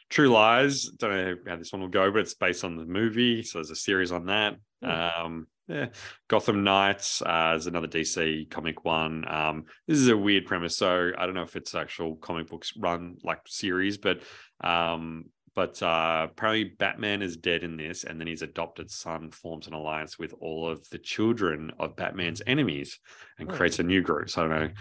True 0.09 0.29
Lies. 0.29 0.85
Don't 0.85 1.11
know 1.11 1.35
how 1.47 1.55
this 1.55 1.71
one 1.71 1.81
will 1.81 1.89
go, 1.89 2.11
but 2.11 2.21
it's 2.21 2.33
based 2.33 2.63
on 2.63 2.77
the 2.77 2.85
movie. 2.85 3.43
So 3.43 3.59
there's 3.59 3.69
a 3.71 3.75
series 3.75 4.11
on 4.11 4.25
that. 4.25 4.55
Um, 4.81 5.47
yeah. 5.67 5.87
Gotham 6.27 6.63
Knights 6.63 7.21
uh, 7.21 7.53
is 7.55 7.67
another 7.67 7.87
DC 7.87 8.49
comic 8.49 8.83
one. 8.85 9.23
Um, 9.27 9.65
this 9.87 9.99
is 9.99 10.07
a 10.07 10.17
weird 10.17 10.45
premise. 10.47 10.75
So 10.75 11.11
I 11.15 11.25
don't 11.25 11.35
know 11.35 11.43
if 11.43 11.55
it's 11.55 11.75
actual 11.75 12.15
comic 12.15 12.47
books 12.47 12.73
run 12.75 13.17
like 13.23 13.41
series, 13.45 13.97
but 13.97 14.21
um, 14.61 15.25
but 15.55 15.81
uh, 15.83 16.27
apparently 16.31 16.75
Batman 16.79 17.21
is 17.21 17.37
dead 17.37 17.63
in 17.63 17.75
this, 17.77 18.03
and 18.03 18.19
then 18.19 18.27
his 18.27 18.41
adopted 18.41 18.89
son 18.89 19.29
forms 19.29 19.67
an 19.67 19.73
alliance 19.73 20.17
with 20.17 20.33
all 20.39 20.67
of 20.69 20.87
the 20.89 20.97
children 20.99 21.71
of 21.79 21.95
Batman's 21.95 22.41
enemies 22.47 22.99
and 23.37 23.49
Hmm. 23.49 23.55
creates 23.55 23.77
a 23.79 23.83
new 23.83 24.01
group. 24.01 24.29
So 24.29 24.43
I 24.43 24.47
don't 24.47 24.59
know. 24.59 24.71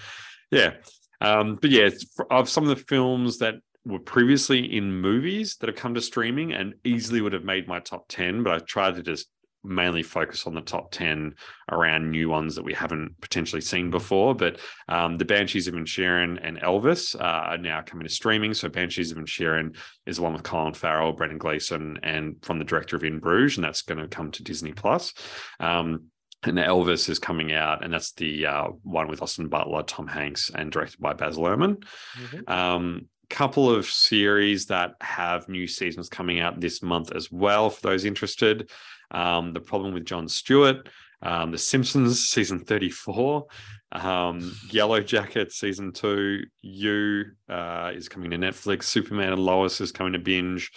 Yeah. 0.50 0.74
Um, 1.20 1.58
but 1.60 1.70
yeah, 1.70 1.90
of 2.30 2.48
some 2.48 2.62
of 2.62 2.70
the 2.70 2.84
films 2.84 3.38
that 3.38 3.56
were 3.84 3.98
previously 3.98 4.76
in 4.76 5.00
movies 5.00 5.56
that 5.56 5.68
have 5.68 5.76
come 5.76 5.94
to 5.94 6.00
streaming 6.00 6.52
and 6.52 6.74
easily 6.84 7.20
would 7.20 7.32
have 7.32 7.44
made 7.44 7.68
my 7.68 7.80
top 7.80 8.06
10, 8.08 8.42
but 8.42 8.52
I 8.52 8.58
tried 8.58 8.96
to 8.96 9.02
just 9.02 9.28
mainly 9.64 10.02
focus 10.02 10.46
on 10.46 10.54
the 10.54 10.60
top 10.60 10.90
10 10.92 11.34
around 11.70 12.10
new 12.10 12.28
ones 12.28 12.54
that 12.54 12.64
we 12.64 12.72
haven't 12.72 13.20
potentially 13.20 13.60
seen 13.60 13.90
before. 13.90 14.34
But 14.34 14.60
um, 14.88 15.16
the 15.16 15.24
Banshees 15.24 15.66
of 15.68 15.74
Inisherin 15.74 16.38
and 16.42 16.60
Elvis 16.60 17.16
uh, 17.16 17.22
are 17.22 17.58
now 17.58 17.82
coming 17.82 18.06
to 18.06 18.12
streaming. 18.12 18.54
So 18.54 18.68
Banshees 18.68 19.10
of 19.10 19.18
Inisherin 19.18 19.76
is 20.06 20.16
the 20.16 20.22
one 20.22 20.32
with 20.32 20.42
Colin 20.44 20.74
Farrell, 20.74 21.12
Brendan 21.12 21.38
Gleeson, 21.38 21.98
and 22.02 22.36
from 22.42 22.58
the 22.58 22.64
director 22.64 22.96
of 22.96 23.04
In 23.04 23.18
Bruges, 23.18 23.56
and 23.56 23.64
that's 23.64 23.82
going 23.82 23.98
to 23.98 24.08
come 24.08 24.30
to 24.32 24.42
Disney 24.42 24.72
Plus. 24.72 25.12
Um, 25.60 26.04
and 26.44 26.56
Elvis 26.56 27.08
is 27.08 27.18
coming 27.18 27.52
out, 27.52 27.82
and 27.82 27.92
that's 27.92 28.12
the 28.12 28.46
uh, 28.46 28.68
one 28.84 29.08
with 29.08 29.22
Austin 29.22 29.48
Butler, 29.48 29.82
Tom 29.82 30.06
Hanks, 30.06 30.52
and 30.54 30.70
directed 30.70 31.00
by 31.00 31.12
Baz 31.12 31.36
Luhrmann. 31.36 31.82
Mhm. 32.16 32.48
Um, 32.48 33.08
couple 33.30 33.70
of 33.70 33.86
series 33.86 34.66
that 34.66 34.94
have 35.00 35.48
new 35.48 35.66
seasons 35.66 36.08
coming 36.08 36.40
out 36.40 36.60
this 36.60 36.82
month 36.82 37.12
as 37.12 37.30
well 37.30 37.70
for 37.70 37.88
those 37.88 38.04
interested. 38.04 38.70
Um, 39.10 39.52
the 39.52 39.60
problem 39.60 39.94
with 39.94 40.04
Jon 40.04 40.28
Stewart, 40.28 40.88
um, 41.22 41.50
The 41.50 41.58
Simpsons 41.58 42.28
season 42.28 42.60
34, 42.60 43.46
um, 43.92 44.56
Yellow 44.70 45.00
Jacket 45.00 45.52
season 45.52 45.92
two, 45.92 46.42
You 46.60 47.24
uh, 47.48 47.92
is 47.94 48.08
coming 48.08 48.30
to 48.30 48.38
Netflix, 48.38 48.84
Superman 48.84 49.32
and 49.32 49.44
Lois 49.44 49.80
is 49.80 49.92
coming 49.92 50.12
to 50.12 50.18
binge. 50.18 50.70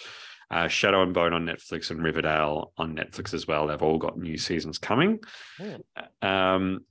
Uh, 0.49 0.67
Shadow 0.67 1.01
and 1.01 1.13
Bone 1.13 1.31
on 1.31 1.45
Netflix 1.45 1.91
and 1.91 2.03
Riverdale 2.03 2.73
on 2.77 2.93
Netflix 2.93 3.33
as 3.33 3.47
well. 3.47 3.67
They've 3.67 3.81
all 3.81 3.97
got 3.97 4.17
new 4.17 4.37
seasons 4.37 4.77
coming. 4.77 5.19
Um, 6.21 6.83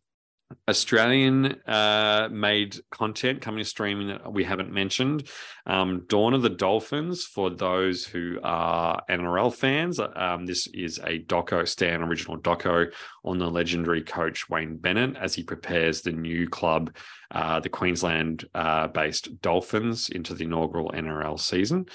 Australian 0.68 1.61
uh, 1.66 2.28
made 2.30 2.76
content 2.90 3.40
coming 3.40 3.59
to 3.59 3.68
streaming 3.68 4.09
that 4.09 4.32
we 4.32 4.44
haven't 4.44 4.72
mentioned. 4.72 5.28
Um, 5.66 6.05
Dawn 6.09 6.34
of 6.34 6.42
the 6.42 6.51
Dolphins, 6.51 7.24
for 7.24 7.51
those 7.51 8.05
who 8.05 8.38
are 8.42 9.03
NRL 9.09 9.55
fans, 9.55 10.01
um, 10.16 10.46
this 10.46 10.66
is 10.68 10.98
a 10.98 11.20
doco, 11.20 11.66
Stan 11.66 12.03
original 12.03 12.38
doco 12.38 12.92
on 13.24 13.38
the 13.38 13.51
legendary 13.51 14.03
coach 14.03 14.48
Wayne 14.48 14.76
Bennett 14.76 15.16
as 15.16 15.34
he 15.34 15.42
prepares 15.42 16.03
the 16.03 16.12
new 16.12 16.48
club, 16.48 16.94
uh, 17.30 17.61
the 17.61 17.68
Queensland 17.68 18.48
uh, 18.55 18.88
based 18.88 19.40
Dolphins, 19.40 20.09
into 20.09 20.34
the 20.34 20.44
inaugural 20.44 20.90
NRL 20.92 21.38
season, 21.38 21.86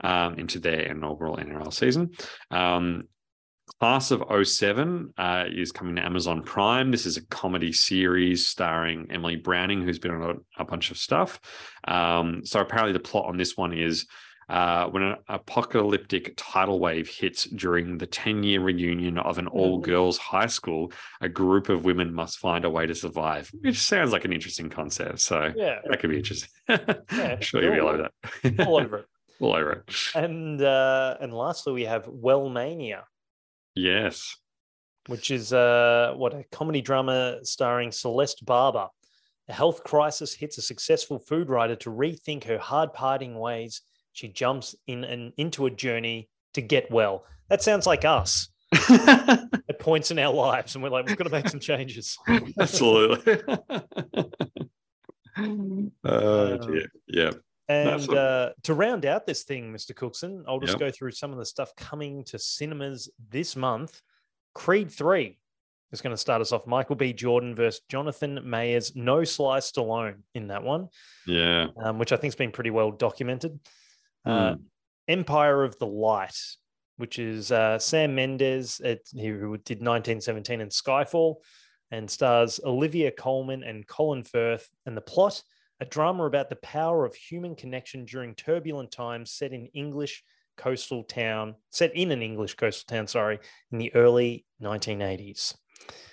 um, 0.00 0.34
into 0.34 0.58
their 0.58 0.82
inaugural 0.82 1.36
NRL 1.36 1.72
season. 1.72 2.10
Class 3.80 4.10
of 4.10 4.22
07 4.46 5.14
uh, 5.16 5.44
is 5.50 5.72
coming 5.72 5.96
to 5.96 6.04
Amazon 6.04 6.42
Prime. 6.42 6.90
This 6.90 7.06
is 7.06 7.16
a 7.16 7.26
comedy 7.26 7.72
series 7.72 8.46
starring 8.48 9.06
Emily 9.10 9.36
Browning, 9.36 9.82
who's 9.82 9.98
been 9.98 10.10
on 10.12 10.22
a, 10.58 10.62
a 10.62 10.64
bunch 10.64 10.90
of 10.90 10.98
stuff. 10.98 11.40
Um, 11.86 12.44
so 12.44 12.60
apparently, 12.60 12.92
the 12.92 13.00
plot 13.00 13.26
on 13.26 13.36
this 13.36 13.56
one 13.56 13.72
is 13.72 14.06
uh, 14.48 14.86
when 14.88 15.02
an 15.02 15.16
apocalyptic 15.28 16.34
tidal 16.36 16.80
wave 16.80 17.08
hits 17.08 17.44
during 17.44 17.98
the 17.98 18.06
10 18.06 18.42
year 18.42 18.60
reunion 18.60 19.16
of 19.18 19.38
an 19.38 19.46
all 19.46 19.78
girls 19.78 20.18
high 20.18 20.46
school, 20.46 20.92
a 21.20 21.28
group 21.28 21.68
of 21.68 21.84
women 21.84 22.12
must 22.12 22.38
find 22.38 22.64
a 22.64 22.70
way 22.70 22.86
to 22.86 22.94
survive, 22.94 23.50
which 23.62 23.78
sounds 23.78 24.12
like 24.12 24.24
an 24.24 24.32
interesting 24.32 24.70
concept. 24.70 25.20
So 25.20 25.52
Yeah. 25.56 25.78
that 25.88 26.00
could 26.00 26.10
be 26.10 26.18
interesting. 26.18 26.50
Yeah, 26.68 27.38
sure, 27.40 27.62
you'll 27.62 27.74
be 27.74 27.80
all 27.80 27.88
over 27.88 28.08
that. 28.42 28.60
all 28.66 28.80
over 28.80 28.96
it. 28.98 29.06
all 29.40 29.54
over 29.54 29.72
it. 29.72 29.94
And 30.14 30.60
uh, 30.60 31.16
and 31.20 31.32
lastly, 31.32 31.72
we 31.72 31.84
have 31.84 32.06
Wellmania, 32.06 33.02
Yes. 33.74 34.36
which 35.08 35.30
is 35.30 35.52
uh, 35.52 36.12
what 36.16 36.34
a 36.34 36.44
comedy 36.52 36.80
drama 36.80 37.38
starring 37.42 37.90
Celeste 37.90 38.44
Barber. 38.44 38.88
A 39.48 39.52
health 39.52 39.82
crisis 39.82 40.34
hits 40.34 40.58
a 40.58 40.62
successful 40.62 41.18
food 41.18 41.48
writer 41.48 41.74
to 41.76 41.90
rethink 41.90 42.44
her 42.44 42.58
hard 42.58 42.92
parting 42.92 43.38
ways. 43.38 43.82
She 44.12 44.28
jumps 44.28 44.76
in 44.86 45.04
and 45.04 45.32
into 45.36 45.66
a 45.66 45.70
journey 45.70 46.28
to 46.54 46.60
get 46.62 46.90
well. 46.90 47.24
That 47.48 47.62
sounds 47.62 47.86
like 47.86 48.04
us 48.04 48.48
at 48.90 49.78
points 49.80 50.10
in 50.10 50.18
our 50.18 50.32
lives, 50.32 50.74
and 50.74 50.84
we're 50.84 50.90
like, 50.90 51.06
we've 51.06 51.16
got 51.16 51.24
to 51.24 51.30
make 51.30 51.48
some 51.48 51.60
changes. 51.60 52.16
Absolutely. 52.58 53.40
oh 56.04 56.56
dear. 56.58 56.86
Yeah. 57.08 57.30
And 57.72 58.08
uh, 58.14 58.50
to 58.64 58.74
round 58.74 59.06
out 59.06 59.26
this 59.26 59.42
thing, 59.44 59.72
Mr. 59.72 59.94
Cookson, 59.94 60.44
I'll 60.46 60.60
just 60.60 60.74
Yep. 60.74 60.80
go 60.80 60.90
through 60.90 61.12
some 61.12 61.32
of 61.32 61.38
the 61.38 61.46
stuff 61.46 61.74
coming 61.76 62.24
to 62.24 62.38
cinemas 62.38 63.10
this 63.30 63.56
month. 63.56 64.00
Creed 64.54 64.90
3 64.90 65.38
is 65.92 66.00
going 66.00 66.12
to 66.12 66.16
start 66.20 66.40
us 66.40 66.52
off. 66.52 66.66
Michael 66.66 66.96
B. 66.96 67.12
Jordan 67.12 67.54
versus 67.54 67.82
Jonathan 67.88 68.40
Majors. 68.48 68.94
No 68.96 69.24
Sly 69.24 69.58
Stallone 69.58 70.22
in 70.34 70.48
that 70.48 70.62
one, 70.62 70.88
Yeah. 71.26 71.68
um, 71.82 71.98
which 71.98 72.12
I 72.12 72.16
think 72.16 72.32
has 72.32 72.36
been 72.36 72.52
pretty 72.52 72.70
well 72.70 72.90
documented. 72.90 73.58
Uh, 74.24 74.56
Empire 75.08 75.64
of 75.64 75.78
the 75.78 75.86
Light, 75.86 76.36
which 76.96 77.18
is 77.18 77.50
uh, 77.50 77.78
Sam 77.78 78.14
Mendes, 78.14 78.80
it, 78.80 79.08
who 79.12 79.56
did 79.58 79.78
1917 79.82 80.60
and 80.60 80.70
Skyfall, 80.70 81.36
and 81.90 82.10
stars 82.10 82.60
Olivia 82.64 83.10
Colman 83.10 83.62
and 83.62 83.86
Colin 83.86 84.22
Firth. 84.22 84.68
And 84.86 84.96
the 84.96 85.00
plot 85.02 85.42
a 85.82 85.84
drama 85.84 86.24
about 86.26 86.48
the 86.48 86.56
power 86.56 87.04
of 87.04 87.12
human 87.16 87.56
connection 87.56 88.04
during 88.04 88.36
turbulent 88.36 88.92
times 88.92 89.32
set 89.32 89.52
in 89.52 89.66
English 89.74 90.22
coastal 90.56 91.02
town, 91.02 91.56
set 91.70 91.94
in 91.96 92.12
an 92.12 92.22
English 92.22 92.54
coastal 92.54 92.86
town, 92.86 93.08
sorry, 93.08 93.40
in 93.72 93.78
the 93.78 93.92
early 93.96 94.46
1980s. 94.62 95.56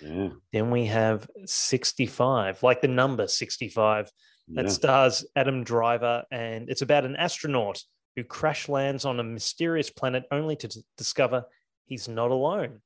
Yeah. 0.02 0.30
Then 0.52 0.72
we 0.72 0.86
have 0.86 1.30
65, 1.46 2.64
like 2.64 2.80
the 2.80 2.88
number 2.88 3.28
65 3.28 4.10
that 4.48 4.64
yeah. 4.64 4.70
stars 4.72 5.24
Adam 5.36 5.62
Driver, 5.62 6.24
and 6.32 6.68
it's 6.68 6.82
about 6.82 7.04
an 7.04 7.14
astronaut 7.14 7.80
who 8.16 8.24
crash 8.24 8.68
lands 8.68 9.04
on 9.04 9.20
a 9.20 9.22
mysterious 9.22 9.88
planet 9.88 10.24
only 10.32 10.56
to 10.56 10.82
discover 10.98 11.44
he's 11.86 12.08
not 12.08 12.32
alone. 12.32 12.80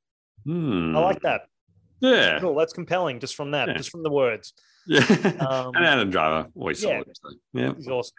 Hmm. 0.45 0.95
I 0.95 1.01
like 1.01 1.23
that. 1.23 1.47
Yeah. 2.01 2.39
Cool. 2.41 2.55
That's 2.55 2.73
compelling 2.73 3.21
just 3.21 3.35
from 3.37 3.53
that, 3.53 3.69
Yeah. 3.69 3.75
just 3.77 3.91
from 3.91 4.03
the 4.03 4.11
words. 4.11 4.53
Yeah. 4.87 5.01
Um, 5.49 5.73
and 5.75 5.85
Adam 5.87 6.11
Driver, 6.11 6.49
always 6.55 6.83
yeah. 6.83 6.91
solid. 7.03 7.17
so, 7.17 7.31
Yeah. 7.53 7.75
He's 7.77 7.89
awesome. 7.89 8.15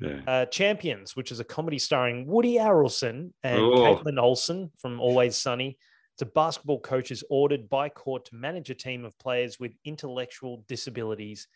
Yeah. 0.00 0.20
Uh, 0.26 0.44
Champions, 0.46 1.16
which 1.16 1.32
is 1.32 1.40
a 1.40 1.44
comedy 1.44 1.78
starring 1.78 2.26
Woody 2.26 2.54
Harrelson 2.54 3.32
and 3.42 3.60
Oh. 3.60 3.96
Kaitlin 3.96 4.20
Olson 4.20 4.70
from 4.80 5.00
Always 5.00 5.36
Sunny. 5.36 5.76
It's 6.14 6.22
a 6.22 6.26
basketball 6.26 6.80
coach 6.80 7.10
is 7.10 7.24
ordered 7.30 7.68
by 7.68 7.88
court 7.88 8.24
to 8.26 8.34
manage 8.34 8.70
a 8.70 8.74
team 8.74 9.04
of 9.04 9.16
players 9.18 9.58
with 9.60 9.72
intellectual 9.84 10.64
disabilities. 10.68 11.46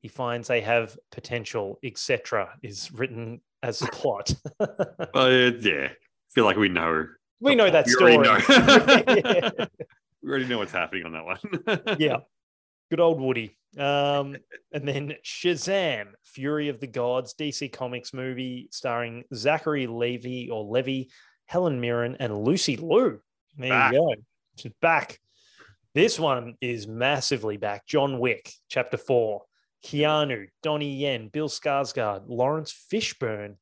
He 0.00 0.08
finds 0.08 0.48
they 0.48 0.60
have 0.62 0.96
potential, 1.12 1.78
etc. 1.82 2.50
Is 2.62 2.90
written 2.92 3.40
as 3.62 3.78
the 3.80 3.86
plot. 3.86 4.32
Well, 5.14 5.32
yeah. 5.32 5.88
I 5.88 6.32
feel 6.34 6.44
like 6.44 6.56
we 6.56 6.68
know. 6.68 7.06
we 7.40 7.54
know 7.54 7.70
that 7.70 7.88
story. 7.88 8.16
know. 8.18 8.38
yeah. 9.58 9.66
We 10.22 10.30
already 10.30 10.46
know 10.46 10.58
what's 10.58 10.72
happening 10.72 11.04
on 11.06 11.12
that 11.12 11.24
one. 11.24 11.96
yeah. 11.98 12.18
Good 12.90 13.00
old 13.00 13.20
Woody. 13.20 13.56
Um, 13.78 14.36
and 14.72 14.86
then 14.86 15.14
Shazam, 15.24 16.08
Fury 16.24 16.68
of 16.68 16.80
the 16.80 16.86
Gods, 16.88 17.34
DC 17.38 17.72
Comics 17.72 18.12
movie 18.12 18.68
starring 18.72 19.24
Zachary 19.32 19.86
Levy 19.86 20.50
or 20.50 20.64
Levy, 20.64 21.10
Helen 21.46 21.80
Mirren, 21.80 22.16
and 22.20 22.36
Lucy 22.44 22.76
Liu. 22.76 23.20
There 23.56 23.68
Back. 23.68 23.92
you 23.92 23.98
go. 23.98 24.14
She's 24.56 24.72
back. 24.82 25.18
This 25.94 26.18
one 26.18 26.54
is 26.60 26.86
massively 26.86 27.56
back. 27.56 27.86
John 27.86 28.18
Wick, 28.18 28.52
Chapter 28.68 28.96
4. 28.96 29.42
Keanu, 29.84 30.48
Donnie 30.62 30.96
Yen, 30.96 31.28
Bill 31.28 31.48
Skarsgård, 31.48 32.24
Laurence 32.26 32.72
Fishburne, 32.92 33.56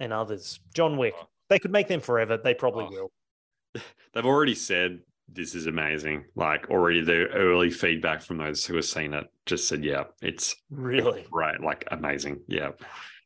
and 0.00 0.12
others. 0.12 0.58
John 0.74 0.96
Wick. 0.96 1.14
They 1.48 1.58
could 1.58 1.70
make 1.70 1.86
them 1.88 2.00
forever. 2.00 2.36
They 2.36 2.54
probably 2.54 2.86
Oh. 2.86 2.90
will. 2.90 3.82
They've 4.12 4.26
already 4.26 4.54
said 4.54 5.00
this 5.28 5.54
is 5.54 5.66
amazing. 5.66 6.24
Like 6.34 6.68
already 6.70 7.02
the 7.02 7.26
early 7.28 7.70
feedback 7.70 8.22
from 8.22 8.38
those 8.38 8.64
who 8.64 8.76
have 8.76 8.84
seen 8.84 9.14
it 9.14 9.26
just 9.46 9.68
said, 9.68 9.84
yeah, 9.84 10.04
it's 10.20 10.54
Really. 10.70 11.26
right, 11.32 11.60
like 11.60 11.84
amazing. 11.90 12.40
Yeah. 12.48 12.70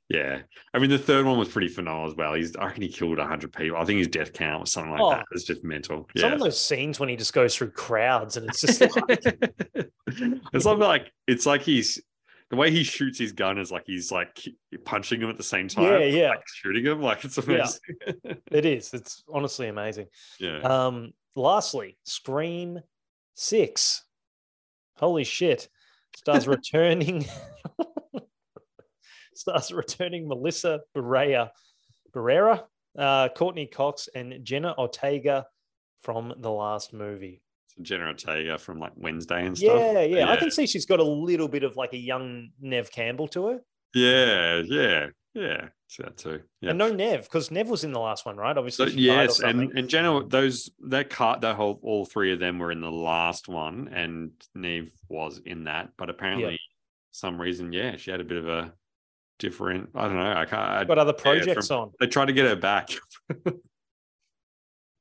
Yeah. 0.09 0.43
I 0.73 0.79
mean, 0.79 0.91
the 0.91 0.99
third 0.99 1.27
one 1.27 1.37
was 1.37 1.49
pretty 1.49 1.67
phenomenal 1.67 2.09
as 2.09 2.15
well. 2.15 2.35
He's, 2.35 2.55
I 2.55 2.67
reckon 2.67 2.83
he 2.83 2.89
killed 2.89 3.19
100 3.19 3.53
people. 3.53 3.77
I 3.77 3.85
think 3.85 3.99
his 3.99 4.07
death 4.07 4.33
count 4.33 4.61
was 4.61 4.71
something 4.71 4.93
like 4.93 5.01
Oh. 5.01 5.11
that. 5.11 5.25
It's 5.33 5.43
just 5.43 5.65
mental. 5.65 6.09
Some 6.17 6.33
of 6.35 6.39
those 6.39 6.61
scenes 6.61 7.01
when 7.01 7.09
he 7.09 7.17
just 7.17 7.33
goes 7.33 7.57
through 7.57 7.73
crowds 7.73 8.37
and 8.37 8.49
it's 8.49 8.61
just 8.61 8.81
like, 8.81 8.93
it's 10.07 10.65
like, 10.65 11.13
it's 11.27 11.45
like 11.47 11.63
he's, 11.63 12.01
the 12.51 12.57
way 12.57 12.71
he 12.71 12.85
shoots 12.85 13.19
his 13.19 13.33
gun 13.33 13.59
is 13.59 13.73
like 13.73 13.83
he's 13.87 14.13
like 14.13 14.39
punching 14.85 15.21
him 15.21 15.29
at 15.29 15.37
the 15.37 15.43
same 15.43 15.67
time. 15.67 15.83
Yeah, 15.85 15.99
yeah. 16.07 16.29
Like 16.31 16.45
shooting 16.55 16.85
him. 16.87 17.03
Like 17.03 17.25
it's 17.25 17.37
amazing. 17.39 17.81
it 18.53 18.65
is. 18.65 18.95
It's 18.95 19.25
honestly 19.29 19.67
amazing. 19.67 20.07
Yeah. 20.39 20.61
Um, 20.61 21.11
lastly, 21.37 21.99
Scream 22.05 22.81
Six. 23.35 24.05
Holy 24.97 25.25
shit! 25.25 25.69
Stars 26.17 26.49
returning. 26.49 27.27
stars 29.35 29.71
returning 29.71 30.27
Melissa 30.27 30.81
Barrera, 30.97 31.51
Barrera, 32.15 32.65
uh, 32.99 33.29
Courteney 33.29 33.67
Cox, 33.67 34.09
and 34.15 34.43
Jenna 34.43 34.75
Ortega 34.79 35.47
from 36.01 36.35
the 36.39 36.51
last 36.51 36.93
movie. 36.93 37.43
Jenna 37.83 38.07
Ortega 38.07 38.59
from 38.59 38.79
like 38.79 38.93
Wednesday 38.97 39.45
and 39.45 39.57
stuff. 39.57 39.79
Yeah, 39.79 40.03
yeah, 40.03 40.31
I 40.31 40.37
can 40.37 40.51
see 40.51 40.67
she's 40.67 40.87
got 40.87 41.01
a 41.01 41.05
little 41.05 41.49
bit 41.49 41.63
of 41.63 41.77
like 41.77 41.93
a 41.93 41.99
young 41.99 42.51
Neve 42.61 42.91
Campbell 42.91 43.29
to 43.29 43.47
her. 43.49 43.61
Yeah, 43.95 44.63
yeah, 44.65 45.07
yeah. 45.35 45.69
See 45.89 46.03
that 46.03 46.17
too. 46.17 46.43
Yeah. 46.61 46.71
And 46.71 46.79
no 46.79 46.93
Neve, 46.93 47.23
because 47.23 47.51
Neve 47.51 47.69
was 47.69 47.85
in 47.85 47.93
the 47.93 48.01
last 48.01 48.27
one, 48.27 48.37
right? 48.37 48.57
Obviously, 48.57 48.87
or 48.87 48.89
yes, 48.91 49.39
and 49.39 49.71
in 49.79 49.87
general, 49.89 50.27
those 50.27 50.69
that 50.89 51.11
car 51.11 51.39
that 51.41 51.55
whole 51.55 51.79
all 51.83 52.05
three 52.05 52.33
of 52.33 52.41
them 52.41 52.59
were 52.59 52.73
in 52.73 52.81
the 52.81 52.91
last 52.91 53.47
one, 53.47 53.89
and 53.93 54.33
Neve 54.55 54.91
was 55.09 55.41
in 55.47 55.65
that. 55.65 55.91
But 55.97 56.11
apparently, 56.11 56.59
some 57.13 57.41
reason, 57.41 57.73
yeah, 57.73 57.97
she 57.97 58.11
had 58.11 58.21
a 58.21 58.25
bit 58.25 58.39
of 58.39 58.49
a 58.49 58.73
different. 59.39 59.91
I 59.95 60.09
don't 60.09 60.17
know. 60.17 60.33
I 60.33 60.45
can't. 60.45 60.63
I, 60.63 60.85
got 60.85 60.99
other 60.99 61.15
yeah, 61.17 61.23
projects 61.23 61.69
from- 61.69 61.81
on, 61.81 61.93
They 62.01 62.09
tried 62.09 62.27
to 62.27 62.33
get 62.33 62.47
her 62.47 62.57
back. 62.57 62.91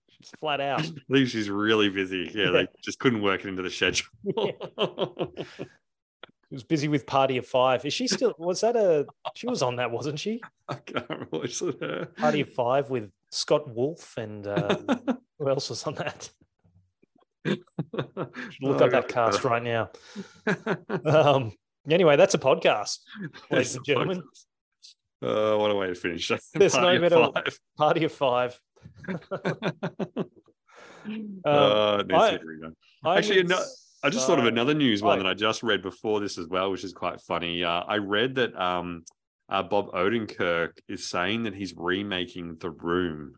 she's 0.10 0.30
flat 0.40 0.62
out. 0.62 0.82
I 0.82 0.92
think 1.12 1.30
she's 1.30 1.50
really 1.50 1.90
busy. 1.90 2.32
Yeah, 2.34 2.46
Yeah. 2.46 2.52
they 2.52 2.68
just 2.84 3.00
couldn't 3.00 3.24
work 3.24 3.44
it 3.44 3.48
into 3.48 3.64
the 3.64 3.72
schedule. 3.72 4.08
Was 6.52 6.64
busy 6.64 6.88
with 6.88 7.06
Party 7.08 7.38
of 7.38 7.46
Five. 7.48 7.86
Is 7.86 7.94
she 7.94 8.08
still? 8.08 8.34
Was 8.38 8.62
that 8.62 8.76
a? 8.76 9.06
She 9.36 9.48
was 9.48 9.62
on 9.62 9.78
that, 9.78 9.90
wasn't 9.92 10.20
she? 10.20 10.42
I 10.70 10.76
can't 10.76 11.10
remember 11.10 11.48
said. 11.48 12.16
Party 12.16 12.42
of 12.42 12.50
Five 12.54 12.90
with 12.90 13.10
Scott 13.32 13.68
Wolf 13.74 14.16
and 14.18 14.46
uh, 14.48 14.78
who 15.40 15.50
else 15.50 15.70
was 15.70 15.84
on 15.86 15.96
that? 15.96 16.30
Should 17.46 17.60
look 18.62 18.82
Oh, 18.82 18.86
up 18.86 18.92
that 18.92 19.08
cast 19.08 19.44
right 19.44 19.62
now. 19.64 19.90
Um, 21.04 21.52
anyway, 21.90 22.16
that's 22.16 22.34
a 22.36 22.40
podcast, 22.40 23.00
ladies 23.52 23.76
and 23.76 23.86
gentlemen. 23.86 24.24
Uh, 25.24 25.56
what 25.58 25.72
a 25.72 25.76
way 25.76 25.88
to 25.88 25.96
finish. 25.96 26.32
There's 26.54 26.76
no 26.76 26.82
Party 26.82 26.96
of 26.96 27.02
better- 27.02 27.32
five. 27.34 27.60
Party 27.78 28.04
of 28.06 28.12
Five. 28.12 28.60
Uh, 31.46 32.04
needs 32.08 32.08
to 32.10 32.74
I- 33.04 33.18
Actually, 33.18 33.44
no- 33.44 33.64
I 34.06 34.10
just 34.10 34.28
thought 34.28 34.38
of 34.40 34.46
another 34.46 34.76
news 34.76 35.02
one 35.02 35.18
that 35.18 35.28
I 35.28 35.34
just 35.34 35.64
read 35.64 35.82
before 35.82 36.20
this 36.20 36.38
as 36.38 36.48
well, 36.48 36.70
which 36.72 36.84
is 36.84 36.94
quite 36.94 37.20
funny. 37.22 37.64
Uh, 37.64 37.82
I 37.88 37.98
read 37.98 38.36
that 38.36 38.56
um, 38.56 39.04
uh, 39.50 39.64
Bob 39.64 39.92
Odenkirk 39.94 40.78
is 40.88 41.10
saying 41.10 41.44
that 41.44 41.56
he's 41.56 41.74
remaking 41.76 42.58
The 42.60 42.70
Room. 42.70 43.34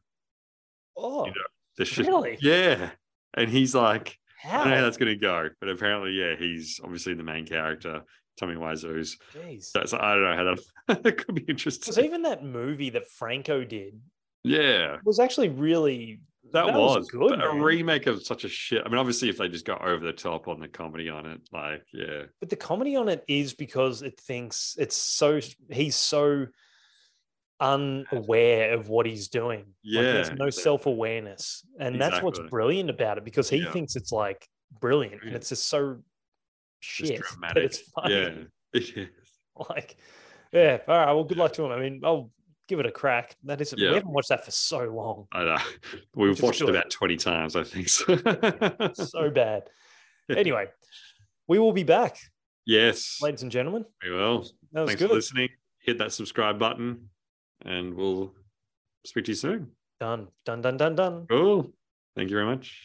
Oh, 0.97 1.26
you 1.26 1.32
know, 1.32 1.38
The 1.78 1.86
shit- 1.86 2.07
Really? 2.07 2.38
Yeah. 2.41 2.89
And 3.36 3.49
he's 3.49 3.74
like, 3.74 4.18
I 4.43 4.57
don't 4.57 4.70
know 4.70 4.76
how 4.76 4.82
that's 4.82 4.97
going 4.97 5.13
to 5.13 5.20
go, 5.20 5.49
but 5.61 5.70
apparently, 5.70 6.11
yeah, 6.11 6.36
he's 6.38 6.80
obviously 6.84 7.13
the 7.13 7.24
main 7.24 7.45
character, 7.45 8.01
Tommy 8.38 8.57
Wiseau's. 8.57 9.18
Jeez. 9.34 9.65
So, 9.65 9.97
I 9.99 10.13
don't 10.15 10.24
know 10.24 10.36
how 10.36 10.55
that, 10.88 11.03
that 11.03 11.18
could 11.18 11.36
be 11.36 11.43
interesting. 11.47 11.82
Because 11.93 12.03
even 12.03 12.24
that 12.24 12.43
movie 12.43 12.89
that 12.89 13.09
Franco 13.09 13.63
did 13.63 13.99
Yeah, 14.43 14.97
was 15.05 15.20
actually 15.20 15.49
really 15.49 16.20
that, 16.54 16.66
That 16.68 16.74
was, 16.78 16.98
was 16.98 17.10
good, 17.10 17.41
a 17.41 17.52
remake 17.52 18.08
of 18.08 18.24
such 18.26 18.43
a 18.43 18.50
shit. 18.50 18.82
I 18.86 18.89
mean, 18.89 18.98
obviously, 18.98 19.30
if 19.30 19.38
they 19.38 19.48
just 19.50 19.66
got 19.66 19.82
over 19.86 20.06
the 20.06 20.14
top 20.14 20.48
on 20.48 20.60
the 20.60 20.68
comedy 20.68 21.10
on 21.10 21.26
it, 21.26 21.41
like, 21.52 21.84
yeah, 21.93 22.24
but 22.39 22.50
the 22.50 22.56
comedy 22.56 22.95
on 22.95 23.10
it 23.10 23.24
is 23.28 23.54
because 23.54 24.02
it 24.02 24.20
thinks 24.20 24.76
it's 24.80 24.95
so 24.98 25.39
he's 25.70 25.95
so 25.95 26.48
unaware 27.60 28.74
of 28.74 28.89
what 28.89 29.06
he's 29.06 29.28
doing. 29.30 29.60
Like, 29.84 30.04
there's 30.04 30.30
Yeah, 30.30 30.36
no 30.36 30.50
self-awareness. 30.50 31.66
And 31.80 32.00
that's 32.00 32.22
what's 32.22 32.39
brilliant 32.39 32.89
about 32.89 33.18
it 33.18 33.24
because 33.26 33.50
he 33.50 33.58
Yeah. 33.58 33.72
thinks 33.72 33.95
it's 33.95 34.12
like 34.12 34.48
brilliant 34.80 35.24
and 35.24 35.36
it's 35.36 35.50
just 35.50 35.68
so 35.68 35.98
just 36.82 37.12
shit. 37.12 37.20
But 37.22 37.30
dramatic. 37.34 37.64
it's 37.64 37.80
funny. 37.80 38.14
Yeah, 38.14 38.30
it 38.74 38.98
is. 38.98 39.08
Like, 39.70 39.98
yeah. 40.54 40.78
All 40.88 40.95
right. 40.95 41.12
Well, 41.14 41.24
good 41.24 41.39
luck 41.39 41.54
to 41.54 41.64
him. 41.66 41.72
I 41.72 41.80
mean, 41.80 42.02
I'll 42.04 42.30
give 42.68 42.80
it 42.80 42.86
a 42.86 42.91
crack. 42.91 43.36
That 43.43 43.61
is, 43.61 43.74
Yeah. 43.78 43.89
we 43.89 43.95
haven't 43.95 44.11
watched 44.11 44.30
that 44.30 44.43
for 44.45 44.51
so 44.51 44.80
long. 44.80 45.28
I 45.32 45.43
know. 45.43 45.57
We've 46.15 46.41
watched 46.41 46.61
it 46.61 46.70
about 46.70 46.89
20 46.89 47.15
times, 47.18 47.55
I 47.55 47.63
think. 47.63 47.89
So. 47.89 48.15
So 48.93 49.30
bad. 49.30 49.63
Anyway, 50.30 50.65
we 51.47 51.57
will 51.57 51.72
be 51.72 51.84
back, 51.84 52.18
yes, 52.65 53.20
ladies 53.22 53.43
and 53.43 53.51
gentlemen. 53.51 53.86
we 54.03 54.11
will. 54.11 54.41
That 54.74 54.82
was 54.82 54.89
Thanks 54.89 55.01
good. 55.01 55.07
for 55.09 55.15
listening. 55.15 55.49
Hit 55.80 55.99
that 55.99 56.11
subscribe 56.11 56.59
button, 56.59 57.09
and 57.63 57.93
we'll 57.93 58.34
speak 59.05 59.24
to 59.26 59.32
you 59.32 59.36
soon. 59.36 59.72
Done. 60.01 60.28
Done. 60.43 60.61
Done. 60.61 60.76
Done. 60.76 60.95
Done. 60.95 61.26
Cool. 61.30 61.72
Thank 62.18 62.30
you 62.30 62.36
very 62.36 62.45
much. 62.45 62.78